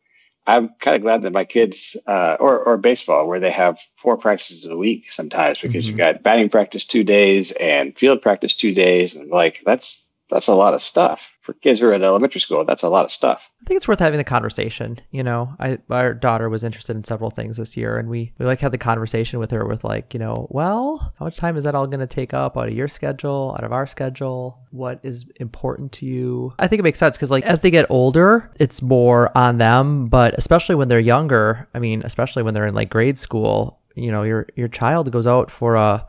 I'm 0.47 0.71
kind 0.81 0.97
of 0.97 1.03
glad 1.03 1.23
that 1.23 1.33
my 1.33 1.45
kids, 1.45 1.97
uh, 2.07 2.37
or 2.41 2.59
or 2.59 2.77
baseball, 2.77 3.29
where 3.29 3.41
they 3.41 3.51
have 3.51 3.79
four 3.97 4.17
practices 4.17 4.67
a 4.67 4.77
week 4.77 5.13
sometimes 5.13 5.59
because 5.59 5.85
mm-hmm. 5.85 5.91
you've 5.91 5.99
got 5.99 6.23
batting 6.23 6.49
practice 6.49 6.85
two 6.85 7.05
days 7.05 7.53
and 7.53 7.97
field 7.97 8.23
practice 8.23 8.55
two 8.55 8.75
days, 8.75 9.17
and 9.17 9.31
like 9.31 9.63
that's 9.65 10.07
that's 10.31 10.49
a 10.49 10.55
lot 10.55 10.75
of 10.75 10.83
stuff 10.83 11.37
for 11.43 11.55
kids 11.55 11.81
who 11.81 11.89
are 11.89 11.95
in 11.95 12.03
elementary 12.03 12.41
school. 12.41 12.65
That's 12.65 12.83
a 12.83 12.89
lot 12.89 13.05
of 13.05 13.11
stuff. 13.11 13.51
I 13.63 13.65
think 13.67 13.77
it's 13.77 13.89
worth 13.89 13.99
having 13.99 14.19
the 14.19 14.25
conversation. 14.25 15.01
You 15.11 15.23
know, 15.23 15.55
I 15.59 15.79
our 15.91 16.15
daughter 16.15 16.49
was 16.49 16.65
interested 16.65 16.97
in 16.97 17.05
several 17.05 17.31
things 17.31 17.57
this 17.57 17.77
year, 17.77 17.99
and 17.99 18.09
we 18.09 18.33
we 18.39 18.47
like 18.47 18.61
had 18.61 18.73
the 18.73 18.79
conversation 18.79 19.39
with 19.39 19.51
her 19.51 19.67
with 19.67 19.85
like, 19.85 20.15
you 20.15 20.21
know, 20.21 20.47
well, 20.51 21.13
how 21.19 21.25
much 21.25 21.37
time 21.37 21.57
is 21.57 21.65
that 21.65 21.75
all 21.75 21.87
going 21.87 22.01
to 22.01 22.07
take 22.07 22.33
up 22.33 22.57
out 22.57 22.69
of 22.69 22.75
your 22.75 22.89
schedule, 22.89 23.55
out 23.59 23.65
of 23.65 23.73
our 23.73 23.87
schedule? 23.87 24.59
What 24.71 25.01
is 25.03 25.27
important 25.37 25.93
to 25.93 26.07
you? 26.07 26.55
I 26.59 26.69
think 26.69 26.81
it 26.81 26.85
makes 26.85 26.99
sense 26.99 27.17
because 27.17 27.31
like 27.31 27.45
as 27.45 27.61
they 27.61 27.71
get 27.71 27.87
older, 27.91 28.51
it's 28.59 28.83
more 28.83 29.37
on 29.37 29.59
them, 29.59 30.07
but 30.07 30.35
especially 30.39 30.77
when 30.77 30.89
they're 30.89 31.01
younger. 31.01 31.69
I 31.75 31.79
mean, 31.79 32.03
especially 32.05 32.43
when 32.43 32.55
they're 32.55 32.67
in 32.67 32.75
like 32.75 32.91
grade 32.91 33.19
school, 33.19 33.81
you 33.97 34.11
know, 34.11 34.23
your 34.23 34.47
your 34.55 34.69
child 34.69 35.11
goes 35.11 35.27
out 35.27 35.51
for 35.51 35.75
a 35.75 36.07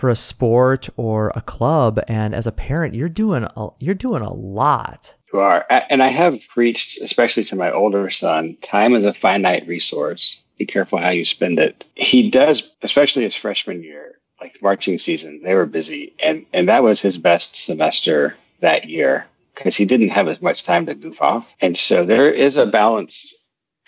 for 0.00 0.08
a 0.08 0.16
sport 0.16 0.88
or 0.96 1.30
a 1.36 1.42
club 1.42 2.00
and 2.08 2.34
as 2.34 2.46
a 2.46 2.52
parent 2.52 2.94
you're 2.94 3.06
doing 3.06 3.46
a, 3.54 3.68
you're 3.78 3.94
doing 3.94 4.22
a 4.22 4.32
lot. 4.32 5.14
You 5.30 5.40
are. 5.40 5.66
And 5.68 6.02
i 6.02 6.06
have 6.06 6.48
preached 6.48 7.02
especially 7.02 7.44
to 7.44 7.56
my 7.56 7.70
older 7.70 8.08
son 8.08 8.56
time 8.62 8.94
is 8.94 9.04
a 9.04 9.12
finite 9.12 9.68
resource. 9.68 10.42
Be 10.56 10.64
careful 10.64 10.98
how 10.98 11.10
you 11.10 11.26
spend 11.26 11.60
it. 11.60 11.84
He 11.94 12.30
does 12.30 12.72
especially 12.80 13.24
his 13.24 13.36
freshman 13.36 13.82
year 13.82 14.18
like 14.40 14.62
marching 14.62 14.96
season 14.96 15.42
they 15.44 15.54
were 15.54 15.66
busy 15.66 16.14
and 16.24 16.46
and 16.54 16.70
that 16.70 16.82
was 16.82 17.02
his 17.02 17.18
best 17.18 17.54
semester 17.62 18.34
that 18.60 18.88
year 18.88 19.26
because 19.54 19.76
he 19.76 19.84
didn't 19.84 20.08
have 20.08 20.28
as 20.28 20.40
much 20.40 20.64
time 20.64 20.86
to 20.86 20.94
goof 20.94 21.20
off. 21.20 21.54
And 21.60 21.76
so 21.76 22.06
there 22.06 22.30
is 22.30 22.56
a 22.56 22.64
balance 22.64 23.34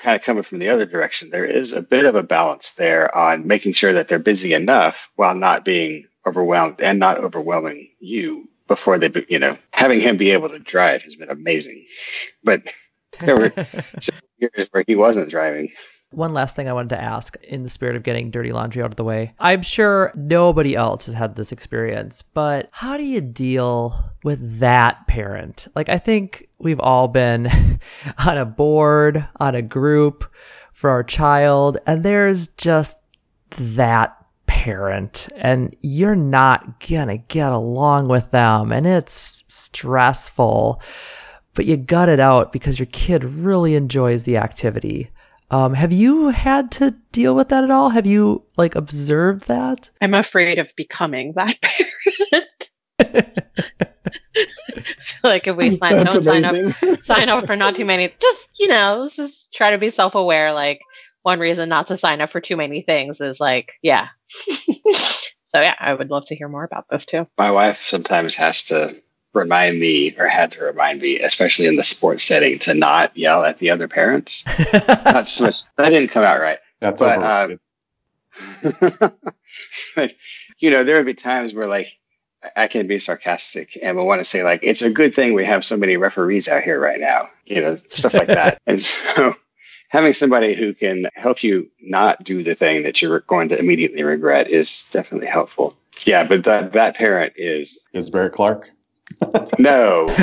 kind 0.03 0.17
of 0.17 0.23
coming 0.23 0.43
from 0.43 0.59
the 0.59 0.71
other 0.71 0.85
direction, 0.85 1.31
there 1.31 1.45
is 1.45 1.73
a 1.73 1.83
bit 1.83 2.05
of 2.05 2.17
a 2.17 2.23
balance 2.23 2.75
there 2.75 3.15
on 3.15 3.47
making 3.47 3.73
sure 3.73 3.93
that 3.93 4.09
they're 4.09 4.19
busy 4.19 4.53
enough 4.53 5.11
while 5.15 5.35
not 5.35 5.65
being 5.65 6.07
overwhelmed 6.27 6.81
and 6.81 6.99
not 6.99 7.19
overwhelming 7.19 7.91
you 8.01 8.49
before 8.67 8.99
they, 8.99 9.25
you 9.29 9.39
know, 9.39 9.57
having 9.73 10.01
him 10.01 10.17
be 10.17 10.33
able 10.33 10.49
to 10.49 10.59
drive 10.59 11.03
has 11.03 11.15
been 11.15 11.31
amazing. 11.31 11.87
But 12.43 12.63
there 13.21 13.37
were 13.37 13.53
years 14.39 14.69
where 14.73 14.85
he 14.87 14.97
wasn't 14.97 15.31
driving. 15.31 15.73
One 16.13 16.33
last 16.35 16.57
thing 16.57 16.69
I 16.69 16.73
wanted 16.73 16.91
to 16.91 17.03
ask 17.03 17.37
in 17.43 17.63
the 17.63 17.69
spirit 17.69 17.97
of 17.97 18.03
getting 18.03 18.31
dirty 18.31 18.53
laundry 18.53 18.83
out 18.83 18.91
of 18.91 18.97
the 18.97 19.05
way. 19.05 19.35
I'm 19.39 19.63
sure 19.63 20.13
nobody 20.15 20.77
else 20.77 21.07
has 21.07 21.15
had 21.15 21.37
this 21.37 21.53
experience, 21.53 22.23
but 22.23 22.69
how 22.71 22.97
do 22.97 23.05
you 23.05 23.21
deal 23.21 24.13
with 24.23 24.61
that 24.61 25.07
parent? 25.07 25.69
Like, 25.75 25.89
I 25.89 25.99
think 25.99 26.49
we've 26.59 26.81
all 26.81 27.09
been 27.09 27.81
on 28.19 28.39
a 28.39 28.45
board, 28.45 29.27
on 29.41 29.55
a 29.55 29.63
group 29.63 30.31
for 30.73 30.91
our 30.91 31.03
child, 31.03 31.79
and 31.87 32.03
there's 32.03 32.49
just 32.49 32.99
that 33.51 34.17
parent 34.47 35.29
and 35.37 35.75
you're 35.81 36.15
not 36.15 36.79
gonna 36.87 37.17
get 37.17 37.51
along 37.51 38.07
with 38.07 38.31
them 38.33 38.71
and 38.71 38.87
it's 38.87 39.45
stressful 39.49 40.81
but 41.55 41.65
you 41.65 41.77
gut 41.77 42.09
it 42.09 42.21
out 42.21 42.53
because 42.53 42.79
your 42.79 42.87
kid 42.87 43.25
really 43.25 43.75
enjoys 43.75 44.25
the 44.25 44.37
activity 44.37 45.11
um, 45.53 45.75
have 45.75 45.93
you 45.93 46.31
had 46.31 46.71
to 46.73 46.93
deal 47.13 47.35
with 47.35 47.49
that 47.51 47.63
at 47.63 47.71
all 47.71 47.91
have 47.91 48.07
you 48.07 48.45
like 48.57 48.75
observed 48.75 49.47
that 49.49 49.91
i'm 50.01 50.15
afraid 50.15 50.59
of 50.59 50.75
becoming 50.77 51.33
that 51.37 51.57
parent 51.61 52.71
I 52.99 54.83
feel 55.05 55.21
like 55.23 55.47
if 55.47 55.57
we 55.57 55.77
sign, 55.77 56.05
don't 56.05 56.25
sign 56.25 56.45
up, 56.45 56.75
sign 57.03 57.29
up 57.29 57.47
for 57.47 57.57
not 57.57 57.75
too 57.77 57.85
many, 57.85 58.13
just 58.21 58.51
you 58.59 58.69
know, 58.69 59.01
let's 59.03 59.17
just 59.17 59.53
try 59.53 59.71
to 59.71 59.79
be 59.79 59.91
self-aware. 59.91 60.53
Like 60.53 60.81
one 61.23 61.39
reason 61.39 61.69
not 61.69 61.89
to 61.89 61.97
sign 61.97 62.21
up 62.21 62.31
for 62.31 62.41
too 62.41 62.57
many 62.57 62.83
things 62.83 63.21
is 63.21 63.41
like, 63.41 63.73
yeah. 63.83 64.09
so 64.27 65.61
yeah, 65.61 65.75
I 65.79 65.95
would 65.95 66.11
love 66.11 66.27
to 66.27 66.37
hear 66.37 66.49
more 66.49 66.65
about 66.65 66.87
this 66.91 67.07
too. 67.07 67.27
My 67.39 67.51
wife 67.51 67.79
sometimes 67.79 68.35
has 68.37 68.65
to 68.65 69.01
remind 69.33 69.79
me 69.79 70.15
or 70.17 70.27
had 70.27 70.53
to 70.53 70.65
remind 70.65 71.01
me, 71.01 71.21
especially 71.21 71.67
in 71.67 71.77
the 71.77 71.85
sports 71.85 72.25
setting, 72.25 72.59
to 72.61 72.75
not 72.75 73.17
yell 73.17 73.45
at 73.45 73.59
the 73.59 73.71
other 73.71 73.89
parents. 73.89 74.45
not 74.73 75.29
so 75.29 75.45
much 75.45 75.63
that 75.77 75.91
didn't 75.91 76.11
come 76.11 76.25
out 76.25 76.41
right. 76.41 76.59
That's 76.81 77.01
but, 77.01 77.23
um, 77.23 77.61
but 79.95 80.13
you 80.59 80.71
know, 80.71 80.85
there 80.85 80.97
would 80.97 81.07
be 81.07 81.15
times 81.15 81.55
where 81.55 81.69
like 81.69 81.97
I 82.57 82.69
can 82.69 82.87
be 82.87 82.99
sarcastic 82.99 83.79
and 83.81 83.97
will 83.97 84.07
want 84.07 84.21
to 84.21 84.25
say 84.25 84.43
like 84.43 84.61
it's 84.63 84.83
a 84.83 84.91
good 84.91 85.15
thing 85.15 85.35
we 85.35 85.45
have 85.45 85.65
so 85.65 85.77
many 85.77 85.97
referees 85.97 86.49
out 86.49 86.63
here 86.63 86.81
right 86.81 87.01
now, 87.01 87.31
you 87.47 87.61
know, 87.61 87.77
stuff 87.77 88.15
like 88.15 88.29
that. 88.29 88.61
and 88.67 88.83
so 88.83 89.35
having 89.89 90.15
somebody 90.15 90.55
who 90.55 90.75
can 90.75 91.07
help 91.15 91.43
you 91.43 91.71
not 91.81 92.25
do 92.25 92.43
the 92.43 92.55
thing 92.55 92.85
that 92.85 93.01
you're 93.01 93.21
going 93.21 93.51
to 93.51 93.59
immediately 93.59 94.03
regret 94.03 94.49
is 94.49 94.89
definitely 94.91 95.29
helpful. 95.29 95.77
Yeah, 96.05 96.25
but 96.25 96.45
that 96.45 96.73
that 96.73 96.97
parent 96.97 97.35
is 97.37 97.87
is 97.93 98.11
Barrett 98.11 98.33
Clark. 98.33 98.71
No, 99.59 100.09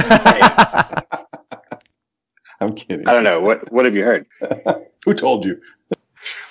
I'm 2.62 2.76
kidding. 2.76 3.08
I 3.08 3.14
don't 3.14 3.24
know 3.24 3.40
what 3.42 3.72
what 3.72 3.86
have 3.86 3.96
you 3.96 4.04
heard? 4.04 4.26
who 5.06 5.14
told 5.14 5.46
you? 5.46 5.62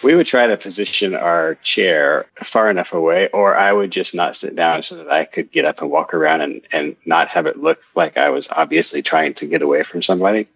We 0.03 0.15
would 0.15 0.27
try 0.27 0.47
to 0.47 0.57
position 0.57 1.15
our 1.15 1.57
chair 1.57 2.27
far 2.37 2.71
enough 2.71 2.95
away, 2.95 3.29
or 3.29 3.55
I 3.55 3.71
would 3.71 3.91
just 3.91 4.15
not 4.15 4.35
sit 4.37 4.57
down 4.57 4.83
so 4.83 4.97
that 4.97 5.13
I 5.13 5.25
could 5.27 5.53
get 5.53 5.67
up 5.67 5.83
and 5.83 5.91
walk 5.91 6.15
around 6.15 6.41
and, 6.41 6.63
and 6.73 6.97
not 7.05 7.29
have 7.29 7.45
it 7.47 7.59
look 7.59 7.81
like 7.95 8.17
I 8.17 8.31
was 8.31 8.49
obviously 8.51 9.03
trying 9.03 9.35
to 9.35 9.47
get 9.47 9.61
away 9.61 9.83
from 9.83 10.01
somebody. 10.03 10.49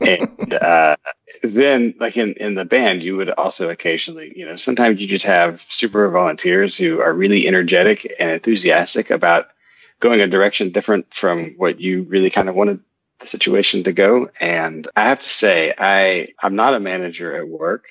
and 0.00 0.54
uh, 0.54 0.96
then 1.42 1.94
like 1.98 2.16
in, 2.16 2.32
in 2.34 2.54
the 2.54 2.64
band 2.64 3.02
you 3.02 3.16
would 3.16 3.30
also 3.30 3.68
occasionally 3.68 4.32
you 4.34 4.46
know 4.46 4.56
sometimes 4.56 5.00
you 5.00 5.06
just 5.06 5.26
have 5.26 5.60
super 5.68 6.08
volunteers 6.08 6.76
who 6.76 7.00
are 7.00 7.12
really 7.12 7.46
energetic 7.46 8.10
and 8.18 8.30
enthusiastic 8.30 9.10
about 9.10 9.48
going 10.00 10.20
a 10.20 10.26
direction 10.26 10.70
different 10.70 11.12
from 11.12 11.54
what 11.56 11.80
you 11.80 12.02
really 12.02 12.30
kind 12.30 12.48
of 12.48 12.54
wanted 12.54 12.80
the 13.20 13.26
situation 13.26 13.84
to 13.84 13.92
go. 13.92 14.30
And 14.40 14.88
i 14.96 15.04
have 15.04 15.20
to 15.20 15.28
say 15.28 15.72
i 15.78 16.28
i'm 16.42 16.56
not 16.56 16.74
a 16.74 16.80
manager 16.80 17.34
at 17.34 17.48
work 17.48 17.86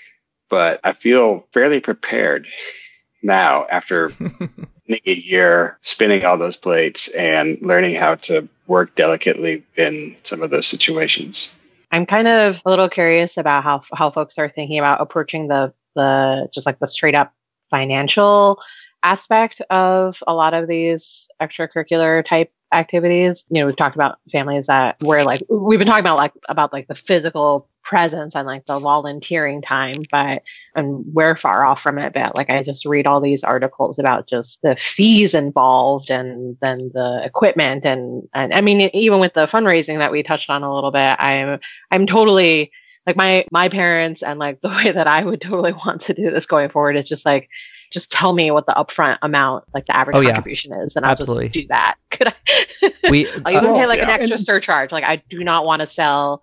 but 0.49 0.79
i 0.83 0.93
feel 0.93 1.47
fairly 1.51 1.79
prepared 1.79 2.47
now 3.23 3.65
after 3.69 4.11
a 4.89 5.13
year 5.13 5.77
spinning 5.81 6.25
all 6.25 6.37
those 6.37 6.57
plates 6.57 7.07
and 7.09 7.57
learning 7.61 7.95
how 7.95 8.15
to 8.15 8.47
work 8.67 8.95
delicately 8.95 9.63
in 9.75 10.15
some 10.23 10.41
of 10.41 10.49
those 10.49 10.67
situations. 10.67 11.53
I'm 11.91 12.05
kind 12.05 12.27
of 12.27 12.61
a 12.65 12.69
little 12.69 12.89
curious 12.89 13.37
about 13.37 13.63
how 13.63 13.81
how 13.93 14.09
folks 14.09 14.37
are 14.37 14.49
thinking 14.49 14.79
about 14.79 15.01
approaching 15.01 15.47
the 15.47 15.73
the 15.95 16.49
just 16.53 16.65
like 16.65 16.79
the 16.79 16.87
straight 16.87 17.15
up 17.15 17.33
financial 17.69 18.61
aspect 19.03 19.61
of 19.69 20.23
a 20.25 20.33
lot 20.33 20.53
of 20.53 20.67
these 20.67 21.29
extracurricular 21.41 22.25
type 22.25 22.51
activities. 22.73 23.45
You 23.49 23.61
know, 23.61 23.67
we've 23.67 23.75
talked 23.75 23.95
about 23.95 24.17
families 24.31 24.67
that 24.67 24.97
were 25.01 25.23
like 25.23 25.41
we've 25.49 25.79
been 25.79 25.87
talking 25.87 26.01
about 26.01 26.17
like 26.17 26.33
about 26.49 26.73
like 26.73 26.87
the 26.87 26.95
physical 26.95 27.69
presence 27.83 28.35
and 28.35 28.47
like 28.47 28.65
the 28.65 28.79
volunteering 28.79 29.61
time, 29.61 29.93
but 30.11 30.43
and 30.75 31.05
we're 31.13 31.35
far 31.35 31.65
off 31.65 31.81
from 31.81 31.99
it. 31.99 32.13
But 32.13 32.35
like 32.35 32.49
I 32.49 32.63
just 32.63 32.85
read 32.85 33.07
all 33.07 33.21
these 33.21 33.43
articles 33.43 33.99
about 33.99 34.27
just 34.27 34.61
the 34.61 34.75
fees 34.75 35.33
involved 35.33 36.09
and 36.09 36.57
then 36.61 36.91
the 36.93 37.21
equipment 37.23 37.85
and 37.85 38.27
and 38.33 38.53
I 38.53 38.61
mean 38.61 38.81
even 38.93 39.19
with 39.19 39.33
the 39.33 39.45
fundraising 39.45 39.99
that 39.99 40.11
we 40.11 40.23
touched 40.23 40.49
on 40.49 40.63
a 40.63 40.73
little 40.73 40.91
bit, 40.91 41.15
I'm 41.19 41.59
I'm 41.91 42.07
totally 42.07 42.71
like 43.05 43.15
my 43.15 43.45
my 43.51 43.69
parents 43.69 44.23
and 44.23 44.39
like 44.39 44.61
the 44.61 44.69
way 44.69 44.91
that 44.91 45.07
I 45.07 45.23
would 45.23 45.41
totally 45.41 45.73
want 45.73 46.01
to 46.01 46.13
do 46.13 46.31
this 46.31 46.45
going 46.45 46.69
forward 46.69 46.95
is 46.95 47.07
just 47.07 47.25
like 47.25 47.49
just 47.93 48.11
tell 48.11 48.33
me 48.33 48.49
what 48.51 48.65
the 48.65 48.73
upfront 48.73 49.19
amount, 49.21 49.65
like 49.73 49.85
the 49.85 49.95
average 49.95 50.17
oh, 50.17 50.23
contribution 50.23 50.71
yeah. 50.71 50.83
is, 50.83 50.95
and 50.95 51.05
I'll 51.05 51.11
Absolutely. 51.11 51.49
just 51.49 51.53
do 51.53 51.67
that. 51.67 51.95
Could 52.09 52.27
I? 52.27 52.93
we 53.09 53.29
I'll 53.45 53.53
even 53.53 53.69
uh, 53.69 53.75
pay 53.75 53.85
like 53.85 53.99
yeah. 53.99 54.05
an 54.05 54.09
extra 54.09 54.37
surcharge. 54.37 54.91
Like 54.91 55.03
I 55.03 55.17
do 55.29 55.43
not 55.43 55.65
want 55.65 55.81
to 55.81 55.87
sell 55.87 56.41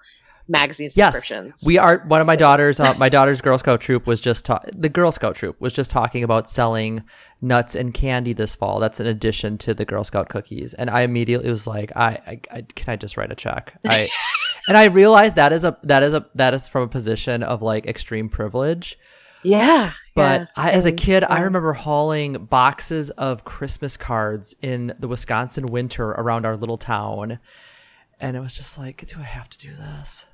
magazine 0.48 0.90
subscriptions. 0.90 1.54
Yes, 1.56 1.66
we 1.66 1.78
are. 1.78 1.98
One 2.06 2.20
of 2.20 2.26
my 2.26 2.36
daughters, 2.36 2.78
uh, 2.80 2.94
my 2.94 3.08
daughter's 3.08 3.40
Girl 3.40 3.58
Scout 3.58 3.80
troop 3.80 4.06
was 4.06 4.20
just 4.20 4.44
ta- 4.44 4.62
the 4.72 4.88
Girl 4.88 5.12
Scout 5.12 5.36
troop 5.36 5.60
was 5.60 5.72
just 5.72 5.90
talking 5.90 6.22
about 6.22 6.50
selling 6.50 7.02
nuts 7.40 7.74
and 7.74 7.92
candy 7.92 8.32
this 8.32 8.54
fall. 8.54 8.78
That's 8.80 9.00
an 9.00 9.06
addition 9.06 9.58
to 9.58 9.74
the 9.74 9.84
Girl 9.84 10.04
Scout 10.04 10.28
cookies, 10.28 10.74
and 10.74 10.88
I 10.88 11.02
immediately 11.02 11.50
was 11.50 11.66
like, 11.66 11.90
I, 11.96 12.18
I, 12.26 12.40
I 12.50 12.62
can 12.62 12.92
I 12.92 12.96
just 12.96 13.16
write 13.16 13.32
a 13.32 13.36
check? 13.36 13.74
I, 13.84 14.08
and 14.68 14.76
I 14.76 14.84
realized 14.84 15.36
that 15.36 15.52
is 15.52 15.64
a 15.64 15.76
that 15.82 16.02
is 16.02 16.14
a 16.14 16.26
that 16.34 16.54
is 16.54 16.68
from 16.68 16.84
a 16.84 16.88
position 16.88 17.42
of 17.42 17.62
like 17.62 17.86
extreme 17.86 18.28
privilege 18.28 18.98
yeah. 19.42 19.92
But 20.14 20.40
yeah, 20.40 20.46
I, 20.56 20.70
as 20.72 20.86
a 20.86 20.92
kid, 20.92 21.24
I 21.24 21.40
remember 21.40 21.72
hauling 21.72 22.44
boxes 22.46 23.10
of 23.10 23.44
Christmas 23.44 23.96
cards 23.96 24.54
in 24.60 24.94
the 24.98 25.08
Wisconsin 25.08 25.66
winter 25.66 26.10
around 26.10 26.46
our 26.46 26.56
little 26.56 26.78
town. 26.78 27.38
And 28.18 28.36
it 28.36 28.40
was 28.40 28.54
just 28.54 28.76
like, 28.76 29.06
do 29.06 29.18
I 29.18 29.24
have 29.24 29.48
to 29.50 29.58
do 29.58 29.74
this? 29.74 30.26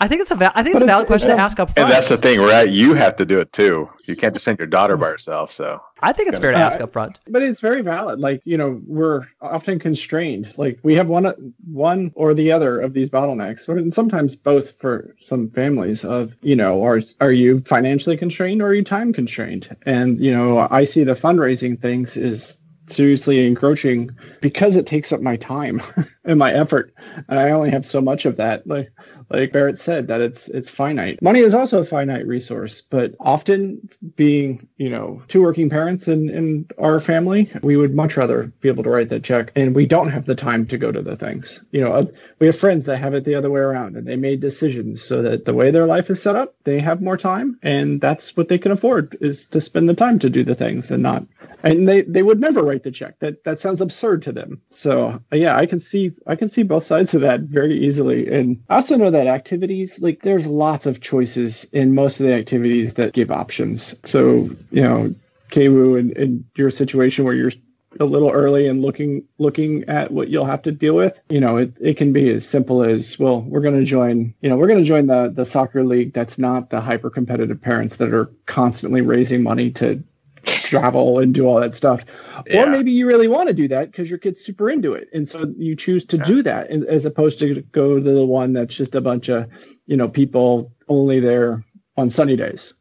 I 0.00 0.08
think 0.08 0.22
it's 0.22 0.30
a 0.30 0.34
va- 0.34 0.52
I 0.54 0.62
think 0.62 0.76
it's 0.76 0.82
a 0.82 0.86
valid 0.86 1.06
question 1.06 1.28
to 1.28 1.36
ask 1.36 1.60
up 1.60 1.70
front. 1.70 1.86
And 1.86 1.92
that's 1.92 2.08
the 2.08 2.16
thing, 2.16 2.40
right? 2.40 2.68
You 2.68 2.94
have 2.94 3.16
to 3.16 3.26
do 3.26 3.38
it 3.38 3.52
too. 3.52 3.90
You 4.06 4.16
can't 4.16 4.32
just 4.32 4.46
send 4.46 4.58
your 4.58 4.66
daughter 4.66 4.96
by 4.96 5.08
herself. 5.08 5.52
So 5.52 5.80
I 6.00 6.14
think 6.14 6.30
it's 6.30 6.38
fair 6.38 6.52
to 6.52 6.58
ask 6.58 6.80
up 6.80 6.90
front. 6.90 7.18
But 7.28 7.42
it's 7.42 7.60
very 7.60 7.82
valid. 7.82 8.18
Like 8.18 8.40
you 8.44 8.56
know, 8.56 8.80
we're 8.86 9.26
often 9.42 9.78
constrained. 9.78 10.54
Like 10.56 10.78
we 10.82 10.94
have 10.94 11.08
one 11.08 11.52
one 11.70 12.12
or 12.14 12.32
the 12.32 12.50
other 12.50 12.80
of 12.80 12.94
these 12.94 13.10
bottlenecks, 13.10 13.68
and 13.68 13.92
sometimes 13.92 14.36
both 14.36 14.72
for 14.80 15.14
some 15.20 15.50
families. 15.50 16.02
Of 16.02 16.34
you 16.40 16.56
know, 16.56 16.82
are 16.82 17.02
are 17.20 17.32
you 17.32 17.60
financially 17.60 18.16
constrained 18.16 18.62
or 18.62 18.68
are 18.68 18.74
you 18.74 18.84
time 18.84 19.12
constrained? 19.12 19.76
And 19.84 20.18
you 20.18 20.34
know, 20.34 20.66
I 20.70 20.84
see 20.84 21.04
the 21.04 21.14
fundraising 21.14 21.78
things 21.78 22.16
is 22.16 22.58
seriously 22.92 23.46
encroaching 23.46 24.10
because 24.40 24.76
it 24.76 24.86
takes 24.86 25.12
up 25.12 25.20
my 25.20 25.36
time 25.36 25.80
and 26.24 26.38
my 26.38 26.52
effort. 26.52 26.94
And 27.28 27.38
i 27.38 27.50
only 27.50 27.70
have 27.70 27.86
so 27.86 28.00
much 28.00 28.26
of 28.26 28.36
that 28.36 28.66
like 28.66 28.92
like 29.30 29.52
barrett 29.52 29.78
said 29.78 30.08
that 30.08 30.20
it's 30.20 30.48
it's 30.48 30.70
finite. 30.70 31.22
Money 31.22 31.40
is 31.40 31.54
also 31.54 31.80
a 31.80 31.84
finite 31.84 32.26
resource 32.26 32.80
but 32.80 33.14
often 33.20 33.88
being 34.16 34.68
you 34.76 34.90
know 34.90 35.22
two 35.28 35.42
working 35.42 35.70
parents 35.70 36.08
in 36.08 36.28
in 36.28 36.66
our 36.78 37.00
family 37.00 37.50
we 37.62 37.76
would 37.76 37.94
much 37.94 38.16
rather 38.16 38.44
be 38.60 38.68
able 38.68 38.84
to 38.84 38.90
write 38.90 39.08
that 39.08 39.24
check. 39.24 39.52
And 39.56 39.74
we 39.74 39.86
don't 39.86 40.10
have 40.10 40.26
the 40.26 40.34
time 40.34 40.66
to 40.66 40.78
go 40.78 40.92
to 40.92 41.02
the 41.02 41.16
things. 41.16 41.60
You 41.70 41.82
know 41.82 42.10
we 42.38 42.46
have 42.46 42.58
friends 42.58 42.84
that 42.86 42.98
have 42.98 43.14
it 43.14 43.24
the 43.24 43.34
other 43.34 43.50
way 43.50 43.60
around 43.60 43.96
and 43.96 44.06
they 44.06 44.16
made 44.16 44.40
decisions 44.40 45.02
so 45.02 45.22
that 45.22 45.44
the 45.44 45.54
way 45.54 45.70
their 45.70 45.86
life 45.86 46.10
is 46.10 46.22
set 46.22 46.36
up 46.36 46.54
they 46.64 46.80
have 46.80 47.00
more 47.00 47.16
time 47.16 47.58
and 47.62 48.00
that's 48.00 48.36
what 48.36 48.48
they 48.48 48.58
can 48.58 48.72
afford 48.72 49.16
is 49.20 49.44
to 49.46 49.60
spend 49.60 49.88
the 49.88 49.94
time 49.94 50.18
to 50.18 50.30
do 50.30 50.44
the 50.44 50.54
things 50.54 50.90
and 50.90 51.02
not 51.02 51.24
and 51.62 51.88
they 51.88 52.02
they 52.02 52.22
would 52.22 52.40
never 52.40 52.62
write 52.62 52.79
the 52.82 52.90
check. 52.90 53.18
That 53.20 53.44
that 53.44 53.60
sounds 53.60 53.80
absurd 53.80 54.22
to 54.22 54.32
them. 54.32 54.60
So 54.70 55.20
yeah, 55.32 55.56
I 55.56 55.66
can 55.66 55.80
see 55.80 56.12
I 56.26 56.36
can 56.36 56.48
see 56.48 56.62
both 56.62 56.84
sides 56.84 57.14
of 57.14 57.22
that 57.22 57.40
very 57.40 57.84
easily. 57.84 58.32
And 58.32 58.62
I 58.68 58.76
also 58.76 58.96
know 58.96 59.10
that 59.10 59.26
activities 59.26 60.00
like 60.00 60.22
there's 60.22 60.46
lots 60.46 60.86
of 60.86 61.00
choices 61.00 61.64
in 61.72 61.94
most 61.94 62.20
of 62.20 62.26
the 62.26 62.34
activities 62.34 62.94
that 62.94 63.12
give 63.12 63.30
options. 63.30 63.98
So 64.04 64.50
you 64.70 64.82
know, 64.82 65.14
Kwu 65.50 65.98
in, 65.98 66.12
in 66.12 66.44
your 66.56 66.70
situation 66.70 67.24
where 67.24 67.34
you're 67.34 67.52
a 67.98 68.04
little 68.04 68.30
early 68.30 68.68
and 68.68 68.82
looking 68.82 69.24
looking 69.38 69.84
at 69.88 70.12
what 70.12 70.28
you'll 70.28 70.44
have 70.44 70.62
to 70.62 70.70
deal 70.70 70.94
with 70.94 71.18
you 71.28 71.40
know 71.40 71.56
it, 71.56 71.72
it 71.80 71.96
can 71.96 72.12
be 72.12 72.30
as 72.30 72.48
simple 72.48 72.84
as 72.84 73.18
well 73.18 73.40
we're 73.40 73.60
going 73.60 73.78
to 73.78 73.84
join 73.84 74.32
you 74.40 74.48
know 74.48 74.56
we're 74.56 74.68
going 74.68 74.78
to 74.78 74.84
join 74.84 75.08
the 75.08 75.32
the 75.34 75.44
soccer 75.44 75.82
league 75.82 76.12
that's 76.12 76.38
not 76.38 76.70
the 76.70 76.80
hyper 76.80 77.10
competitive 77.10 77.60
parents 77.60 77.96
that 77.96 78.14
are 78.14 78.30
constantly 78.46 79.00
raising 79.00 79.42
money 79.42 79.72
to 79.72 80.02
travel 80.44 81.18
and 81.18 81.34
do 81.34 81.46
all 81.46 81.60
that 81.60 81.74
stuff. 81.74 82.04
Yeah. 82.46 82.64
Or 82.64 82.66
maybe 82.70 82.90
you 82.92 83.06
really 83.06 83.28
want 83.28 83.48
to 83.48 83.54
do 83.54 83.68
that 83.68 83.90
because 83.90 84.08
your 84.08 84.18
kid's 84.18 84.40
super 84.44 84.70
into 84.70 84.92
it. 84.92 85.08
And 85.12 85.28
so 85.28 85.52
you 85.56 85.76
choose 85.76 86.04
to 86.06 86.16
Yeah. 86.16 86.22
do 86.24 86.42
that 86.42 86.70
as- 86.70 86.84
as 86.84 87.04
opposed 87.04 87.38
to 87.40 87.60
go 87.72 87.96
to 87.98 88.00
the 88.14 88.24
one 88.24 88.52
that's 88.52 88.74
just 88.74 88.94
a 88.94 89.00
bunch 89.00 89.28
of, 89.28 89.46
you 89.86 89.96
know, 89.96 90.08
people 90.08 90.72
only 90.88 91.20
there 91.20 91.64
on 91.96 92.10
sunny 92.10 92.36
days. 92.36 92.74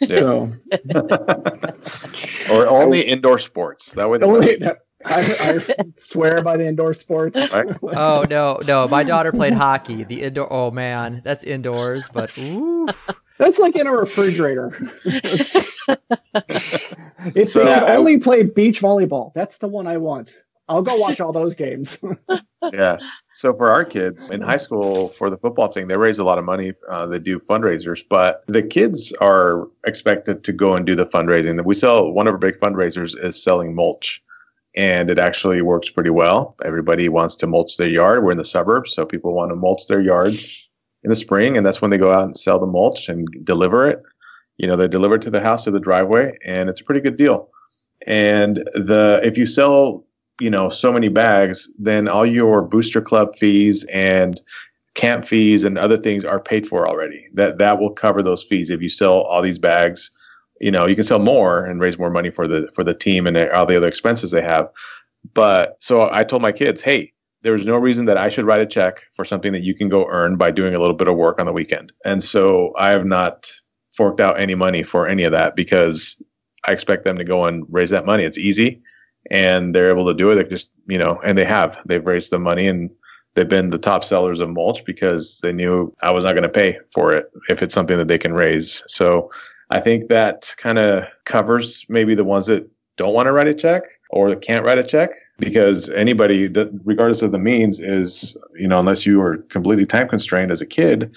Yeah. 0.00 0.18
So 0.18 0.52
or 2.50 2.66
only 2.66 3.02
indoor 3.02 3.38
sports. 3.38 3.92
That 3.92 4.08
way, 4.08 4.18
the 4.18 4.26
only, 4.26 4.64
I, 4.64 4.74
I 5.04 5.60
swear 5.98 6.40
by 6.42 6.56
the 6.56 6.66
indoor 6.66 6.94
sports. 6.94 7.52
Right. 7.52 7.76
Oh 7.82 8.24
no, 8.28 8.58
no! 8.66 8.88
My 8.88 9.02
daughter 9.12 9.30
played 9.32 9.52
hockey. 9.52 10.02
The 10.04 10.22
indoor. 10.22 10.50
Oh 10.50 10.70
man, 10.70 11.20
that's 11.24 11.44
indoors, 11.44 12.08
but 12.12 12.36
ooh. 12.38 12.88
That's 13.38 13.58
like 13.58 13.76
in 13.76 13.86
a 13.86 13.92
refrigerator. 13.92 14.70
if 17.34 17.50
So, 17.50 17.60
they 17.60 17.74
could 17.74 17.82
I- 17.84 17.96
only 17.96 18.18
play 18.18 18.42
beach 18.42 18.80
volleyball, 18.80 19.32
that's 19.34 19.58
the 19.58 19.68
one 19.68 19.86
I 19.86 19.96
want. 19.98 20.32
I'll 20.66 20.82
go 20.82 20.96
watch 20.96 21.20
all 21.20 21.32
those 21.32 21.54
games. 21.54 21.98
yeah. 22.72 22.96
So 23.34 23.52
for 23.52 23.70
our 23.70 23.84
kids 23.84 24.30
in 24.30 24.40
high 24.40 24.56
school 24.56 25.08
for 25.10 25.28
the 25.28 25.36
football 25.36 25.68
thing, 25.68 25.88
they 25.88 25.96
raise 25.98 26.18
a 26.18 26.24
lot 26.24 26.38
of 26.38 26.44
money. 26.46 26.72
Uh, 26.90 27.06
they 27.06 27.18
do 27.18 27.38
fundraisers, 27.38 28.00
but 28.08 28.42
the 28.46 28.62
kids 28.62 29.12
are 29.20 29.68
expected 29.86 30.42
to 30.44 30.52
go 30.52 30.74
and 30.74 30.86
do 30.86 30.94
the 30.94 31.04
fundraising. 31.04 31.62
We 31.66 31.74
sell 31.74 32.10
one 32.10 32.26
of 32.28 32.32
our 32.32 32.38
big 32.38 32.58
fundraisers 32.60 33.14
is 33.22 33.42
selling 33.42 33.74
mulch, 33.74 34.22
and 34.74 35.10
it 35.10 35.18
actually 35.18 35.60
works 35.60 35.90
pretty 35.90 36.08
well. 36.08 36.56
Everybody 36.64 37.10
wants 37.10 37.36
to 37.36 37.46
mulch 37.46 37.76
their 37.76 37.88
yard. 37.88 38.24
We're 38.24 38.32
in 38.32 38.38
the 38.38 38.44
suburbs, 38.46 38.94
so 38.94 39.04
people 39.04 39.34
want 39.34 39.50
to 39.50 39.56
mulch 39.56 39.86
their 39.86 40.00
yards 40.00 40.70
in 41.02 41.10
the 41.10 41.16
spring, 41.16 41.58
and 41.58 41.66
that's 41.66 41.82
when 41.82 41.90
they 41.90 41.98
go 41.98 42.10
out 42.10 42.24
and 42.24 42.38
sell 42.38 42.58
the 42.58 42.66
mulch 42.66 43.10
and 43.10 43.28
deliver 43.44 43.86
it. 43.86 44.00
You 44.58 44.68
know, 44.68 44.76
they 44.76 44.88
deliver 44.88 45.16
it 45.16 45.22
to 45.22 45.30
the 45.30 45.40
house 45.40 45.66
or 45.66 45.72
the 45.72 45.80
driveway, 45.80 46.38
and 46.44 46.68
it's 46.68 46.80
a 46.80 46.84
pretty 46.84 47.00
good 47.00 47.16
deal. 47.16 47.50
And 48.06 48.56
the 48.74 49.20
if 49.22 49.38
you 49.38 49.46
sell 49.46 50.04
you 50.40 50.50
know 50.50 50.68
so 50.68 50.92
many 50.92 51.08
bags 51.08 51.70
then 51.78 52.08
all 52.08 52.26
your 52.26 52.60
booster 52.62 53.00
club 53.00 53.36
fees 53.36 53.84
and 53.84 54.40
camp 54.94 55.24
fees 55.24 55.64
and 55.64 55.76
other 55.76 55.96
things 55.96 56.24
are 56.24 56.40
paid 56.40 56.66
for 56.66 56.88
already. 56.88 57.26
That 57.34 57.58
that 57.58 57.78
will 57.78 57.90
cover 57.90 58.22
those 58.22 58.44
fees 58.44 58.70
if 58.70 58.80
you 58.80 58.88
sell 58.88 59.22
all 59.22 59.42
these 59.42 59.58
bags. 59.58 60.10
You 60.60 60.70
know 60.70 60.86
you 60.86 60.94
can 60.94 61.04
sell 61.04 61.18
more 61.18 61.64
and 61.64 61.80
raise 61.80 61.98
more 61.98 62.10
money 62.10 62.30
for 62.30 62.46
the 62.46 62.68
for 62.74 62.84
the 62.84 62.94
team 62.94 63.26
and 63.26 63.36
all 63.36 63.66
the 63.66 63.76
other 63.76 63.88
expenses 63.88 64.30
they 64.30 64.42
have. 64.42 64.68
But 65.32 65.76
so 65.80 66.08
i 66.12 66.22
told 66.22 66.42
my 66.42 66.52
kids 66.52 66.80
hey 66.80 67.12
there's 67.42 67.64
no 67.66 67.76
reason 67.76 68.06
that 68.06 68.16
i 68.16 68.28
should 68.28 68.46
write 68.46 68.60
a 68.60 68.66
check 68.66 69.04
for 69.14 69.24
something 69.24 69.52
that 69.52 69.62
you 69.62 69.74
can 69.74 69.88
go 69.88 70.06
earn 70.08 70.36
by 70.36 70.50
doing 70.50 70.74
a 70.74 70.78
little 70.78 70.96
bit 70.96 71.08
of 71.08 71.16
work 71.16 71.38
on 71.38 71.46
the 71.46 71.52
weekend. 71.52 71.92
And 72.04 72.22
so 72.22 72.72
i 72.78 72.90
have 72.90 73.06
not 73.06 73.50
forked 73.96 74.20
out 74.20 74.40
any 74.40 74.54
money 74.54 74.82
for 74.82 75.08
any 75.08 75.24
of 75.24 75.32
that 75.32 75.56
because 75.56 76.20
i 76.66 76.72
expect 76.72 77.04
them 77.04 77.16
to 77.16 77.24
go 77.24 77.44
and 77.44 77.64
raise 77.68 77.90
that 77.90 78.06
money 78.06 78.24
it's 78.24 78.38
easy 78.38 78.80
and 79.30 79.74
they're 79.74 79.90
able 79.90 80.06
to 80.06 80.14
do 80.14 80.30
it. 80.30 80.34
They 80.36 80.44
just, 80.44 80.70
you 80.86 80.98
know, 80.98 81.20
and 81.24 81.36
they 81.36 81.44
have. 81.44 81.78
They've 81.86 82.04
raised 82.04 82.30
the 82.30 82.38
money 82.38 82.66
and 82.68 82.90
they've 83.34 83.48
been 83.48 83.70
the 83.70 83.78
top 83.78 84.04
sellers 84.04 84.40
of 84.40 84.50
mulch 84.50 84.84
because 84.84 85.40
they 85.42 85.52
knew 85.52 85.94
I 86.02 86.10
was 86.10 86.24
not 86.24 86.32
going 86.32 86.42
to 86.42 86.48
pay 86.48 86.78
for 86.92 87.12
it 87.12 87.26
if 87.48 87.62
it's 87.62 87.74
something 87.74 87.96
that 87.98 88.08
they 88.08 88.18
can 88.18 88.32
raise. 88.32 88.82
So 88.86 89.30
I 89.70 89.80
think 89.80 90.08
that 90.08 90.54
kind 90.58 90.78
of 90.78 91.04
covers 91.24 91.86
maybe 91.88 92.14
the 92.14 92.24
ones 92.24 92.46
that 92.46 92.68
don't 92.96 93.14
want 93.14 93.26
to 93.26 93.32
write 93.32 93.48
a 93.48 93.54
check 93.54 93.82
or 94.10 94.30
that 94.30 94.40
can't 94.40 94.64
write 94.64 94.78
a 94.78 94.84
check 94.84 95.10
because 95.38 95.88
anybody 95.90 96.46
that 96.46 96.68
regardless 96.84 97.22
of 97.22 97.32
the 97.32 97.38
means 97.38 97.80
is, 97.80 98.36
you 98.54 98.68
know, 98.68 98.78
unless 98.78 99.04
you 99.04 99.20
are 99.20 99.38
completely 99.48 99.84
time 99.84 100.08
constrained 100.08 100.52
as 100.52 100.60
a 100.60 100.66
kid, 100.66 101.12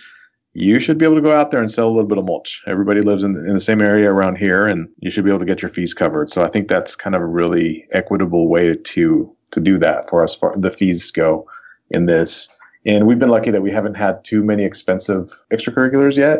you 0.58 0.80
should 0.80 0.98
be 0.98 1.06
able 1.06 1.14
to 1.14 1.22
go 1.22 1.32
out 1.32 1.52
there 1.52 1.60
and 1.60 1.70
sell 1.70 1.88
a 1.88 1.94
little 1.94 2.08
bit 2.08 2.18
of 2.18 2.26
mulch. 2.26 2.64
Everybody 2.66 3.02
lives 3.02 3.24
in, 3.24 3.36
in 3.36 3.54
the 3.54 3.60
same 3.60 3.80
area 3.80 4.12
around 4.12 4.38
here, 4.38 4.66
and 4.66 4.90
you 4.98 5.12
should 5.12 5.24
be 5.24 5.30
able 5.30 5.42
to 5.42 5.46
get 5.46 5.62
your 5.62 5.70
fees 5.70 5.94
covered. 5.94 6.32
So 6.32 6.44
I 6.44 6.50
think 6.50 6.68
that's 6.68 6.96
kind 6.96 7.16
of 7.16 7.22
a 7.22 7.28
really 7.28 7.86
equitable 7.92 8.48
way 8.48 8.76
to 8.76 9.32
to 9.52 9.60
do 9.60 9.78
that 9.78 10.10
for 10.10 10.24
us. 10.24 10.34
Far 10.34 10.54
the 10.58 10.72
fees 10.72 11.12
go 11.12 11.48
in 11.92 12.06
this, 12.06 12.50
and 12.88 13.06
we've 13.06 13.20
been 13.20 13.30
lucky 13.30 13.52
that 13.52 13.62
we 13.62 13.70
haven't 13.70 13.98
had 13.98 14.26
too 14.26 14.44
many 14.44 14.64
expensive 14.64 15.32
extracurriculars 15.54 16.18
yet. 16.18 16.40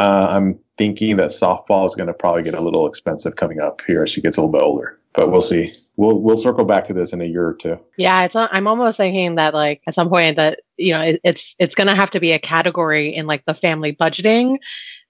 Uh, 0.00 0.28
I'm 0.30 0.58
thinking 0.78 1.16
that 1.16 1.28
softball 1.28 1.84
is 1.84 1.94
going 1.94 2.06
to 2.06 2.14
probably 2.14 2.42
get 2.42 2.54
a 2.54 2.62
little 2.62 2.86
expensive 2.86 3.36
coming 3.36 3.60
up 3.60 3.82
here 3.86 4.02
as 4.02 4.08
she 4.08 4.22
gets 4.22 4.38
a 4.38 4.40
little 4.40 4.52
bit 4.52 4.62
older, 4.62 4.98
but 5.12 5.30
we'll 5.30 5.42
see. 5.42 5.72
We'll 5.96 6.18
we'll 6.18 6.38
circle 6.38 6.64
back 6.64 6.84
to 6.86 6.94
this 6.94 7.12
in 7.12 7.20
a 7.20 7.26
year 7.26 7.46
or 7.46 7.54
two. 7.54 7.78
Yeah, 7.98 8.24
it's. 8.24 8.34
I'm 8.34 8.66
almost 8.66 8.96
thinking 8.96 9.34
that 9.34 9.52
like 9.52 9.82
at 9.86 9.94
some 9.94 10.08
point 10.08 10.38
that 10.38 10.60
you 10.78 10.94
know 10.94 11.02
it, 11.02 11.20
it's 11.22 11.54
it's 11.58 11.74
going 11.74 11.88
to 11.88 11.94
have 11.94 12.12
to 12.12 12.20
be 12.20 12.32
a 12.32 12.38
category 12.38 13.14
in 13.14 13.26
like 13.26 13.44
the 13.44 13.54
family 13.54 13.94
budgeting 13.94 14.56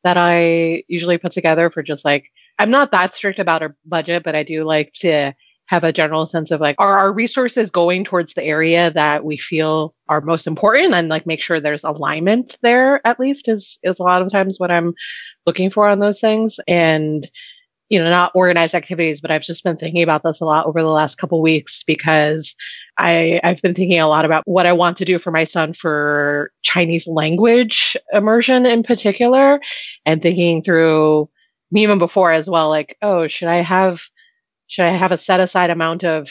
that 0.03 0.17
I 0.17 0.83
usually 0.89 1.19
put 1.19 1.33
together 1.33 1.71
for 1.71 1.83
just 1.83 2.05
like 2.05 2.33
I'm 2.59 2.71
not 2.71 2.91
that 2.91 3.15
strict 3.15 3.39
about 3.39 3.63
our 3.63 3.77
budget, 3.85 4.25
but 4.25 4.35
I 4.35 4.43
do 4.43 4.65
like 4.65 4.93
to 4.95 5.35
have 5.67 5.85
a 5.85 5.93
general 5.93 6.27
sense 6.27 6.51
of 6.51 6.61
like 6.61 6.77
are 6.79 6.99
our 6.99 7.13
resources 7.13 7.71
going 7.71 8.05
towards 8.05 8.35
the 8.35 8.45
area 8.45 8.91
that 8.91 9.25
we 9.25 9.37
feel 9.37 9.95
are 10.09 10.21
most 10.21 10.47
important 10.47 10.93
and 10.93 11.09
like 11.09 11.27
make 11.27 11.41
sure 11.41 11.61
there's 11.61 11.85
alignment 11.85 12.59
there 12.61 13.01
at 13.07 13.19
least 13.19 13.49
is 13.49 13.79
is 13.83 13.99
a 13.99 14.03
lot 14.03 14.21
of 14.21 14.31
times 14.31 14.61
what 14.61 14.71
I'm 14.71 14.95
looking 15.47 15.71
for 15.71 15.89
on 15.89 15.99
those 15.99 16.21
things 16.21 16.61
and 16.69 17.27
you 17.93 18.03
know 18.03 18.09
not 18.09 18.33
organized 18.35 18.75
activities 18.75 19.21
but 19.21 19.31
I've 19.31 19.43
just 19.43 19.63
been 19.63 19.77
thinking 19.77 20.03
about 20.03 20.23
this 20.23 20.41
a 20.41 20.47
lot 20.47 20.65
over 20.65 20.81
the 20.81 20.89
last 20.89 21.19
couple 21.19 21.43
weeks 21.43 21.85
because 21.85 22.57
I 22.97 23.39
I've 23.45 23.61
been 23.61 23.75
thinking 23.75 24.01
a 24.01 24.09
lot 24.09 24.25
about 24.25 24.45
what 24.47 24.65
I 24.65 24.73
want 24.73 24.97
to 24.97 25.05
do 25.05 25.19
for 25.19 25.31
my 25.31 25.45
son 25.45 25.75
for 25.75 26.51
Chinese 26.63 27.07
language 27.07 27.95
immersion 28.11 28.65
in 28.65 28.83
particular 28.83 29.61
and 30.07 30.23
thinking 30.23 30.63
through 30.63 31.29
me 31.71 31.83
even 31.83 31.99
before 31.99 32.33
as 32.33 32.49
well 32.49 32.71
like 32.71 32.97
oh 33.03 33.29
should 33.29 33.49
I 33.49 33.59
have 33.59 34.01
should 34.69 34.87
I 34.87 34.91
have 34.91 35.13
a 35.13 35.19
set 35.19 35.41
aside 35.41 35.69
amount 35.69 36.03
of 36.03 36.31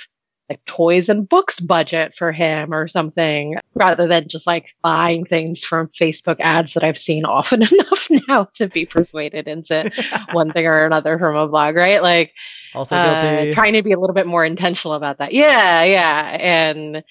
like 0.51 0.65
toys 0.65 1.07
and 1.07 1.29
books 1.29 1.61
budget 1.61 2.13
for 2.13 2.33
him 2.33 2.73
or 2.73 2.85
something 2.85 3.55
rather 3.73 4.05
than 4.05 4.27
just 4.27 4.45
like 4.45 4.75
buying 4.81 5.23
things 5.23 5.63
from 5.63 5.87
Facebook 5.87 6.41
ads 6.41 6.73
that 6.73 6.83
I've 6.83 6.97
seen 6.97 7.23
often 7.23 7.63
enough 7.71 8.07
now 8.27 8.49
to 8.55 8.67
be 8.67 8.85
persuaded 8.85 9.47
into 9.47 9.89
one 10.33 10.51
thing 10.51 10.67
or 10.67 10.85
another 10.85 11.17
from 11.17 11.37
a 11.37 11.47
blog, 11.47 11.77
right? 11.77 12.03
Like 12.03 12.33
Also 12.75 12.97
uh, 12.97 13.53
trying 13.53 13.73
to 13.73 13.81
be 13.81 13.93
a 13.93 13.99
little 13.99 14.13
bit 14.13 14.27
more 14.27 14.43
intentional 14.43 14.93
about 14.93 15.19
that. 15.19 15.31
Yeah, 15.31 15.83
yeah. 15.83 16.37
And 16.37 17.01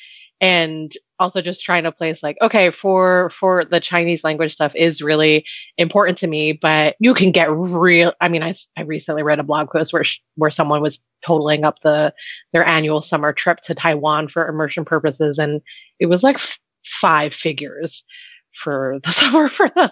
and 0.40 0.96
also 1.18 1.42
just 1.42 1.64
trying 1.64 1.84
to 1.84 1.92
place 1.92 2.22
like 2.22 2.36
okay 2.40 2.70
for 2.70 3.28
for 3.30 3.64
the 3.64 3.80
chinese 3.80 4.24
language 4.24 4.52
stuff 4.52 4.74
is 4.74 5.02
really 5.02 5.44
important 5.76 6.18
to 6.18 6.26
me 6.26 6.52
but 6.52 6.96
you 6.98 7.14
can 7.14 7.30
get 7.30 7.50
real 7.50 8.12
i 8.20 8.28
mean 8.28 8.42
i, 8.42 8.54
I 8.76 8.82
recently 8.82 9.22
read 9.22 9.38
a 9.38 9.44
blog 9.44 9.70
post 9.70 9.92
where 9.92 10.04
sh- 10.04 10.20
where 10.36 10.50
someone 10.50 10.80
was 10.80 11.00
totaling 11.24 11.64
up 11.64 11.80
the 11.80 12.14
their 12.52 12.64
annual 12.64 13.02
summer 13.02 13.32
trip 13.32 13.60
to 13.62 13.74
taiwan 13.74 14.28
for 14.28 14.48
immersion 14.48 14.84
purposes 14.84 15.38
and 15.38 15.60
it 15.98 16.06
was 16.06 16.22
like 16.22 16.36
f- 16.36 16.58
five 16.84 17.34
figures 17.34 18.04
for 18.52 18.98
the 19.04 19.10
summer 19.12 19.48
for 19.48 19.68
them. 19.68 19.90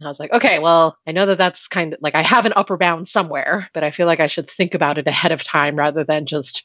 And 0.00 0.06
i 0.06 0.08
was 0.08 0.18
like 0.18 0.32
okay 0.32 0.58
well 0.58 0.96
i 1.06 1.12
know 1.12 1.26
that 1.26 1.38
that's 1.38 1.68
kind 1.68 1.92
of 1.92 1.98
like 2.02 2.14
i 2.14 2.22
have 2.22 2.46
an 2.46 2.54
upper 2.56 2.76
bound 2.76 3.08
somewhere 3.08 3.68
but 3.74 3.84
i 3.84 3.90
feel 3.90 4.06
like 4.06 4.20
i 4.20 4.26
should 4.28 4.50
think 4.50 4.74
about 4.74 4.98
it 4.98 5.06
ahead 5.06 5.32
of 5.32 5.44
time 5.44 5.76
rather 5.76 6.04
than 6.04 6.26
just 6.26 6.64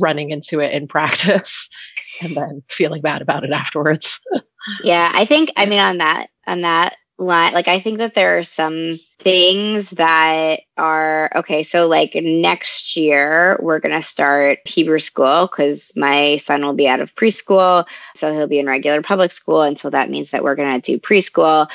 running 0.00 0.30
into 0.30 0.60
it 0.60 0.72
in 0.72 0.86
practice 0.88 1.68
and 2.22 2.36
then 2.36 2.62
feeling 2.68 3.02
bad 3.02 3.22
about 3.22 3.44
it 3.44 3.52
afterwards. 3.52 4.20
Yeah, 4.84 5.10
I 5.12 5.24
think 5.24 5.52
I 5.56 5.66
mean 5.66 5.78
on 5.78 5.98
that 5.98 6.28
on 6.46 6.60
that 6.60 6.96
line, 7.18 7.52
like 7.52 7.68
I 7.68 7.80
think 7.80 7.98
that 7.98 8.14
there 8.14 8.38
are 8.38 8.44
some 8.44 8.98
things 9.18 9.90
that 9.90 10.60
are 10.76 11.30
okay. 11.36 11.62
So 11.62 11.86
like 11.86 12.14
next 12.14 12.96
year 12.96 13.58
we're 13.60 13.78
gonna 13.78 14.02
start 14.02 14.58
Hebrew 14.64 14.98
school 14.98 15.46
because 15.46 15.92
my 15.96 16.38
son 16.38 16.64
will 16.64 16.74
be 16.74 16.88
out 16.88 17.00
of 17.00 17.14
preschool, 17.14 17.86
so 18.16 18.32
he'll 18.32 18.46
be 18.46 18.58
in 18.58 18.66
regular 18.66 19.02
public 19.02 19.32
school, 19.32 19.62
and 19.62 19.78
so 19.78 19.90
that 19.90 20.10
means 20.10 20.32
that 20.32 20.42
we're 20.44 20.56
gonna 20.56 20.80
do 20.80 20.98
preschool, 20.98 21.70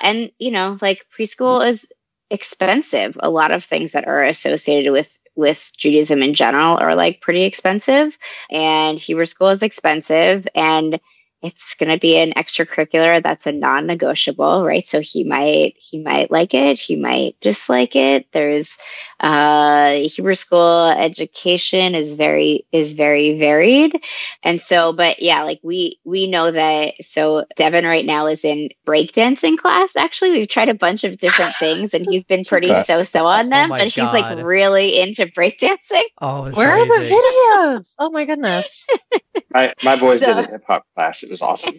and 0.00 0.30
you 0.38 0.50
know 0.50 0.78
like 0.80 1.06
preschool 1.16 1.66
is 1.66 1.86
expensive. 2.30 3.16
A 3.20 3.30
lot 3.30 3.50
of 3.50 3.64
things 3.64 3.92
that 3.92 4.06
are 4.06 4.24
associated 4.24 4.92
with 4.92 5.17
with 5.38 5.72
Judaism 5.76 6.20
in 6.22 6.34
general 6.34 6.76
are 6.78 6.96
like 6.96 7.20
pretty 7.20 7.44
expensive, 7.44 8.18
and 8.50 8.98
Hebrew 8.98 9.24
school 9.24 9.48
is 9.48 9.62
expensive, 9.62 10.48
and 10.54 10.98
it's 11.42 11.74
going 11.74 11.90
to 11.90 11.98
be 11.98 12.16
an 12.18 12.32
extracurricular 12.32 13.22
that's 13.22 13.46
a 13.46 13.52
non-negotiable 13.52 14.64
right 14.64 14.86
so 14.88 15.00
he 15.00 15.24
might 15.24 15.74
he 15.78 15.98
might 15.98 16.30
like 16.30 16.54
it 16.54 16.78
he 16.78 16.96
might 16.96 17.36
dislike 17.40 17.94
it 17.96 18.26
there's 18.32 18.76
uh 19.20 19.92
hebrew 19.92 20.34
school 20.34 20.88
education 20.90 21.94
is 21.94 22.14
very 22.14 22.66
is 22.72 22.92
very 22.92 23.38
varied 23.38 23.92
and 24.42 24.60
so 24.60 24.92
but 24.92 25.20
yeah 25.22 25.42
like 25.44 25.60
we 25.62 25.98
we 26.04 26.26
know 26.28 26.50
that 26.50 26.94
so 27.00 27.44
devin 27.56 27.84
right 27.84 28.04
now 28.06 28.26
is 28.26 28.44
in 28.44 28.68
breakdancing 28.86 29.56
class 29.58 29.96
actually 29.96 30.30
we've 30.32 30.48
tried 30.48 30.68
a 30.68 30.74
bunch 30.74 31.04
of 31.04 31.18
different 31.18 31.54
things 31.60 31.94
and 31.94 32.06
he's 32.10 32.24
been 32.24 32.44
pretty 32.44 32.68
so-so 32.84 33.26
on 33.26 33.46
Oh 33.46 33.48
them 33.50 33.68
my 33.70 33.78
but 33.78 33.88
he's 33.88 33.96
God. 33.96 34.12
like 34.12 34.44
really 34.44 35.00
into 35.00 35.26
breakdancing 35.26 36.02
Oh, 36.20 36.46
it's 36.46 36.56
Where 36.56 36.70
are 36.70 36.86
the 36.86 37.14
videos? 37.14 37.94
Oh 37.98 38.10
my 38.10 38.24
goodness. 38.24 38.86
My 39.50 39.74
my 39.82 39.96
boys 39.96 40.20
did 40.20 40.36
a 40.36 40.46
hip 40.46 40.62
hop 40.66 40.84
class. 40.94 41.22
It 41.28 41.32
was 41.32 41.42
awesome. 41.42 41.74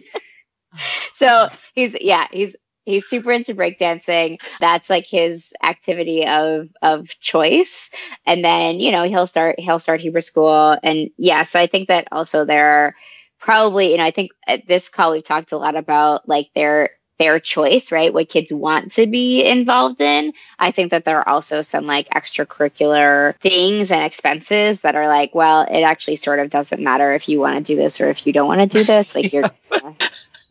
so 1.14 1.48
he's 1.74 1.96
yeah 2.00 2.26
he's 2.32 2.56
He's 2.86 3.06
super 3.06 3.30
into 3.30 3.54
breakdancing. 3.54 4.40
That's 4.58 4.88
like 4.88 5.06
his 5.08 5.52
activity 5.62 6.26
of 6.26 6.68
of 6.82 7.08
choice. 7.20 7.90
And 8.26 8.44
then, 8.44 8.80
you 8.80 8.90
know, 8.90 9.04
he'll 9.04 9.26
start 9.26 9.60
he'll 9.60 9.78
start 9.78 10.00
Hebrew 10.00 10.22
school. 10.22 10.76
And 10.82 11.10
yeah, 11.18 11.42
so 11.44 11.60
I 11.60 11.66
think 11.66 11.88
that 11.88 12.08
also 12.10 12.44
there 12.44 12.66
are 12.66 12.94
probably, 13.38 13.92
you 13.92 13.98
know, 13.98 14.04
I 14.04 14.10
think 14.10 14.30
at 14.46 14.66
this 14.66 14.88
call 14.88 15.12
we've 15.12 15.24
talked 15.24 15.52
a 15.52 15.58
lot 15.58 15.76
about 15.76 16.28
like 16.28 16.50
their 16.54 16.90
their 17.20 17.38
choice, 17.38 17.92
right? 17.92 18.14
What 18.14 18.30
kids 18.30 18.50
want 18.50 18.92
to 18.92 19.06
be 19.06 19.44
involved 19.44 20.00
in. 20.00 20.32
I 20.58 20.70
think 20.70 20.90
that 20.90 21.04
there 21.04 21.18
are 21.18 21.28
also 21.28 21.60
some 21.60 21.86
like 21.86 22.08
extracurricular 22.08 23.36
things 23.40 23.92
and 23.92 24.02
expenses 24.02 24.80
that 24.80 24.96
are 24.96 25.06
like, 25.06 25.34
well, 25.34 25.66
it 25.70 25.82
actually 25.82 26.16
sort 26.16 26.40
of 26.40 26.48
doesn't 26.48 26.82
matter 26.82 27.12
if 27.12 27.28
you 27.28 27.38
want 27.38 27.58
to 27.58 27.62
do 27.62 27.76
this 27.76 28.00
or 28.00 28.08
if 28.08 28.26
you 28.26 28.32
don't 28.32 28.48
want 28.48 28.62
to 28.62 28.78
do 28.78 28.84
this. 28.84 29.14
Like 29.14 29.34
you're 29.34 29.50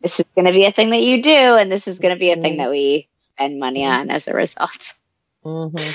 this 0.00 0.20
is 0.20 0.26
going 0.36 0.46
to 0.46 0.52
be 0.52 0.64
a 0.64 0.70
thing 0.70 0.90
that 0.90 1.02
you 1.02 1.22
do, 1.22 1.30
and 1.56 1.72
this 1.72 1.88
is 1.88 1.98
going 1.98 2.14
to 2.14 2.20
be 2.20 2.30
a 2.30 2.36
thing 2.36 2.58
that 2.58 2.70
we 2.70 3.08
spend 3.16 3.58
money 3.58 3.84
on 3.84 4.08
as 4.08 4.28
a 4.28 4.32
result. 4.32 4.94
Mm-hmm. 5.44 5.90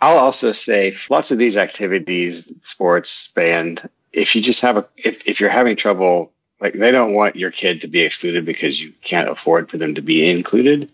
I'll 0.00 0.18
also 0.18 0.52
say 0.52 0.96
lots 1.10 1.32
of 1.32 1.38
these 1.38 1.58
activities, 1.58 2.50
sports, 2.62 3.30
band, 3.32 3.86
if 4.10 4.34
you 4.34 4.40
just 4.40 4.62
have 4.62 4.78
a, 4.78 4.88
if, 4.96 5.26
if 5.26 5.38
you're 5.38 5.50
having 5.50 5.76
trouble, 5.76 6.32
like 6.60 6.74
they 6.74 6.90
don't 6.90 7.14
want 7.14 7.36
your 7.36 7.50
kid 7.50 7.82
to 7.82 7.88
be 7.88 8.00
excluded 8.00 8.44
because 8.44 8.80
you 8.80 8.92
can't 9.02 9.30
afford 9.30 9.70
for 9.70 9.78
them 9.78 9.94
to 9.94 10.02
be 10.02 10.28
included. 10.28 10.90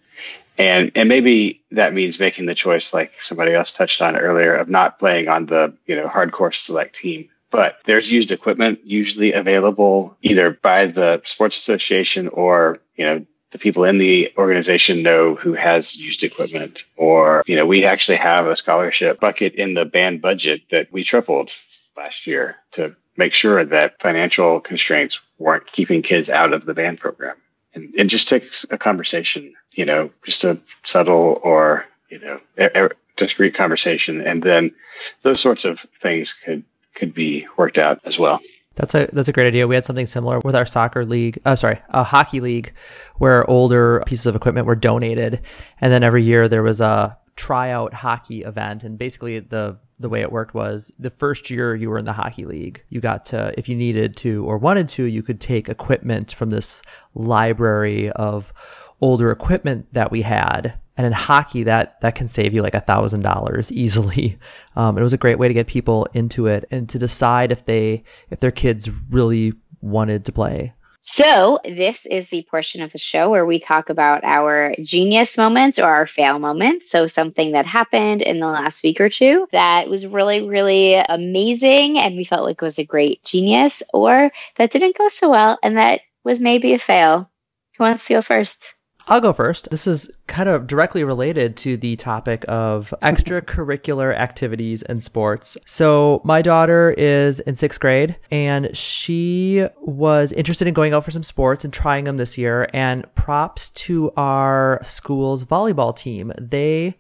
And, 0.57 0.93
and 0.95 1.09
maybe 1.09 1.63
that 1.73 1.95
means 1.95 2.21
making 2.21 2.47
the 2.47 2.55
choice, 2.55 2.95
like 2.95 3.21
somebody 3.21 3.55
else 3.55 3.73
touched 3.73 4.01
on 4.01 4.17
earlier, 4.17 4.55
of 4.55 4.69
not 4.69 5.01
playing 5.01 5.29
on 5.29 5.47
the, 5.47 5.77
you 5.87 5.97
know, 5.97 6.07
hardcore 6.07 6.55
select 6.55 6.97
team 6.97 7.29
but 7.55 7.79
there's 7.85 8.11
used 8.11 8.33
equipment 8.33 8.81
usually 8.83 9.33
available 9.33 10.17
either 10.23 10.51
by 10.51 10.87
the 10.87 11.23
sports 11.23 11.57
association 11.57 12.27
or, 12.27 12.81
you 12.97 13.05
know, 13.07 13.25
the 13.53 13.59
people 13.61 13.85
in 13.85 13.99
the 13.99 14.33
organization 14.37 15.05
know 15.05 15.37
who 15.37 15.53
has 15.53 15.97
used 15.97 16.25
equipment 16.25 16.83
or, 16.97 17.45
you 17.47 17.55
know, 17.55 17.65
we 17.65 17.85
actually 17.85 18.17
have 18.17 18.49
a 18.49 18.57
scholarship 18.57 19.21
bucket 19.21 19.55
in 19.55 19.75
the 19.75 19.85
band 19.85 20.21
budget 20.21 20.63
that 20.73 20.93
we 20.93 21.05
tripled 21.05 21.53
last 21.97 22.27
year 22.27 22.57
to 22.73 22.97
make 23.17 23.33
sure 23.33 23.65
that 23.65 24.01
financial 24.01 24.61
constraints 24.61 25.21
weren't 25.39 25.71
keeping 25.71 26.03
kids 26.03 26.29
out 26.29 26.53
of 26.53 26.65
the 26.65 26.75
band 26.75 26.99
program. 26.99 27.37
And 27.75 27.93
it 27.95 28.05
just 28.07 28.29
takes 28.29 28.65
a 28.71 28.79
conversation, 28.79 29.55
you 29.73 29.85
know, 29.85 30.11
just 30.25 30.45
a 30.45 30.61
subtle 30.85 31.41
or, 31.43 31.85
you 32.09 32.21
know, 32.21 32.41
a 32.57 32.91
discreet 33.17 33.55
conversation. 33.55 34.21
And 34.21 34.43
then 34.43 34.73
those 35.23 35.41
sorts 35.41 35.65
of 35.65 35.81
things 36.01 36.33
could 36.33 36.65
could 36.95 37.13
be 37.13 37.47
worked 37.57 37.79
out 37.79 38.01
as 38.05 38.19
well. 38.19 38.41
That's 38.77 38.95
a 38.95 39.09
that's 39.13 39.29
a 39.29 39.33
great 39.33 39.47
idea. 39.47 39.67
We 39.69 39.75
had 39.75 39.85
something 39.85 40.07
similar 40.07 40.41
with 40.41 40.55
our 40.55 40.67
soccer 40.67 41.05
league. 41.05 41.39
Oh, 41.47 41.55
sorry, 41.55 41.81
a 41.91 42.03
hockey 42.03 42.41
league, 42.41 42.73
where 43.17 43.49
older 43.49 44.03
pieces 44.07 44.27
of 44.27 44.35
equipment 44.35 44.67
were 44.67 44.75
donated, 44.75 45.41
and 45.81 45.93
then 45.93 46.03
every 46.03 46.25
year 46.25 46.49
there 46.49 46.63
was 46.63 46.81
a 46.81 47.17
tryout 47.37 47.95
hockey 47.95 48.43
event. 48.43 48.83
And 48.83 48.99
basically, 48.99 49.39
the 49.39 49.79
the 49.99 50.09
way 50.09 50.21
it 50.21 50.33
worked 50.33 50.55
was 50.55 50.93
the 50.99 51.11
first 51.11 51.51
year 51.51 51.75
you 51.75 51.89
were 51.89 51.99
in 51.99 52.05
the 52.05 52.13
hockey 52.13 52.45
league, 52.45 52.83
you 52.89 53.01
got 53.01 53.25
to, 53.27 53.55
if 53.57 53.69
you 53.69 53.77
needed 53.77 54.17
to 54.19 54.45
or 54.45 54.59
wanted 54.59 54.89
to, 54.89 55.05
you 55.05 55.23
could 55.23 55.41
take 55.41 55.69
equipment 55.69 56.33
from 56.35 56.51
this 56.51 56.83
library 57.15 58.11
of 58.11 58.53
older 59.01 59.31
equipment 59.31 59.87
that 59.93 60.11
we 60.11 60.23
had 60.23 60.79
and 60.97 61.07
in 61.07 61.13
hockey, 61.13 61.65
that 61.65 62.01
that 62.03 62.15
can 62.15 62.29
save 62.29 62.55
you 62.55 62.63
like 62.63 62.75
a 62.75 62.81
thousand 62.81 63.23
dollars 63.23 63.73
easily. 63.73 64.39
Um, 64.77 64.97
it 64.97 65.03
was 65.03 65.13
a 65.13 65.19
great 65.19 65.39
way 65.39 65.49
to 65.49 65.55
get 65.55 65.67
people 65.67 66.07
into 66.15 66.47
it 66.47 66.65
and 66.71 66.89
to 66.89 66.99
decide 66.99 67.53
if 67.53 67.65
they 67.65 68.05
if 68.31 68.41
their 68.41 68.53
kids 68.53 68.91
really 69.11 69.55
wanted 69.81 70.25
to 70.27 70.33
play. 70.33 70.75
So, 71.07 71.61
this 71.65 72.07
is 72.07 72.31
the 72.31 72.47
portion 72.51 72.81
of 72.83 72.91
the 72.91 72.99
show 72.99 73.29
where 73.29 73.45
we 73.45 73.61
talk 73.61 73.91
about 73.91 74.25
our 74.25 74.75
genius 74.83 75.37
moments 75.37 75.79
or 75.79 75.85
our 75.85 76.07
fail 76.07 76.39
moments. 76.39 76.91
So, 76.91 77.07
something 77.07 77.53
that 77.53 77.67
happened 77.67 78.23
in 78.23 78.41
the 78.41 78.47
last 78.47 78.83
week 78.83 79.01
or 79.01 79.11
two 79.11 79.47
that 79.53 79.89
was 79.91 80.07
really, 80.07 80.49
really 80.49 80.95
amazing 80.95 81.99
and 81.99 82.17
we 82.17 82.25
felt 82.25 82.45
like 82.45 82.63
was 82.63 82.79
a 82.79 82.85
great 82.85 83.23
genius, 83.23 83.83
or 83.93 84.33
that 84.57 84.73
didn't 84.73 84.97
go 84.97 85.09
so 85.09 85.31
well 85.31 85.59
and 85.63 85.77
that 85.77 86.01
was 86.25 86.41
maybe 86.41 86.73
a 86.73 86.79
fail. 86.79 87.31
Who 87.77 87.85
wants 87.85 88.07
to 88.07 88.15
go 88.15 88.23
first? 88.23 88.74
I'll 89.07 89.21
go 89.21 89.33
first. 89.35 89.71
This 89.71 89.87
is 89.87 90.11
kind 90.27 90.49
of 90.49 90.67
directly 90.67 91.05
related 91.05 91.57
to 91.59 91.77
the 91.77 91.97
topic 91.97 92.45
of 92.49 92.95
extracurricular 93.03 94.17
activities 94.17 94.83
and 94.83 95.03
sports. 95.03 95.59
So, 95.67 96.23
my 96.25 96.41
daughter 96.41 96.95
is 96.97 97.41
in 97.41 97.57
sixth 97.57 97.81
grade 97.81 98.17
and 98.31 98.75
she 98.77 99.67
was 99.81 100.33
interested 100.33 100.67
in 100.67 100.75
going 100.75 100.95
out 100.95 101.05
for 101.05 101.11
some 101.11 101.23
sports 101.23 101.65
and 101.65 101.73
trying 101.73 102.05
them 102.05 102.17
this 102.17 102.39
year. 102.39 102.69
And 102.73 103.13
props 103.15 103.69
to 103.71 104.11
our 104.17 104.81
school's 104.83 105.45
volleyball 105.45 105.95
team. 105.97 106.33
They 106.39 106.97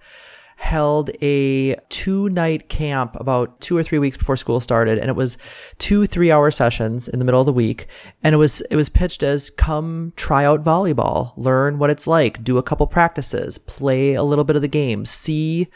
held 0.56 1.10
a 1.22 1.74
two 1.88 2.28
night 2.30 2.68
camp 2.68 3.16
about 3.20 3.60
two 3.60 3.76
or 3.76 3.82
three 3.82 3.98
weeks 3.98 4.16
before 4.16 4.36
school 4.36 4.60
started 4.60 4.98
and 4.98 5.08
it 5.08 5.16
was 5.16 5.36
two 5.78 6.06
three 6.06 6.30
hour 6.30 6.50
sessions 6.50 7.08
in 7.08 7.18
the 7.18 7.24
middle 7.24 7.40
of 7.40 7.46
the 7.46 7.52
week 7.52 7.86
and 8.22 8.34
it 8.34 8.38
was 8.38 8.60
it 8.70 8.76
was 8.76 8.88
pitched 8.88 9.22
as 9.22 9.50
come 9.50 10.12
try 10.16 10.44
out 10.44 10.64
volleyball. 10.64 11.32
Learn 11.36 11.78
what 11.78 11.90
it's 11.90 12.06
like. 12.06 12.42
Do 12.44 12.58
a 12.58 12.62
couple 12.62 12.86
practices. 12.86 13.58
Play 13.58 14.14
a 14.14 14.22
little 14.22 14.44
bit 14.44 14.56
of 14.56 14.62
the 14.62 14.68
game. 14.68 15.04
See 15.04 15.68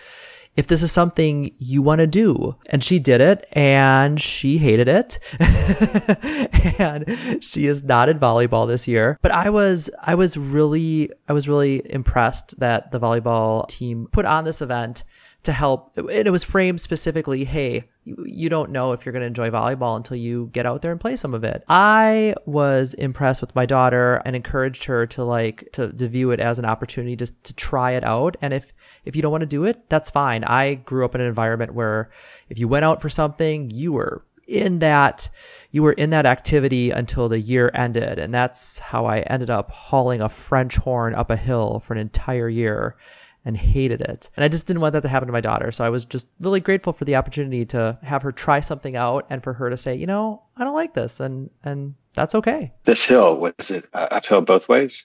if 0.59 0.67
this 0.67 0.83
is 0.83 0.91
something 0.91 1.53
you 1.61 1.81
want 1.81 2.01
to 2.01 2.07
do. 2.09 2.57
And 2.69 2.83
she 2.83 2.99
did 2.99 3.21
it 3.21 3.47
and 3.53 4.21
she 4.21 4.59
hated 4.59 4.89
it. 4.89 5.21
and 6.81 7.39
she 7.41 7.69
is 7.69 7.85
not 7.85 8.09
in 8.09 8.19
volleyball 8.19 8.67
this 8.67 8.89
year. 8.89 9.21
But 9.23 9.31
I 9.31 9.51
was 9.51 9.89
I 10.03 10.17
was 10.17 10.37
really 10.37 11.11
I 11.29 11.33
was 11.33 11.49
really 11.49 11.81
impressed 11.89 12.59
that 12.59 12.91
the 12.91 12.99
volleyball 12.99 13.69
team 13.69 14.09
put 14.11 14.27
on 14.27 14.43
this 14.43 14.61
event 14.61 15.05
to 15.45 15.53
help 15.53 15.97
and 15.97 16.11
it 16.11 16.33
was 16.33 16.43
framed 16.43 16.81
specifically, 16.81 17.45
hey, 17.45 17.89
you 18.05 18.49
don't 18.49 18.73
know 18.73 18.91
if 18.93 19.07
you're 19.07 19.13
going 19.13 19.21
to 19.21 19.27
enjoy 19.27 19.51
volleyball 19.51 19.97
until 19.97 20.17
you 20.17 20.51
get 20.53 20.67
out 20.67 20.83
there 20.83 20.91
and 20.91 21.01
play 21.01 21.15
some 21.15 21.35
of 21.35 21.45
it. 21.45 21.63
I 21.69 22.35
was 22.47 22.95
impressed 22.95 23.41
with 23.41 23.55
my 23.55 23.65
daughter 23.65 24.23
and 24.25 24.35
encouraged 24.35 24.85
her 24.85 25.07
to 25.07 25.23
like 25.23 25.69
to, 25.75 25.93
to 25.93 26.09
view 26.09 26.33
it 26.33 26.41
as 26.41 26.59
an 26.59 26.65
opportunity 26.65 27.15
to 27.17 27.27
to 27.27 27.55
try 27.55 27.93
it 27.93 28.03
out 28.03 28.37
and 28.43 28.53
if 28.53 28.73
if 29.09 29.17
you 29.17 29.23
don't 29.23 29.33
want 29.33 29.41
to 29.41 29.47
do 29.47 29.65
it, 29.65 29.89
that's 29.89 30.11
fine. 30.11 30.45
I 30.45 30.75
grew 30.75 31.05
up 31.07 31.15
in 31.15 31.23
an 31.23 31.27
environment 31.27 31.73
where 31.73 32.11
if 32.51 32.59
you 32.59 32.69
went 32.69 32.85
out 32.85 33.01
for 33.01 33.09
something, 33.09 33.71
you 33.71 33.93
were 33.93 34.23
in 34.47 34.79
that 34.81 35.29
you 35.71 35.83
were 35.83 35.93
in 35.93 36.11
that 36.11 36.27
activity 36.27 36.91
until 36.91 37.29
the 37.29 37.39
year 37.39 37.71
ended 37.75 38.19
and 38.19 38.33
that's 38.33 38.79
how 38.79 39.05
I 39.05 39.21
ended 39.21 39.51
up 39.51 39.71
hauling 39.71 40.23
a 40.23 40.29
French 40.29 40.77
horn 40.77 41.15
up 41.15 41.31
a 41.31 41.37
hill 41.37 41.81
for 41.81 41.93
an 41.93 42.01
entire 42.01 42.49
year 42.49 42.97
and 43.45 43.57
hated 43.57 44.01
it. 44.01 44.31
And 44.37 44.45
I 44.45 44.49
just 44.49 44.67
didn't 44.67 44.81
want 44.81 44.95
that 44.95 45.03
to 45.03 45.09
happen 45.09 45.27
to 45.27 45.33
my 45.33 45.41
daughter. 45.41 45.71
So 45.71 45.85
I 45.85 45.91
was 45.91 46.05
just 46.05 46.27
really 46.41 46.61
grateful 46.61 46.93
for 46.93 47.05
the 47.05 47.17
opportunity 47.17 47.65
to 47.67 47.99
have 48.03 48.23
her 48.23 48.33
try 48.33 48.61
something 48.61 48.97
out 48.97 49.27
and 49.31 49.43
for 49.43 49.55
her 49.55 49.71
to 49.71 49.77
say, 49.77 49.95
you 49.95 50.07
know, 50.07 50.43
I 50.57 50.65
don't 50.65 50.75
like 50.75 50.95
this 50.95 51.21
and 51.21 51.51
and 51.63 51.95
that's 52.15 52.35
okay. 52.35 52.73
This 52.85 53.07
hill 53.07 53.39
was 53.39 53.71
it 53.71 53.87
uh, 53.93 54.09
uphill 54.11 54.41
both 54.41 54.69
ways? 54.69 55.05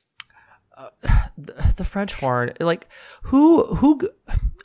Uh, 0.75 0.89
the, 1.37 1.73
the 1.77 1.85
French 1.85 2.13
horn, 2.13 2.53
like 2.59 2.87
who 3.23 3.63
who 3.75 4.01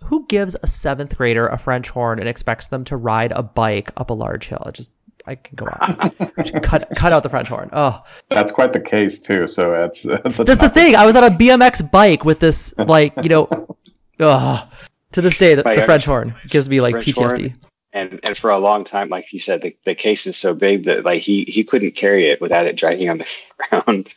who 0.05 0.27
gives 0.27 0.57
a 0.63 0.67
seventh 0.67 1.17
grader 1.17 1.47
a 1.47 1.59
French 1.59 1.91
horn 1.91 2.19
and 2.19 2.29
expects 2.29 2.69
them 2.69 2.85
to 2.85 2.97
ride 2.97 3.33
a 3.33 3.43
bike 3.43 3.91
up 3.97 4.11
a 4.11 4.15
large 4.15 4.49
hill? 4.49 4.63
It 4.67 4.75
just 4.75 4.91
I 5.27 5.35
can 5.35 5.57
go 5.57 5.67
on. 5.67 6.11
cut 6.63 6.89
cut 6.97 7.13
out 7.13 7.23
the 7.23 7.29
French 7.29 7.49
horn. 7.49 7.69
Oh, 7.73 8.03
that's 8.31 8.53
quite 8.53 8.73
the 8.73 8.81
case 8.81 9.19
too. 9.19 9.47
So 9.47 9.71
that's 9.71 10.03
that's, 10.03 10.39
that's 10.39 10.61
the 10.61 10.71
thing. 10.71 10.97
I 10.97 11.05
was 11.05 11.15
on 11.15 11.25
a 11.25 11.31
BMX 11.31 11.91
bike 11.91 12.25
with 12.25 12.41
this, 12.41 12.77
like 12.79 13.13
you 13.23 13.29
know, 13.29 13.49
oh, 14.21 14.69
to 15.13 15.21
this 15.21 15.37
day, 15.37 15.55
the, 15.55 15.63
the 15.63 15.83
French 15.83 16.07
horn 16.07 16.35
gives 16.49 16.69
me 16.69 16.81
like 16.81 16.93
French 16.93 17.09
PTSD. 17.09 17.41
Horn, 17.41 17.57
and 17.93 18.21
and 18.23 18.37
for 18.37 18.51
a 18.51 18.59
long 18.59 18.85
time, 18.85 19.11
like 19.11 19.33
you 19.33 19.41
said, 19.41 19.61
the, 19.61 19.77
the 19.85 19.95
case 19.95 20.27
is 20.27 20.39
so 20.39 20.55
big 20.55 20.85
that 20.85 21.05
like 21.05 21.21
he 21.21 21.45
he 21.45 21.65
couldn't 21.65 21.93
carry 21.93 22.29
it 22.29 22.41
without 22.41 22.67
it 22.67 22.77
dragging 22.77 23.11
on 23.11 23.19
the 23.19 23.43
ground 23.69 24.15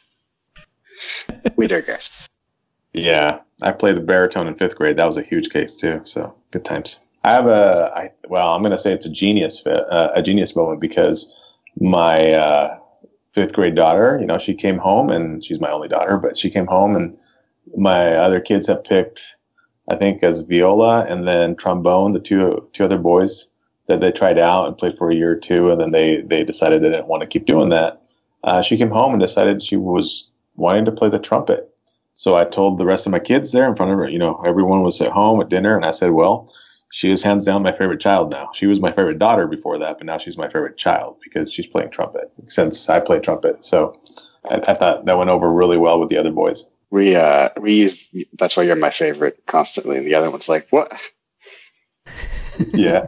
we 1.55 1.67
digress. 1.67 2.27
Yeah, 2.93 3.39
I 3.61 3.71
played 3.71 3.95
the 3.95 4.01
baritone 4.01 4.47
in 4.47 4.55
fifth 4.55 4.75
grade. 4.75 4.97
That 4.97 5.05
was 5.05 5.17
a 5.17 5.21
huge 5.21 5.49
case 5.49 5.75
too. 5.75 6.01
So 6.03 6.33
good 6.51 6.65
times. 6.65 6.99
I 7.23 7.31
have 7.31 7.45
a, 7.45 7.91
I, 7.95 8.11
well, 8.27 8.53
I'm 8.53 8.61
going 8.61 8.71
to 8.71 8.79
say 8.79 8.91
it's 8.91 9.05
a 9.05 9.09
genius, 9.09 9.65
uh, 9.65 10.11
a 10.13 10.21
genius 10.21 10.55
moment 10.55 10.81
because 10.81 11.31
my 11.79 12.31
uh, 12.33 12.77
fifth 13.31 13.53
grade 13.53 13.75
daughter, 13.75 14.17
you 14.19 14.25
know, 14.25 14.37
she 14.37 14.53
came 14.53 14.77
home 14.77 15.09
and 15.09 15.43
she's 15.45 15.59
my 15.59 15.71
only 15.71 15.87
daughter, 15.87 16.17
but 16.17 16.37
she 16.37 16.49
came 16.49 16.65
home 16.65 16.95
and 16.95 17.17
my 17.77 18.15
other 18.15 18.39
kids 18.39 18.67
have 18.67 18.83
picked, 18.83 19.35
I 19.89 19.95
think, 19.95 20.23
as 20.23 20.41
viola 20.41 21.05
and 21.05 21.27
then 21.27 21.55
trombone, 21.55 22.13
the 22.13 22.19
two 22.19 22.67
two 22.73 22.83
other 22.83 22.97
boys 22.97 23.47
that 23.87 24.01
they 24.01 24.11
tried 24.11 24.37
out 24.37 24.67
and 24.67 24.77
played 24.77 24.97
for 24.97 25.11
a 25.11 25.15
year 25.15 25.31
or 25.31 25.35
two, 25.35 25.69
and 25.69 25.79
then 25.79 25.91
they 25.91 26.21
they 26.21 26.43
decided 26.43 26.81
they 26.81 26.89
didn't 26.89 27.07
want 27.07 27.21
to 27.21 27.27
keep 27.27 27.45
doing 27.45 27.69
that. 27.69 28.01
Uh, 28.43 28.61
she 28.61 28.77
came 28.77 28.89
home 28.89 29.13
and 29.13 29.21
decided 29.21 29.61
she 29.61 29.77
was 29.77 30.30
wanting 30.55 30.85
to 30.85 30.91
play 30.91 31.09
the 31.09 31.19
trumpet. 31.19 31.67
So 32.13 32.35
I 32.35 32.45
told 32.45 32.77
the 32.77 32.85
rest 32.85 33.05
of 33.05 33.11
my 33.11 33.19
kids 33.19 33.51
there 33.51 33.67
in 33.67 33.75
front 33.75 33.91
of 33.91 33.97
her, 33.97 34.09
you 34.09 34.19
know, 34.19 34.41
everyone 34.45 34.83
was 34.83 35.01
at 35.01 35.11
home 35.11 35.41
at 35.41 35.49
dinner, 35.49 35.75
and 35.75 35.85
I 35.85 35.91
said, 35.91 36.11
well, 36.11 36.53
she 36.91 37.09
is 37.09 37.23
hands 37.23 37.45
down 37.45 37.63
my 37.63 37.71
favorite 37.71 38.01
child 38.01 38.31
now. 38.31 38.49
She 38.53 38.67
was 38.67 38.81
my 38.81 38.91
favorite 38.91 39.17
daughter 39.17 39.47
before 39.47 39.79
that, 39.79 39.97
but 39.97 40.05
now 40.05 40.17
she's 40.17 40.37
my 40.37 40.49
favorite 40.49 40.77
child 40.77 41.17
because 41.23 41.51
she's 41.51 41.67
playing 41.67 41.91
trumpet 41.91 42.31
since 42.47 42.89
I 42.89 42.99
play 42.99 43.19
trumpet. 43.19 43.63
So 43.63 43.99
I, 44.49 44.55
I 44.55 44.73
thought 44.73 45.05
that 45.05 45.17
went 45.17 45.29
over 45.29 45.51
really 45.51 45.77
well 45.77 45.99
with 45.99 46.09
the 46.09 46.17
other 46.17 46.31
boys. 46.31 46.65
we 46.91 47.15
uh 47.15 47.49
we 47.59 47.75
use 47.75 48.07
that's 48.33 48.57
why 48.57 48.63
you're 48.63 48.75
my 48.75 48.91
favorite 48.91 49.41
constantly, 49.47 49.97
and 49.97 50.05
the 50.05 50.15
other 50.15 50.29
one's 50.29 50.49
like 50.49 50.67
what? 50.69 50.91
yeah, 52.73 53.07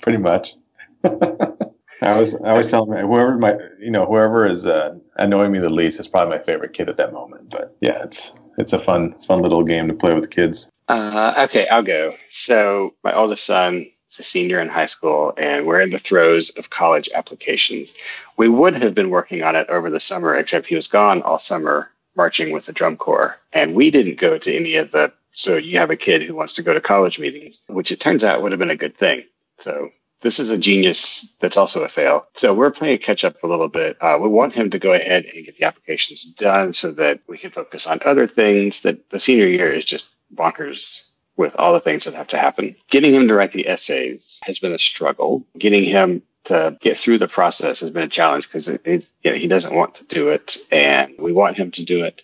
pretty 0.00 0.18
much. 0.18 0.54
I 1.04 2.12
was 2.12 2.40
I 2.40 2.50
always 2.50 2.70
telling 2.70 2.92
whoever 2.92 3.36
my 3.36 3.56
you 3.80 3.90
know 3.90 4.06
whoever 4.06 4.46
is 4.46 4.66
uh, 4.66 4.94
annoying 5.18 5.52
me 5.52 5.58
the 5.58 5.72
least 5.72 6.00
is 6.00 6.08
probably 6.08 6.36
my 6.36 6.42
favorite 6.42 6.72
kid 6.72 6.88
at 6.88 6.98
that 6.98 7.12
moment. 7.12 7.50
But 7.50 7.76
yeah, 7.80 8.02
it's 8.04 8.32
it's 8.58 8.72
a 8.72 8.78
fun 8.78 9.14
fun 9.22 9.40
little 9.40 9.64
game 9.64 9.88
to 9.88 9.94
play 9.94 10.14
with 10.14 10.24
the 10.24 10.28
kids. 10.28 10.70
Uh, 10.88 11.46
okay, 11.48 11.66
I'll 11.68 11.82
go. 11.82 12.14
So 12.30 12.94
my 13.02 13.14
oldest 13.14 13.44
son 13.44 13.86
is 14.10 14.18
a 14.20 14.22
senior 14.22 14.60
in 14.60 14.68
high 14.68 14.86
school, 14.86 15.34
and 15.36 15.66
we're 15.66 15.80
in 15.80 15.90
the 15.90 15.98
throes 15.98 16.50
of 16.50 16.70
college 16.70 17.08
applications. 17.14 17.94
We 18.36 18.48
would 18.48 18.76
have 18.76 18.94
been 18.94 19.10
working 19.10 19.42
on 19.42 19.56
it 19.56 19.68
over 19.68 19.90
the 19.90 20.00
summer, 20.00 20.34
except 20.34 20.66
he 20.66 20.76
was 20.76 20.88
gone 20.88 21.22
all 21.22 21.38
summer 21.38 21.90
marching 22.14 22.52
with 22.52 22.66
the 22.66 22.72
drum 22.72 22.96
corps, 22.96 23.36
and 23.52 23.74
we 23.74 23.90
didn't 23.90 24.18
go 24.18 24.38
to 24.38 24.54
any 24.54 24.76
of 24.76 24.92
the. 24.92 25.12
So 25.32 25.56
you 25.56 25.78
have 25.78 25.90
a 25.90 25.96
kid 25.96 26.22
who 26.22 26.34
wants 26.34 26.54
to 26.54 26.62
go 26.62 26.72
to 26.72 26.80
college 26.80 27.18
meetings, 27.18 27.60
which 27.66 27.92
it 27.92 28.00
turns 28.00 28.24
out 28.24 28.42
would 28.42 28.52
have 28.52 28.58
been 28.58 28.70
a 28.70 28.76
good 28.76 28.96
thing. 28.96 29.24
So 29.58 29.90
this 30.26 30.40
is 30.40 30.50
a 30.50 30.58
genius 30.58 31.36
that's 31.38 31.56
also 31.56 31.84
a 31.84 31.88
fail. 31.88 32.26
So 32.34 32.52
we're 32.52 32.72
playing 32.72 32.98
catch 32.98 33.24
up 33.24 33.44
a 33.44 33.46
little 33.46 33.68
bit. 33.68 33.96
Uh, 34.00 34.18
we 34.20 34.28
want 34.28 34.56
him 34.56 34.70
to 34.70 34.78
go 34.80 34.92
ahead 34.92 35.24
and 35.24 35.44
get 35.44 35.56
the 35.56 35.64
applications 35.64 36.24
done 36.24 36.72
so 36.72 36.90
that 36.92 37.20
we 37.28 37.38
can 37.38 37.52
focus 37.52 37.86
on 37.86 38.00
other 38.04 38.26
things. 38.26 38.82
That 38.82 39.08
the 39.10 39.20
senior 39.20 39.46
year 39.46 39.72
is 39.72 39.84
just 39.84 40.12
bonkers 40.34 41.04
with 41.36 41.54
all 41.60 41.72
the 41.72 41.80
things 41.80 42.04
that 42.04 42.14
have 42.14 42.26
to 42.28 42.38
happen. 42.38 42.74
Getting 42.90 43.14
him 43.14 43.28
to 43.28 43.34
write 43.34 43.52
the 43.52 43.68
essays 43.68 44.40
has 44.42 44.58
been 44.58 44.72
a 44.72 44.78
struggle. 44.78 45.46
Getting 45.56 45.84
him 45.84 46.22
to 46.46 46.76
get 46.80 46.96
through 46.96 47.18
the 47.18 47.28
process 47.28 47.80
has 47.80 47.90
been 47.90 48.02
a 48.02 48.08
challenge 48.08 48.48
because 48.48 48.68
you 48.68 49.02
know, 49.24 49.32
he 49.32 49.46
doesn't 49.46 49.74
want 49.74 49.94
to 49.96 50.04
do 50.06 50.30
it, 50.30 50.56
and 50.72 51.14
we 51.20 51.32
want 51.32 51.56
him 51.56 51.70
to 51.72 51.84
do 51.84 52.02
it. 52.02 52.20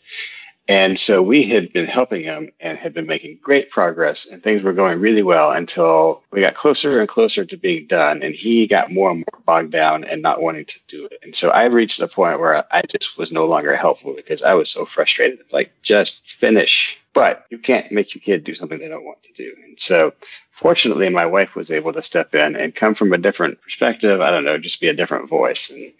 And 0.69 0.97
so 0.97 1.23
we 1.23 1.43
had 1.43 1.73
been 1.73 1.87
helping 1.87 2.23
him 2.23 2.53
and 2.61 2.79
had 2.79 2.95
been 2.95 3.09
making 3.09 3.41
great 3.43 3.69
progress, 3.69 4.31
and 4.31 4.41
things 4.41 4.63
were 4.63 4.73
going 4.73 5.01
really 5.01 5.25
well 5.25 5.51
until 5.51 6.23
we 6.31 6.41
got 6.41 6.55
closer 6.55 7.01
and 7.01 7.09
closer 7.09 7.45
to 7.45 7.57
being 7.57 7.89
done. 7.89 8.23
And 8.23 8.33
he 8.33 8.69
got 8.69 8.93
more 8.93 9.11
and 9.11 9.19
more 9.19 9.43
bogged 9.45 9.73
down 9.73 10.05
and 10.05 10.23
not 10.23 10.41
wanting 10.41 10.67
to 10.67 10.81
do 10.87 11.07
it. 11.07 11.19
And 11.25 11.35
so 11.35 11.51
I 11.51 11.65
reached 11.65 11.99
the 11.99 12.07
point 12.07 12.39
where 12.39 12.65
I 12.73 12.83
just 12.83 13.19
was 13.19 13.33
no 13.33 13.47
longer 13.47 13.75
helpful 13.75 14.15
because 14.15 14.45
I 14.45 14.55
was 14.55 14.71
so 14.71 14.85
frustrated. 14.85 15.41
Like, 15.51 15.73
just 15.83 16.27
finish. 16.27 16.97
But 17.13 17.45
you 17.51 17.59
can't 17.59 17.93
make 17.93 18.15
your 18.15 18.23
kid 18.23 18.45
do 18.45 18.55
something 18.55 18.79
they 18.79 18.89
don't 18.89 19.05
want 19.05 19.23
to 19.25 19.33
do. 19.35 19.55
And 19.65 19.79
so 19.79 20.15
fortunately, 20.51 21.09
my 21.09 21.27
wife 21.27 21.57
was 21.57 21.71
able 21.71 21.93
to 21.93 22.03
step 22.03 22.35
in 22.37 22.55
and 22.57 22.75
come 22.75 22.95
from 22.95 23.13
a 23.13 23.19
different 23.19 23.61
perspective. 23.61 24.21
I 24.21 24.31
don't 24.31 24.45
know, 24.45 24.59
just 24.59 24.81
be 24.81 24.89
a 24.89 24.95
different 24.95 25.29
voice. 25.29 25.71
And 25.71 25.93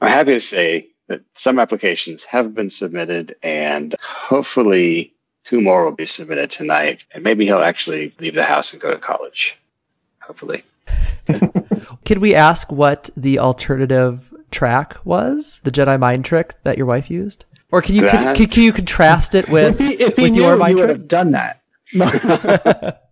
I'm 0.00 0.10
happy 0.10 0.34
to 0.34 0.40
say 0.40 0.88
some 1.34 1.58
applications 1.58 2.24
have 2.24 2.54
been 2.54 2.70
submitted 2.70 3.36
and 3.42 3.94
hopefully 4.00 5.14
two 5.44 5.60
more 5.60 5.84
will 5.84 5.92
be 5.92 6.06
submitted 6.06 6.50
tonight. 6.50 7.04
And 7.12 7.24
maybe 7.24 7.46
he'll 7.46 7.58
actually 7.58 8.12
leave 8.18 8.34
the 8.34 8.44
house 8.44 8.72
and 8.72 8.82
go 8.82 8.90
to 8.90 8.98
college. 8.98 9.58
Hopefully. 10.20 10.62
Could 12.04 12.18
we 12.18 12.34
ask 12.34 12.70
what 12.70 13.10
the 13.16 13.38
alternative 13.38 14.34
track 14.50 14.98
was? 15.04 15.60
The 15.64 15.70
Jedi 15.70 15.98
mind 15.98 16.24
trick 16.24 16.54
that 16.64 16.76
your 16.76 16.86
wife 16.86 17.10
used? 17.10 17.44
Or 17.70 17.82
can 17.82 17.94
you 17.94 18.08
can, 18.08 18.34
can, 18.34 18.46
can, 18.46 18.62
you 18.62 18.72
contrast 18.72 19.34
it 19.34 19.48
with 19.50 19.78
if 19.78 19.86
he, 19.86 20.02
if 20.02 20.16
he 20.16 20.22
with 20.22 20.36
your 20.36 20.56
mind 20.56 20.78
trick? 20.78 20.88
have 20.88 21.06
done 21.08 21.32
that. 21.32 21.60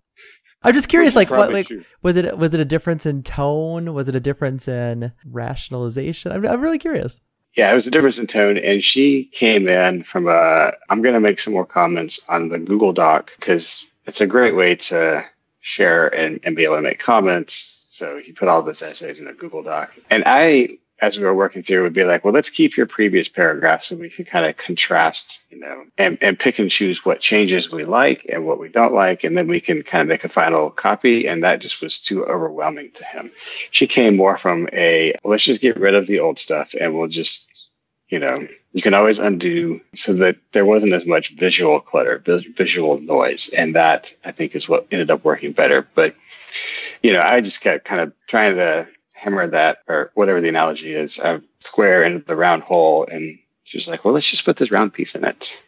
I'm 0.62 0.72
just 0.72 0.88
curious, 0.88 1.14
like 1.14 1.30
what, 1.30 1.52
like 1.52 1.68
true. 1.68 1.84
was 2.02 2.16
it 2.16 2.36
was 2.38 2.54
it 2.54 2.60
a 2.60 2.64
difference 2.64 3.04
in 3.04 3.22
tone? 3.22 3.92
Was 3.92 4.08
it 4.08 4.16
a 4.16 4.20
difference 4.20 4.66
in 4.66 5.12
rationalization? 5.24 6.32
I'm, 6.32 6.46
I'm 6.46 6.60
really 6.60 6.78
curious. 6.78 7.20
Yeah, 7.56 7.70
it 7.70 7.74
was 7.74 7.86
a 7.86 7.90
difference 7.90 8.18
in 8.18 8.26
tone. 8.26 8.58
And 8.58 8.84
she 8.84 9.24
came 9.24 9.66
in 9.66 10.02
from 10.04 10.28
a, 10.28 10.72
I'm 10.88 11.02
going 11.02 11.14
to 11.14 11.20
make 11.20 11.40
some 11.40 11.54
more 11.54 11.66
comments 11.66 12.20
on 12.28 12.50
the 12.50 12.58
Google 12.58 12.92
Doc 12.92 13.32
because 13.34 13.90
it's 14.04 14.20
a 14.20 14.26
great 14.26 14.54
way 14.54 14.76
to 14.76 15.24
share 15.60 16.14
and, 16.14 16.40
and 16.44 16.54
be 16.54 16.64
able 16.64 16.76
to 16.76 16.82
make 16.82 16.98
comments. 16.98 17.86
So 17.88 18.20
he 18.22 18.32
put 18.32 18.48
all 18.48 18.62
his 18.62 18.82
essays 18.82 19.20
in 19.20 19.26
a 19.26 19.32
Google 19.32 19.62
Doc. 19.62 19.92
And 20.10 20.22
I, 20.26 20.78
as 21.00 21.18
we 21.18 21.24
were 21.24 21.34
working 21.34 21.62
through, 21.62 21.82
would 21.82 21.92
be 21.92 22.04
like, 22.04 22.24
well, 22.24 22.32
let's 22.32 22.50
keep 22.50 22.76
your 22.76 22.86
previous 22.86 23.28
paragraph 23.28 23.82
so 23.82 23.96
we 23.96 24.10
can 24.10 24.24
kind 24.24 24.46
of 24.46 24.56
contrast, 24.56 25.44
you 25.50 25.58
know, 25.58 25.84
and, 25.98 26.18
and 26.22 26.38
pick 26.38 26.58
and 26.58 26.70
choose 26.70 27.04
what 27.04 27.20
changes 27.20 27.70
we 27.70 27.84
like 27.84 28.26
and 28.32 28.46
what 28.46 28.58
we 28.58 28.68
don't 28.68 28.94
like. 28.94 29.24
And 29.24 29.36
then 29.36 29.46
we 29.46 29.60
can 29.60 29.82
kind 29.82 30.02
of 30.02 30.08
make 30.08 30.24
a 30.24 30.28
final 30.28 30.70
copy. 30.70 31.26
And 31.26 31.44
that 31.44 31.60
just 31.60 31.80
was 31.80 32.00
too 32.00 32.24
overwhelming 32.24 32.92
to 32.92 33.04
him. 33.04 33.30
She 33.70 33.86
came 33.86 34.16
more 34.16 34.38
from 34.38 34.68
a, 34.72 35.14
well, 35.22 35.32
let's 35.32 35.44
just 35.44 35.60
get 35.60 35.78
rid 35.78 35.94
of 35.94 36.06
the 36.06 36.20
old 36.20 36.38
stuff 36.38 36.74
and 36.78 36.94
we'll 36.94 37.08
just 37.08 37.46
you 38.08 38.18
know, 38.20 38.46
you 38.72 38.82
can 38.82 38.94
always 38.94 39.18
undo 39.18 39.80
so 39.94 40.12
that 40.14 40.36
there 40.52 40.64
wasn't 40.64 40.92
as 40.92 41.06
much 41.06 41.34
visual 41.34 41.80
clutter, 41.80 42.18
vis- 42.18 42.44
visual 42.44 43.00
noise. 43.00 43.48
And 43.56 43.74
that 43.74 44.14
I 44.24 44.32
think 44.32 44.54
is 44.54 44.68
what 44.68 44.86
ended 44.92 45.10
up 45.10 45.24
working 45.24 45.52
better. 45.52 45.86
But, 45.94 46.14
you 47.02 47.12
know, 47.12 47.20
I 47.20 47.40
just 47.40 47.60
kept 47.60 47.84
kind 47.84 48.00
of 48.00 48.12
trying 48.28 48.56
to 48.56 48.86
hammer 49.16 49.46
that 49.48 49.78
or 49.88 50.10
whatever 50.14 50.40
the 50.40 50.48
analogy 50.48 50.92
is, 50.92 51.18
a 51.18 51.42
square 51.60 52.04
into 52.04 52.24
the 52.24 52.36
round 52.36 52.62
hole. 52.62 53.06
And 53.10 53.38
she 53.64 53.78
was 53.78 53.88
like, 53.88 54.04
well, 54.04 54.14
let's 54.14 54.30
just 54.30 54.44
put 54.44 54.56
this 54.56 54.70
round 54.70 54.92
piece 54.92 55.14
in 55.14 55.24
it. 55.24 55.60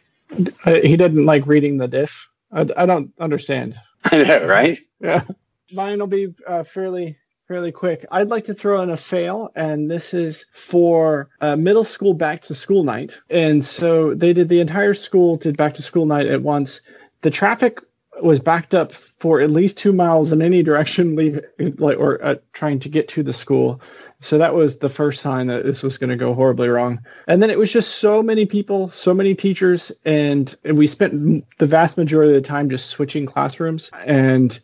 Uh, 0.65 0.75
he 0.75 0.95
didn't 0.95 1.25
like 1.25 1.47
reading 1.47 1.77
the 1.77 1.87
diff. 1.87 2.29
I, 2.51 2.67
I 2.77 2.85
don't 2.85 3.11
understand. 3.19 3.75
I 4.05 4.23
know, 4.23 4.45
right? 4.45 4.79
Yeah. 5.01 5.23
Mine 5.71 5.99
will 5.99 6.07
be 6.07 6.33
uh, 6.47 6.63
fairly 6.63 7.17
fairly 7.47 7.71
quick. 7.71 8.05
I'd 8.11 8.29
like 8.29 8.45
to 8.45 8.53
throw 8.53 8.79
in 8.83 8.91
a 8.91 8.97
fail, 8.97 9.49
and 9.55 9.89
this 9.89 10.13
is 10.13 10.45
for 10.53 11.29
uh, 11.41 11.55
middle 11.55 11.83
school 11.83 12.13
back 12.13 12.43
to 12.43 12.53
school 12.53 12.83
night. 12.83 13.19
And 13.31 13.65
so 13.65 14.13
they 14.13 14.33
did 14.33 14.49
the 14.49 14.59
entire 14.59 14.93
school 14.93 15.35
did 15.35 15.57
back 15.57 15.73
to 15.73 15.81
school 15.81 16.05
night 16.05 16.27
at 16.27 16.43
once. 16.43 16.81
The 17.21 17.31
traffic 17.31 17.79
was 18.23 18.39
backed 18.39 18.73
up 18.73 18.91
for 18.91 19.41
at 19.41 19.51
least 19.51 19.77
two 19.77 19.93
miles 19.93 20.31
in 20.31 20.41
any 20.41 20.63
direction, 20.63 21.15
leave 21.17 21.41
like 21.77 21.97
or 21.97 22.23
uh, 22.23 22.35
trying 22.53 22.79
to 22.79 22.89
get 22.89 23.07
to 23.09 23.23
the 23.23 23.33
school. 23.33 23.81
So 24.21 24.37
that 24.37 24.53
was 24.53 24.79
the 24.79 24.89
first 24.89 25.21
sign 25.21 25.47
that 25.47 25.63
this 25.63 25.81
was 25.81 25.97
going 25.97 26.09
to 26.09 26.17
go 26.17 26.33
horribly 26.33 26.67
wrong. 26.67 26.99
And 27.27 27.41
then 27.41 27.49
it 27.49 27.57
was 27.57 27.71
just 27.71 27.95
so 27.95 28.21
many 28.21 28.45
people, 28.45 28.89
so 28.89 29.13
many 29.13 29.33
teachers, 29.33 29.93
and, 30.03 30.53
and 30.65 30.77
we 30.77 30.87
spent 30.87 31.45
the 31.57 31.65
vast 31.65 31.97
majority 31.97 32.35
of 32.35 32.41
the 32.41 32.47
time 32.47 32.69
just 32.69 32.87
switching 32.87 33.25
classrooms 33.25 33.89
and 34.05 34.59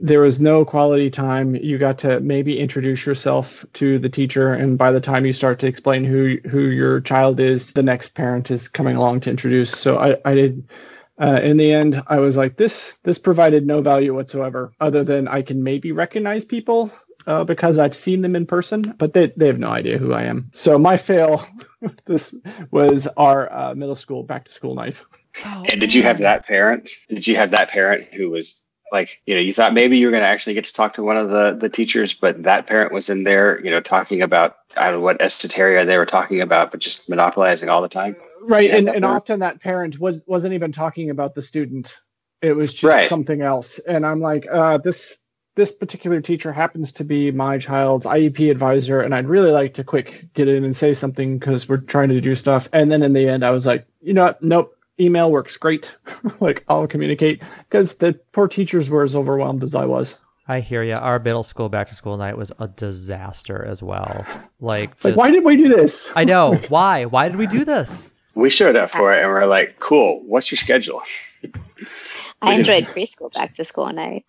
there 0.00 0.20
was 0.20 0.40
no 0.40 0.64
quality 0.64 1.10
time. 1.10 1.54
You 1.54 1.78
got 1.78 1.98
to 1.98 2.20
maybe 2.20 2.58
introduce 2.58 3.04
yourself 3.04 3.64
to 3.74 3.98
the 3.98 4.08
teacher, 4.08 4.52
and 4.52 4.78
by 4.78 4.92
the 4.92 5.00
time 5.00 5.26
you 5.26 5.32
start 5.32 5.58
to 5.60 5.66
explain 5.66 6.04
who 6.04 6.38
who 6.48 6.60
your 6.60 7.00
child 7.00 7.38
is, 7.38 7.72
the 7.72 7.82
next 7.82 8.14
parent 8.14 8.50
is 8.50 8.66
coming 8.66 8.96
along 8.96 9.20
to 9.20 9.30
introduce. 9.30 9.70
So 9.70 9.98
I, 9.98 10.16
I 10.24 10.34
did. 10.34 10.68
Uh, 11.20 11.38
in 11.42 11.58
the 11.58 11.72
end, 11.72 12.02
I 12.06 12.18
was 12.18 12.36
like, 12.36 12.56
this 12.56 12.94
this 13.02 13.18
provided 13.18 13.66
no 13.66 13.82
value 13.82 14.14
whatsoever, 14.14 14.72
other 14.80 15.04
than 15.04 15.28
I 15.28 15.42
can 15.42 15.62
maybe 15.62 15.92
recognize 15.92 16.44
people 16.44 16.90
uh, 17.26 17.44
because 17.44 17.78
I've 17.78 17.94
seen 17.94 18.22
them 18.22 18.36
in 18.36 18.46
person, 18.46 18.94
but 18.98 19.12
they 19.12 19.32
they 19.36 19.46
have 19.46 19.58
no 19.58 19.68
idea 19.68 19.98
who 19.98 20.12
I 20.12 20.24
am. 20.24 20.50
So 20.52 20.78
my 20.78 20.96
fail, 20.96 21.46
this 22.06 22.34
was 22.70 23.06
our 23.16 23.52
uh, 23.52 23.74
middle 23.74 23.94
school 23.94 24.22
back 24.22 24.46
to 24.46 24.52
school 24.52 24.74
night. 24.74 25.02
Oh, 25.44 25.64
And 25.70 25.80
did 25.80 25.94
you 25.94 26.02
have 26.02 26.18
that 26.18 26.46
parent? 26.46 26.90
Did 27.08 27.26
you 27.26 27.36
have 27.36 27.52
that 27.52 27.68
parent 27.68 28.12
who 28.12 28.30
was 28.30 28.64
like, 28.92 29.20
you 29.26 29.34
know, 29.34 29.40
you 29.40 29.52
thought 29.52 29.74
maybe 29.74 29.98
you 29.98 30.06
were 30.06 30.10
going 30.10 30.22
to 30.22 30.28
actually 30.28 30.54
get 30.54 30.64
to 30.66 30.72
talk 30.72 30.94
to 30.94 31.02
one 31.02 31.16
of 31.16 31.30
the 31.30 31.56
the 31.60 31.68
teachers, 31.68 32.14
but 32.14 32.42
that 32.44 32.66
parent 32.66 32.92
was 32.92 33.08
in 33.08 33.24
there, 33.24 33.60
you 33.64 33.70
know, 33.70 33.80
talking 33.80 34.22
about 34.22 34.56
I 34.76 34.90
don't 34.90 35.00
know 35.00 35.04
what 35.04 35.18
esoteria 35.20 35.86
they 35.86 35.98
were 35.98 36.06
talking 36.06 36.40
about, 36.40 36.70
but 36.70 36.80
just 36.80 37.08
monopolizing 37.08 37.68
all 37.68 37.82
the 37.82 37.88
time. 37.88 38.16
Right, 38.42 38.70
and, 38.70 38.88
and 38.88 39.04
often 39.04 39.40
that 39.40 39.60
parent 39.60 39.98
was 39.98 40.18
wasn't 40.26 40.54
even 40.54 40.72
talking 40.72 41.10
about 41.10 41.34
the 41.34 41.42
student; 41.42 41.96
it 42.40 42.52
was 42.52 42.72
just 42.72 42.84
Right. 42.84 43.08
something 43.08 43.42
else. 43.42 43.78
And 43.78 44.06
I'm 44.06 44.20
like, 44.20 44.46
uh, 44.50 44.78
this 44.78 45.16
this 45.56 45.72
particular 45.72 46.20
teacher 46.20 46.52
happens 46.52 46.92
to 46.92 47.04
be 47.04 47.30
my 47.30 47.58
child's 47.58 48.06
IEP 48.06 48.50
advisor, 48.50 49.00
and 49.00 49.14
I'd 49.14 49.28
really 49.28 49.50
like 49.50 49.74
to 49.74 49.84
quick 49.84 50.26
get 50.32 50.48
in 50.48 50.64
and 50.64 50.76
say 50.76 50.94
something 50.94 51.38
because 51.38 51.68
we're 51.68 51.78
trying 51.78 52.08
to 52.10 52.20
do 52.20 52.34
stuff. 52.34 52.68
And 52.72 52.90
then 52.90 53.02
in 53.02 53.12
the 53.12 53.28
end, 53.28 53.44
I 53.44 53.50
was 53.50 53.66
like, 53.66 53.86
you 54.00 54.14
know 54.14 54.24
what? 54.26 54.42
Nope. 54.42 54.74
Email 55.00 55.30
works 55.30 55.56
great. 55.56 55.96
like 56.40 56.64
I'll 56.68 56.86
communicate 56.86 57.42
because 57.68 57.96
the 57.96 58.12
poor 58.32 58.46
teachers 58.48 58.90
were 58.90 59.02
as 59.02 59.14
overwhelmed 59.14 59.62
as 59.64 59.74
I 59.74 59.86
was. 59.86 60.16
I 60.46 60.60
hear 60.60 60.82
you. 60.82 60.94
Our 60.94 61.18
middle 61.20 61.44
school 61.44 61.68
back 61.68 61.88
to 61.88 61.94
school 61.94 62.16
night 62.16 62.36
was 62.36 62.50
a 62.58 62.66
disaster 62.66 63.64
as 63.64 63.82
well. 63.82 64.26
Like, 64.60 64.90
It's 64.92 65.04
like, 65.04 65.16
why 65.16 65.30
did 65.30 65.44
we 65.44 65.56
do 65.56 65.68
this? 65.68 66.10
I 66.16 66.24
know 66.24 66.54
why. 66.68 67.04
Why 67.04 67.28
did 67.28 67.38
we 67.38 67.46
do 67.46 67.64
this? 67.64 68.08
We 68.34 68.50
showed 68.50 68.76
up 68.76 68.90
for 68.90 69.12
it, 69.14 69.22
and 69.22 69.28
we're 69.30 69.46
like, 69.46 69.80
"Cool, 69.80 70.22
what's 70.24 70.50
your 70.50 70.56
schedule?" 70.56 71.02
I 72.42 72.54
enjoyed 72.54 72.86
preschool 72.86 73.32
back 73.32 73.54
to 73.56 73.64
school 73.64 73.92
night. 73.92 74.24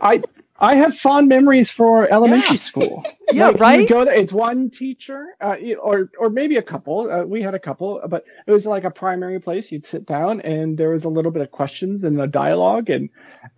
I 0.00 0.22
I 0.58 0.76
have 0.76 0.96
fond 0.96 1.28
memories 1.28 1.70
for 1.70 2.08
elementary 2.12 2.56
Yeah. 2.56 2.56
school. 2.56 3.04
Yeah, 3.30 3.48
Like, 3.48 3.58
you 3.58 3.58
right? 3.60 3.88
go 3.88 4.04
there. 4.04 4.14
It's 4.14 4.32
one 4.32 4.70
teacher, 4.70 5.26
uh, 5.40 5.56
or 5.82 6.10
or 6.18 6.30
maybe 6.30 6.56
a 6.58 6.62
couple. 6.62 7.10
Uh, 7.10 7.24
we 7.24 7.42
had 7.42 7.54
a 7.54 7.58
couple, 7.58 8.00
but 8.08 8.24
it 8.46 8.52
was 8.52 8.66
like 8.66 8.84
a 8.84 8.90
primary 8.90 9.40
place. 9.40 9.72
You'd 9.72 9.86
sit 9.86 10.06
down, 10.06 10.40
and 10.42 10.78
there 10.78 10.90
was 10.90 11.04
a 11.04 11.08
little 11.08 11.32
bit 11.32 11.42
of 11.42 11.50
questions 11.50 12.04
and 12.04 12.18
the 12.18 12.26
dialogue, 12.28 12.90
and 12.90 13.08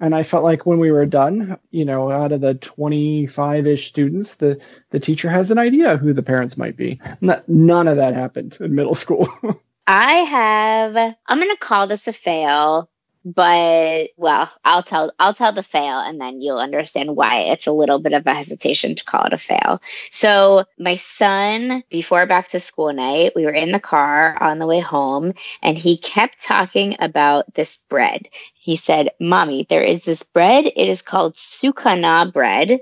and 0.00 0.14
I 0.14 0.22
felt 0.22 0.44
like 0.44 0.64
when 0.66 0.78
we 0.78 0.92
were 0.92 1.04
done, 1.06 1.58
you 1.72 1.84
know, 1.84 2.10
out 2.10 2.32
of 2.32 2.40
the 2.40 2.54
twenty 2.54 3.26
five 3.26 3.66
ish 3.66 3.88
students, 3.88 4.36
the 4.36 4.60
the 4.90 5.00
teacher 5.00 5.28
has 5.28 5.50
an 5.50 5.58
idea 5.58 5.96
who 5.98 6.12
the 6.14 6.22
parents 6.22 6.56
might 6.56 6.76
be. 6.76 7.00
N- 7.22 7.42
none 7.48 7.88
of 7.88 7.96
that 7.98 8.14
happened 8.14 8.56
in 8.60 8.74
middle 8.74 8.94
school. 8.94 9.28
I 9.86 10.12
have, 10.14 10.96
I'm 11.26 11.38
going 11.38 11.50
to 11.50 11.56
call 11.60 11.86
this 11.86 12.08
a 12.08 12.12
fail 12.12 12.88
but 13.26 14.10
well 14.16 14.48
i'll 14.64 14.84
tell 14.84 15.12
i'll 15.18 15.34
tell 15.34 15.50
the 15.50 15.62
fail 15.62 15.98
and 15.98 16.20
then 16.20 16.40
you'll 16.40 16.58
understand 16.58 17.16
why 17.16 17.38
it's 17.38 17.66
a 17.66 17.72
little 17.72 17.98
bit 17.98 18.12
of 18.12 18.24
a 18.24 18.32
hesitation 18.32 18.94
to 18.94 19.04
call 19.04 19.24
it 19.24 19.32
a 19.32 19.38
fail. 19.38 19.82
So 20.12 20.64
my 20.78 20.94
son 20.94 21.82
before 21.90 22.24
back 22.26 22.48
to 22.50 22.60
school 22.60 22.92
night 22.92 23.32
we 23.34 23.44
were 23.44 23.50
in 23.50 23.72
the 23.72 23.80
car 23.80 24.40
on 24.40 24.60
the 24.60 24.66
way 24.66 24.78
home 24.78 25.34
and 25.60 25.76
he 25.76 25.98
kept 25.98 26.40
talking 26.40 26.94
about 27.00 27.52
this 27.54 27.78
bread. 27.88 28.28
He 28.54 28.76
said 28.76 29.10
mommy 29.18 29.66
there 29.68 29.82
is 29.82 30.04
this 30.04 30.22
bread. 30.22 30.66
It 30.66 30.88
is 30.88 31.02
called 31.02 31.34
sukana 31.34 32.32
bread. 32.32 32.78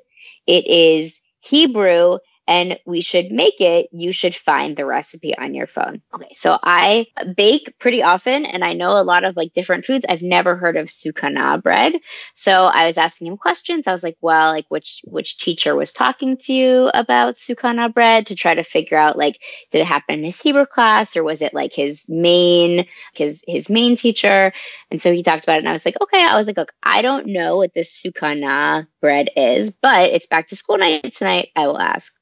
It 0.47 0.67
is 0.67 1.23
hebrew 1.41 2.19
and 2.47 2.79
we 2.85 3.01
should 3.01 3.31
make 3.31 3.61
it, 3.61 3.89
you 3.93 4.13
should 4.13 4.37
find 4.37 4.77
the 4.77 4.85
recipe 4.85 5.37
on 5.37 5.55
your 5.55 5.67
phone. 5.67 6.03
Okay, 6.15 6.35
so 6.35 6.59
I 6.63 7.07
bake 7.37 7.79
pretty 7.79 8.03
often 8.03 8.45
and 8.45 8.63
I 8.63 8.75
know 8.75 9.01
a 9.01 9.03
lot 9.03 9.25
of 9.25 9.37
like 9.37 9.53
different 9.55 9.87
foods. 9.87 10.05
I've 10.09 10.23
never 10.23 10.57
heard 10.57 10.77
of 10.77 10.87
sukana 10.87 11.63
bread. 11.63 11.95
So 12.35 12.67
I 12.67 12.87
was 12.87 12.99
asking 12.99 13.29
him 13.29 13.37
questions. 13.39 13.87
I 13.87 13.93
was 13.93 14.03
like, 14.03 14.19
well, 14.21 14.53
like 14.53 14.67
which 14.69 15.01
which 15.05 15.39
teacher 15.39 15.75
was 15.75 15.93
talking 15.93 16.37
to 16.39 16.53
you 16.53 16.91
about 16.93 17.37
sukana 17.37 17.93
bread 17.93 18.27
to 18.27 18.35
try 18.35 18.55
to 18.55 18.63
figure 18.63 18.99
out 18.99 19.17
like 19.17 19.41
did 19.71 19.81
it 19.81 19.87
happen 19.87 20.19
in 20.19 20.25
his 20.25 20.41
Hebrew 20.41 20.67
class 20.67 21.17
or 21.17 21.25
was 21.25 21.41
it 21.41 21.55
like 21.55 21.73
his 21.73 22.05
main 22.09 22.87
his 23.15 23.43
his 23.47 23.71
main 23.71 23.97
teacher? 23.97 24.53
And 24.91 25.01
so 25.01 25.13
he 25.13 25.23
talked 25.23 25.45
about 25.45 25.57
it 25.57 25.61
and 25.61 25.69
I 25.69 25.73
was 25.73 25.87
like, 25.87 26.01
okay, 26.01 26.23
I 26.23 26.37
was 26.37 26.47
like, 26.47 26.59
look, 26.59 26.73
I 26.83 27.01
don't 27.01 27.29
know 27.29 27.57
what 27.57 27.73
this 27.73 27.91
sukana 27.91 28.87
bread 29.01 29.31
is, 29.35 29.71
but 29.71 30.11
it's 30.11 30.27
back 30.27 30.49
to 30.49 30.57
school 30.57 30.77
night 30.77 31.15
tonight. 31.15 31.49
I 31.57 31.69
will 31.69 31.81
ask. 31.81 32.13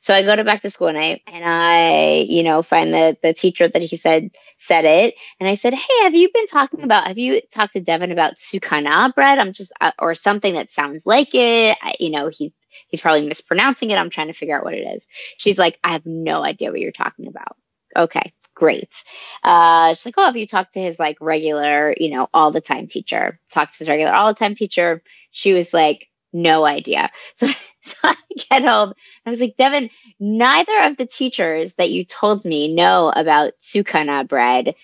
So 0.00 0.14
I 0.14 0.22
go 0.22 0.34
to 0.36 0.44
back 0.44 0.62
to 0.62 0.70
school 0.70 0.92
night 0.92 1.22
and 1.26 1.44
I, 1.44 2.26
you 2.28 2.42
know, 2.42 2.62
find 2.62 2.92
the 2.92 3.16
the 3.22 3.34
teacher 3.34 3.68
that 3.68 3.82
he 3.82 3.96
said 3.96 4.30
said 4.58 4.84
it. 4.84 5.14
And 5.40 5.48
I 5.48 5.54
said, 5.54 5.74
Hey, 5.74 6.02
have 6.02 6.14
you 6.14 6.28
been 6.32 6.46
talking 6.46 6.82
about, 6.82 7.06
have 7.06 7.18
you 7.18 7.40
talked 7.52 7.74
to 7.74 7.80
Devin 7.80 8.12
about 8.12 8.36
sukana 8.36 9.14
bread? 9.14 9.38
I'm 9.38 9.52
just, 9.52 9.72
uh, 9.80 9.92
or 9.98 10.14
something 10.14 10.54
that 10.54 10.70
sounds 10.70 11.06
like 11.06 11.34
it. 11.34 11.76
I, 11.80 11.94
you 11.98 12.10
know, 12.10 12.28
he, 12.28 12.52
he's 12.88 13.00
probably 13.00 13.26
mispronouncing 13.26 13.90
it. 13.90 13.98
I'm 13.98 14.10
trying 14.10 14.26
to 14.26 14.32
figure 14.32 14.58
out 14.58 14.64
what 14.64 14.74
it 14.74 14.86
is. 14.96 15.06
She's 15.38 15.58
like, 15.58 15.78
I 15.82 15.92
have 15.92 16.06
no 16.06 16.42
idea 16.42 16.70
what 16.70 16.80
you're 16.80 16.92
talking 16.92 17.28
about. 17.28 17.56
Okay, 17.96 18.32
great. 18.54 19.02
Uh, 19.42 19.94
she's 19.94 20.06
like, 20.06 20.14
oh, 20.18 20.26
have 20.26 20.36
you 20.36 20.46
talked 20.46 20.74
to 20.74 20.80
his 20.80 20.98
like 20.98 21.16
regular, 21.20 21.94
you 21.96 22.10
know, 22.10 22.28
all 22.34 22.50
the 22.50 22.60
time 22.60 22.86
teacher? 22.86 23.40
Talked 23.50 23.74
to 23.74 23.78
his 23.78 23.88
regular 23.88 24.12
all 24.12 24.28
the 24.28 24.38
time 24.38 24.54
teacher. 24.54 25.02
She 25.30 25.52
was 25.54 25.72
like, 25.72 26.08
no 26.32 26.64
idea. 26.64 27.10
So 27.36 27.46
so 28.02 28.08
I 28.08 28.16
get 28.50 28.64
home. 28.64 28.92
I 29.26 29.30
was 29.30 29.40
like, 29.40 29.56
Devin, 29.56 29.90
neither 30.20 30.82
of 30.82 30.96
the 30.96 31.06
teachers 31.06 31.74
that 31.74 31.90
you 31.90 32.04
told 32.04 32.44
me 32.44 32.72
know 32.72 33.12
about 33.14 33.52
sukana 33.62 34.26
bread 34.26 34.74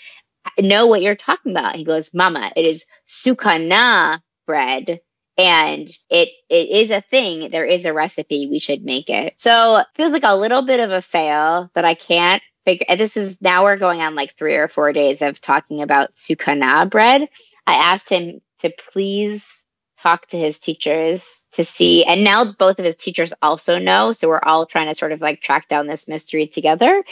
know 0.59 0.87
what 0.87 1.03
you're 1.03 1.15
talking 1.15 1.53
about. 1.53 1.77
He 1.77 1.85
goes, 1.85 2.15
Mama, 2.15 2.53
it 2.57 2.65
is 2.65 2.87
sukana 3.07 4.21
bread. 4.47 5.01
And 5.37 5.89
it 6.11 6.29
it 6.49 6.71
is 6.71 6.91
a 6.93 7.01
thing. 7.01 7.51
There 7.51 7.65
is 7.65 7.87
a 7.87 7.93
recipe. 7.93 8.47
We 8.49 8.61
should 8.61 8.85
make 8.85 9.11
it. 9.11 9.35
So 9.37 9.79
it 9.79 9.87
feels 9.97 10.13
like 10.13 10.23
a 10.23 10.37
little 10.37 10.63
bit 10.63 10.79
of 10.79 10.93
a 10.93 11.03
fail 11.03 11.71
that 11.75 11.85
I 11.85 11.95
can't 11.95 12.41
figure. 12.65 12.97
This 12.97 13.17
is 13.17 13.41
now 13.41 13.65
we're 13.65 13.77
going 13.77 14.01
on 14.01 14.15
like 14.15 14.37
three 14.37 14.55
or 14.55 14.69
four 14.69 14.93
days 14.93 15.23
of 15.23 15.41
talking 15.41 15.83
about 15.83 16.15
sukana 16.15 16.89
bread. 16.89 17.29
I 17.67 17.75
asked 17.75 18.11
him 18.11 18.43
to 18.61 18.73
please 18.93 19.64
talk 20.05 20.27
to 20.27 20.39
his 20.39 20.59
teachers 20.59 21.43
to 21.53 21.65
see. 21.65 22.05
And 22.05 22.23
now 22.25 22.45
both 22.45 22.79
of 22.79 22.85
his 22.85 22.95
teachers 22.95 23.33
also 23.41 23.79
know. 23.79 24.13
So 24.13 24.29
we're 24.29 24.43
all 24.43 24.67
trying 24.67 24.89
to 24.89 24.95
sort 24.95 25.13
of 25.13 25.23
like 25.23 25.41
track 25.41 25.67
down 25.67 25.87
this 25.87 26.07
mystery 26.07 26.47
together. 26.47 27.03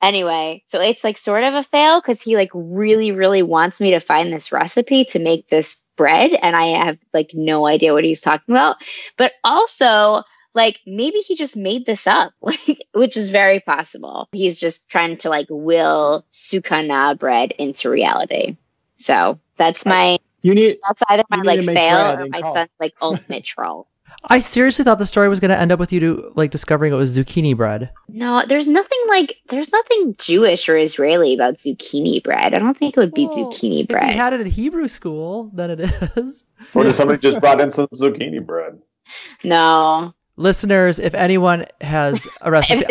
Anyway, 0.00 0.62
so 0.66 0.80
it's 0.80 1.02
like 1.02 1.18
sort 1.18 1.42
of 1.42 1.54
a 1.54 1.64
fail 1.64 2.00
because 2.00 2.22
he 2.22 2.36
like 2.36 2.50
really, 2.54 3.10
really 3.10 3.42
wants 3.42 3.80
me 3.80 3.90
to 3.90 4.00
find 4.00 4.32
this 4.32 4.52
recipe 4.52 5.06
to 5.06 5.18
make 5.18 5.48
this 5.48 5.82
bread. 5.96 6.32
And 6.40 6.54
I 6.54 6.66
have 6.84 6.98
like 7.12 7.32
no 7.34 7.66
idea 7.66 7.92
what 7.92 8.04
he's 8.04 8.20
talking 8.20 8.54
about. 8.54 8.76
But 9.16 9.32
also, 9.42 10.22
like 10.54 10.80
maybe 10.86 11.18
he 11.18 11.34
just 11.34 11.56
made 11.56 11.84
this 11.84 12.06
up, 12.06 12.32
like 12.40 12.86
which 12.92 13.16
is 13.16 13.30
very 13.30 13.60
possible. 13.60 14.28
He's 14.30 14.60
just 14.60 14.88
trying 14.88 15.18
to 15.18 15.30
like 15.30 15.48
will 15.50 16.24
sukana 16.32 17.18
bread 17.18 17.52
into 17.58 17.90
reality. 17.90 18.56
So 18.96 19.40
that's 19.56 19.84
my 19.84 20.18
you 20.46 20.54
need 20.54 20.78
that's 20.86 21.02
either 21.08 21.24
my 21.28 21.42
like 21.42 21.64
fail 21.64 22.18
or 22.18 22.26
my 22.28 22.40
son's 22.40 22.70
like 22.78 22.94
ultimate 23.02 23.44
troll. 23.52 23.88
I 24.28 24.38
seriously 24.38 24.84
thought 24.84 24.98
the 24.98 25.06
story 25.06 25.28
was 25.28 25.40
going 25.40 25.50
to 25.50 25.58
end 25.58 25.72
up 25.72 25.78
with 25.78 25.92
you 25.92 26.00
to, 26.00 26.32
like 26.34 26.50
discovering 26.50 26.92
it 26.92 26.96
was 26.96 27.16
zucchini 27.16 27.56
bread. 27.56 27.90
No, 28.08 28.44
there's 28.46 28.66
nothing 28.66 28.98
like 29.08 29.36
there's 29.48 29.72
nothing 29.72 30.14
Jewish 30.18 30.68
or 30.68 30.76
Israeli 30.76 31.34
about 31.34 31.56
zucchini 31.58 32.22
bread. 32.22 32.54
I 32.54 32.58
don't 32.58 32.76
think 32.78 32.96
it 32.96 33.00
would 33.00 33.14
be 33.14 33.26
well, 33.26 33.52
zucchini 33.52 33.86
bread. 33.86 34.04
If 34.04 34.08
we 34.10 34.14
had 34.14 34.32
it 34.32 34.40
at 34.40 34.46
Hebrew 34.46 34.88
school, 34.88 35.50
then 35.52 35.70
it 35.70 35.80
is. 36.16 36.44
Or 36.74 36.84
did 36.84 36.94
somebody 36.94 37.20
just 37.20 37.38
brought 37.38 37.60
in 37.60 37.70
some 37.70 37.86
zucchini 37.88 38.44
bread? 38.44 38.80
No. 39.44 40.14
Listeners, 40.38 40.98
if 40.98 41.14
anyone 41.14 41.66
has 41.80 42.26
a 42.42 42.50
recipe, 42.50 42.84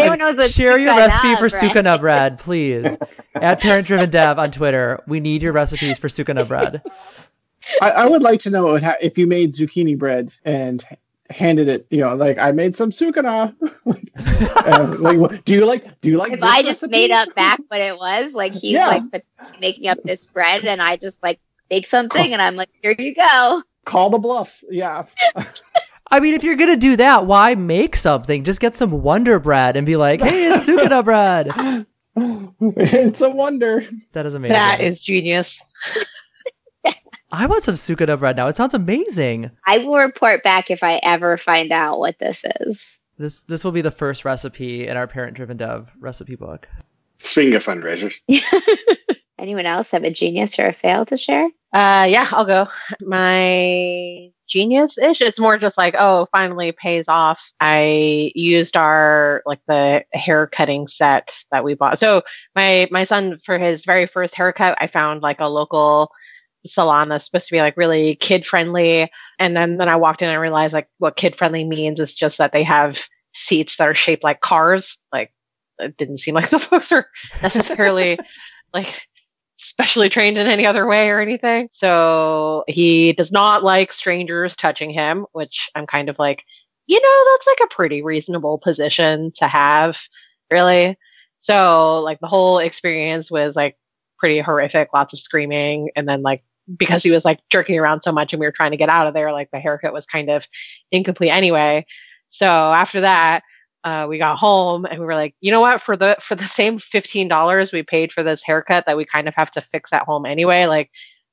share 0.48 0.78
your 0.80 0.96
recipe 0.96 1.36
for 1.36 1.48
sukana 1.48 2.00
bread, 2.00 2.40
please. 2.40 2.98
At 3.36 3.62
Parent 3.62 3.86
Driven 3.86 4.10
Dev 4.10 4.40
on 4.40 4.50
Twitter, 4.52 5.04
we 5.08 5.20
need 5.20 5.44
your 5.44 5.54
recipes 5.54 5.98
for 5.98 6.08
sukana 6.08 6.48
bread. 6.48 6.82
I, 7.82 7.92
I, 7.92 8.06
would 8.08 8.24
like 8.24 8.42
to 8.42 8.50
know 8.50 8.76
if 8.76 9.18
you 9.18 9.28
made 9.28 9.54
zucchini 9.54 9.98
bread 9.98 10.32
and 10.44 10.86
handed 11.30 11.68
it, 11.68 11.88
you 11.90 12.00
know, 12.00 12.16
like 12.16 12.38
I 12.38 12.52
made 12.52 12.76
some 12.76 12.92
sukana. 12.92 13.56
uh, 13.86 14.96
like, 15.00 15.46
do 15.46 15.54
you 15.54 15.66
like? 15.66 16.02
Do 16.02 16.10
you 16.10 16.18
like? 16.18 16.34
If 16.34 16.44
I 16.44 16.62
just 16.62 16.82
recipe? 16.82 16.92
made 16.92 17.12
up 17.12 17.34
back 17.36 17.60
what 17.68 17.82
it 17.82 17.98
was, 17.98 18.34
like 18.34 18.54
he's 18.54 18.74
yeah. 18.74 18.88
like 18.88 19.24
making 19.60 19.88
up 19.88 20.02
this 20.04 20.28
bread, 20.28 20.66
and 20.66 20.82
I 20.82 20.98
just 20.98 21.22
like 21.24 21.40
make 21.70 21.88
something, 21.88 22.34
and 22.34 22.42
I'm 22.42 22.56
like, 22.56 22.70
here 22.82 22.96
you 22.98 23.16
go. 23.16 23.64
Call 23.86 24.10
the 24.10 24.20
bluff. 24.20 24.64
Yeah. 24.70 25.04
I 26.12 26.20
mean, 26.20 26.36
if 26.36 26.44
you're 26.44 26.56
gonna 26.56 26.78
do 26.78 26.96
that, 26.98 27.26
why 27.26 27.56
make 27.56 27.96
something? 27.96 28.44
Just 28.44 28.60
get 28.60 28.76
some 28.76 28.92
Wonder 28.92 29.40
Bread 29.40 29.76
and 29.76 29.86
be 29.86 29.96
like, 29.96 30.22
"Hey, 30.22 30.52
it's 30.52 30.68
sukana 30.68 31.04
bread." 31.04 31.86
it's 32.78 33.22
a 33.22 33.30
wonder. 33.30 33.84
That 34.14 34.26
is 34.26 34.36
amazing. 34.36 34.54
That 34.54 34.82
is 34.82 35.04
genius. 35.04 35.64
I 37.38 37.48
want 37.48 37.64
some 37.64 37.76
sukana 37.76 38.18
bread 38.18 38.38
now. 38.38 38.48
It 38.48 38.56
sounds 38.56 38.74
amazing. 38.74 39.52
I 39.68 39.80
will 39.80 39.98
report 39.98 40.42
back 40.42 40.72
if 40.72 40.84
I 40.84 41.00
ever 41.04 41.38
find 41.38 41.72
out 41.72 42.00
what 42.00 42.18
this 42.18 42.46
is. 42.62 42.98
This 43.18 43.42
this 43.44 43.64
will 43.64 43.74
be 43.74 43.82
the 43.82 43.92
first 43.92 44.24
recipe 44.24 44.88
in 44.88 44.96
our 44.96 45.08
parent 45.08 45.36
driven 45.36 45.58
dev 45.58 45.92
recipe 46.00 46.36
book. 46.36 46.70
Speaking 47.24 47.56
of 47.56 47.66
fundraisers. 47.66 48.16
Anyone 49.40 49.66
else 49.66 49.92
have 49.92 50.04
a 50.04 50.12
genius 50.12 50.58
or 50.60 50.68
a 50.68 50.74
fail 50.74 51.06
to 51.08 51.18
share? 51.18 51.46
Uh 51.74 52.08
yeah, 52.10 52.28
I'll 52.32 52.46
go. 52.46 52.68
My 53.02 54.30
genius 54.48 54.98
ish. 54.98 55.22
It's 55.22 55.40
more 55.40 55.58
just 55.58 55.78
like, 55.78 55.96
oh, 55.98 56.28
finally 56.32 56.72
pays 56.72 57.08
off. 57.08 57.52
I 57.60 58.32
used 58.36 58.78
our 58.78 59.42
like 59.46 59.60
the 59.68 60.06
hair 60.14 60.48
cutting 60.48 60.88
set 60.88 61.36
that 61.52 61.64
we 61.64 61.74
bought. 61.74 62.00
So 62.00 62.22
my 62.56 62.88
my 62.92 63.04
son 63.04 63.40
for 63.44 63.58
his 63.58 63.84
very 63.84 64.06
first 64.06 64.36
haircut, 64.36 64.78
I 64.80 64.88
found 64.88 65.22
like 65.22 65.40
a 65.40 65.48
local 65.50 66.12
salon 66.66 67.10
that's 67.10 67.26
supposed 67.26 67.48
to 67.48 67.54
be 67.54 67.60
like 67.60 67.78
really 67.78 68.16
kid 68.16 68.46
friendly. 68.46 69.10
And 69.40 69.56
then 69.56 69.78
then 69.78 69.90
I 69.90 69.96
walked 69.96 70.22
in 70.22 70.30
and 70.30 70.42
realized 70.42 70.74
like 70.74 70.90
what 70.98 71.16
kid 71.16 71.36
friendly 71.36 71.64
means 71.64 72.00
is 72.00 72.14
just 72.14 72.38
that 72.38 72.52
they 72.52 72.64
have 72.64 73.08
seats 73.34 73.78
that 73.78 73.88
are 73.88 73.96
shaped 73.96 74.24
like 74.24 74.42
cars. 74.42 74.98
Like 75.12 75.34
it 75.80 75.98
didn't 75.98 76.18
seem 76.18 76.36
like 76.36 76.50
the 76.52 76.60
folks 76.60 76.92
are 76.92 77.08
necessarily 77.42 78.20
like 78.74 79.08
specially 79.58 80.10
trained 80.10 80.38
in 80.38 80.48
any 80.48 80.66
other 80.66 80.86
way 80.86 81.10
or 81.10 81.20
anything. 81.20 81.70
So 81.72 82.64
he 82.68 83.14
does 83.14 83.32
not 83.32 83.64
like 83.64 83.92
strangers 83.92 84.56
touching 84.56 84.92
him, 84.92 85.26
which 85.32 85.70
I'm 85.76 85.88
kind 85.88 86.10
of 86.10 86.20
like, 86.20 86.44
you 86.88 87.02
know, 87.02 87.32
that's 87.32 87.48
like 87.48 87.60
a 87.64 87.74
pretty 87.74 88.02
reasonable 88.02 88.58
position 88.58 89.32
to 89.36 89.48
have, 89.48 90.00
really. 90.52 90.98
So 91.40 92.02
like 92.02 92.20
the 92.20 92.28
whole 92.28 92.60
experience 92.60 93.32
was 93.32 93.56
like 93.56 93.78
pretty 94.18 94.40
horrific, 94.40 94.90
lots 94.94 95.14
of 95.14 95.20
screaming, 95.20 95.90
and 95.96 96.08
then 96.08 96.22
like 96.22 96.44
because 96.78 97.04
he 97.04 97.12
was 97.12 97.26
like 97.26 97.40
jerking 97.50 97.78
around 97.78 98.02
so 98.02 98.12
much 98.12 98.34
and 98.34 98.40
we 98.40 98.46
were 98.46 98.52
trying 98.52 98.72
to 98.72 98.78
get 98.78 98.90
out 98.90 99.08
of 99.08 99.14
there, 99.14 99.32
like 99.32 99.50
the 99.52 99.60
haircut 99.60 99.94
was 99.94 100.06
kind 100.06 100.30
of 100.30 100.48
incomplete 100.92 101.32
anyway. 101.32 101.86
So 102.30 102.48
after 102.48 103.02
that, 103.02 103.44
uh, 103.84 104.08
we 104.10 104.18
got 104.18 104.40
home 104.40 104.86
and 104.86 105.00
we 105.00 105.06
were 105.06 105.14
like, 105.14 105.36
you 105.42 105.52
know 105.52 105.62
what? 105.62 105.82
For 105.82 105.96
the 105.96 106.18
for 106.20 106.34
the 106.34 106.46
same 106.46 106.80
fifteen 106.80 107.28
dollars 107.28 107.72
we 107.72 107.84
paid 107.84 108.12
for 108.12 108.24
this 108.24 108.42
haircut 108.44 108.86
that 108.88 108.98
we 108.98 109.06
kind 109.06 109.28
of 109.28 109.36
have 109.36 109.52
to 109.52 109.62
fix 109.62 109.94
at 109.94 110.04
home 110.04 110.26
anyway, 110.26 110.66
like 110.66 110.90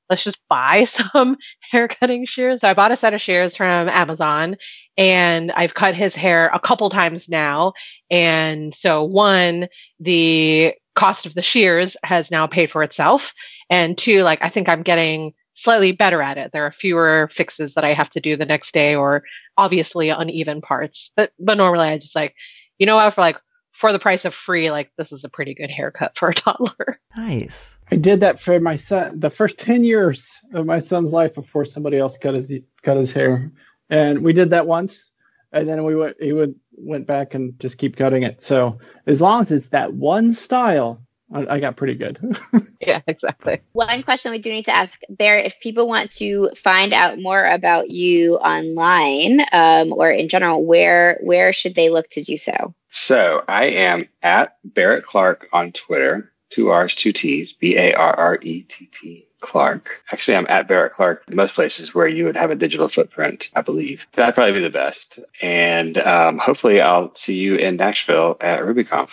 let's 0.09 0.23
just 0.23 0.39
buy 0.49 0.83
some 0.83 1.37
hair 1.71 1.87
cutting 1.87 2.25
shears. 2.25 2.61
So 2.61 2.69
I 2.69 2.73
bought 2.73 2.91
a 2.91 2.95
set 2.95 3.13
of 3.13 3.21
shears 3.21 3.57
from 3.57 3.89
Amazon 3.89 4.57
and 4.97 5.51
I've 5.53 5.73
cut 5.73 5.95
his 5.95 6.15
hair 6.15 6.51
a 6.53 6.59
couple 6.59 6.89
times 6.89 7.27
now. 7.27 7.73
And 8.11 8.73
so 8.75 9.03
one, 9.03 9.67
the 9.99 10.75
cost 10.95 11.25
of 11.25 11.33
the 11.33 11.41
shears 11.41 11.97
has 12.03 12.31
now 12.31 12.47
paid 12.47 12.71
for 12.71 12.83
itself. 12.83 13.33
And 13.69 13.97
two, 13.97 14.23
like 14.23 14.39
I 14.43 14.49
think 14.49 14.69
I'm 14.69 14.83
getting 14.83 15.33
slightly 15.53 15.91
better 15.91 16.21
at 16.21 16.37
it. 16.37 16.51
There 16.51 16.65
are 16.65 16.71
fewer 16.71 17.29
fixes 17.31 17.75
that 17.75 17.83
I 17.83 17.93
have 17.93 18.09
to 18.11 18.19
do 18.19 18.35
the 18.35 18.45
next 18.45 18.73
day 18.73 18.95
or 18.95 19.23
obviously 19.57 20.09
uneven 20.09 20.61
parts. 20.61 21.11
But 21.15 21.31
but 21.39 21.57
normally 21.57 21.87
I 21.87 21.97
just 21.97 22.15
like, 22.15 22.35
you 22.77 22.85
know 22.85 22.95
what, 22.95 23.13
for 23.13 23.21
like 23.21 23.37
for 23.71 23.91
the 23.91 23.99
price 23.99 24.25
of 24.25 24.33
free, 24.33 24.69
like 24.69 24.91
this 24.97 25.11
is 25.11 25.23
a 25.23 25.29
pretty 25.29 25.55
good 25.55 25.71
haircut 25.71 26.17
for 26.17 26.29
a 26.29 26.33
toddler. 26.33 26.99
Nice. 27.15 27.77
I 27.91 27.95
did 27.95 28.21
that 28.21 28.39
for 28.39 28.59
my 28.59 28.75
son 28.75 29.19
the 29.19 29.29
first 29.29 29.59
10 29.59 29.83
years 29.83 30.39
of 30.53 30.65
my 30.65 30.79
son's 30.79 31.11
life 31.11 31.33
before 31.33 31.65
somebody 31.65 31.97
else 31.97 32.17
cut 32.17 32.35
his 32.35 32.51
cut 32.83 32.97
his 32.97 33.11
hair. 33.11 33.51
And 33.89 34.23
we 34.23 34.33
did 34.33 34.51
that 34.51 34.65
once 34.65 35.12
and 35.53 35.67
then 35.67 35.83
we 35.83 35.95
went 35.95 36.17
he 36.19 36.33
would 36.33 36.55
went 36.75 37.07
back 37.07 37.33
and 37.33 37.57
just 37.59 37.77
keep 37.77 37.95
cutting 37.95 38.23
it. 38.23 38.41
So 38.41 38.79
as 39.05 39.21
long 39.21 39.41
as 39.41 39.51
it's 39.51 39.69
that 39.69 39.93
one 39.93 40.33
style, 40.33 41.01
I, 41.31 41.55
I 41.55 41.59
got 41.59 41.77
pretty 41.77 41.95
good. 41.95 42.19
yeah, 42.81 43.01
exactly. 43.07 43.61
One 43.73 44.03
question 44.03 44.31
we 44.31 44.39
do 44.39 44.51
need 44.51 44.65
to 44.65 44.75
ask 44.75 45.01
Barrett 45.09 45.45
if 45.45 45.59
people 45.59 45.87
want 45.87 46.11
to 46.13 46.49
find 46.57 46.93
out 46.93 47.19
more 47.19 47.45
about 47.45 47.91
you 47.91 48.35
online 48.37 49.41
um, 49.51 49.93
or 49.93 50.11
in 50.11 50.27
general, 50.27 50.65
where 50.65 51.19
where 51.21 51.53
should 51.53 51.75
they 51.75 51.89
look 51.89 52.09
to 52.11 52.23
do 52.23 52.37
so? 52.37 52.73
So 52.89 53.43
I 53.47 53.65
am 53.65 54.07
at 54.21 54.57
Barrett 54.63 55.05
Clark 55.05 55.47
on 55.53 55.71
Twitter, 55.71 56.31
two 56.53 56.69
R's, 56.69 56.93
two 56.93 57.11
T's, 57.11 57.51
B 57.51 57.77
A 57.77 57.93
R 57.93 58.13
R 58.15 58.39
E 58.41 58.61
T 58.63 58.87
T 58.91 59.27
Clark. 59.41 60.01
Actually, 60.11 60.37
I'm 60.37 60.47
at 60.49 60.67
Barrett 60.67 60.93
Clark. 60.93 61.23
Most 61.33 61.55
places 61.55 61.93
where 61.93 62.07
you 62.07 62.25
would 62.25 62.37
have 62.37 62.51
a 62.51 62.55
digital 62.55 62.87
footprint, 62.87 63.49
I 63.55 63.61
believe. 63.61 64.07
That'd 64.13 64.35
probably 64.35 64.53
be 64.53 64.59
the 64.59 64.69
best. 64.69 65.19
And 65.41 65.97
um, 65.97 66.37
hopefully, 66.37 66.79
I'll 66.79 67.13
see 67.15 67.35
you 67.35 67.55
in 67.55 67.77
Nashville 67.77 68.37
at 68.39 68.61
RubyConf. 68.61 69.09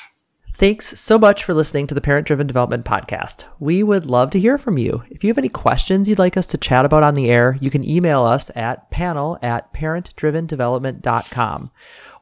Thanks 0.55 1.01
so 1.01 1.19
much 1.19 1.43
for 1.43 1.55
listening 1.55 1.87
to 1.87 1.95
the 1.95 2.03
Parent 2.03 2.27
Driven 2.27 2.47
Development 2.47 2.85
Podcast. 2.85 3.45
We 3.59 3.83
would 3.83 4.05
love 4.05 4.29
to 4.33 4.39
hear 4.39 4.59
from 4.59 4.77
you. 4.77 5.03
If 5.09 5.25
you 5.25 5.29
have 5.31 5.39
any 5.39 5.49
questions 5.49 6.07
you'd 6.07 6.19
like 6.19 6.37
us 6.37 6.47
to 6.49 6.59
chat 6.59 6.85
about 6.85 7.03
on 7.03 7.15
the 7.15 7.31
air, 7.31 7.57
you 7.63 7.71
can 7.71 7.83
email 7.83 8.25
us 8.25 8.51
at 8.55 8.91
panel 8.91 9.39
at 9.41 9.73
parentdrivendevelopment.com 9.73 11.71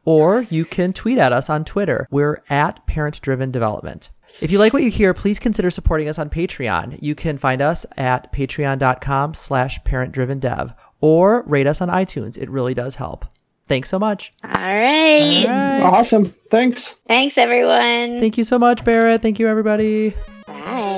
or 0.09 0.41
you 0.49 0.65
can 0.65 0.95
tweet 0.95 1.19
at 1.19 1.35
us 1.35 1.51
on 1.51 1.67
Twitter. 1.67 2.09
We're 2.11 2.43
at 2.49 2.87
Parent 2.87 3.21
Driven 3.21 3.51
Development. 3.51 4.09
If 4.41 4.51
you 4.51 4.59
like 4.59 4.73
what 4.73 4.83
you 4.83 4.91
hear, 4.91 5.13
please 5.13 5.39
consider 5.39 5.71
supporting 5.71 6.09
us 6.09 6.19
on 6.19 6.31
Patreon. 6.31 6.97
You 7.03 7.15
can 7.15 7.37
find 7.37 7.61
us 7.61 7.85
at 7.99 8.33
patreon.com 8.33 9.35
slash 9.35 9.79
parentdrivendev 9.81 10.75
or 11.03 11.43
rate 11.43 11.67
us 11.67 11.83
on 11.83 11.91
iTunes. 11.91 12.39
It 12.39 12.49
really 12.49 12.73
does 12.73 12.95
help. 12.95 13.27
Thanks 13.67 13.91
so 13.91 13.99
much. 13.99 14.33
All 14.43 14.51
right. 14.51 15.45
All 15.45 15.53
right. 15.53 15.83
awesome. 15.83 16.35
Thanks. 16.51 16.89
Thanks, 17.07 17.37
everyone. 17.37 18.19
Thank 18.19 18.39
you 18.39 18.45
so 18.45 18.59
much, 18.59 18.87
Barrett. 18.87 19.21
Thank 19.21 19.39
you, 19.39 19.47
everybody. 19.47 20.15
Bye. 20.47 20.98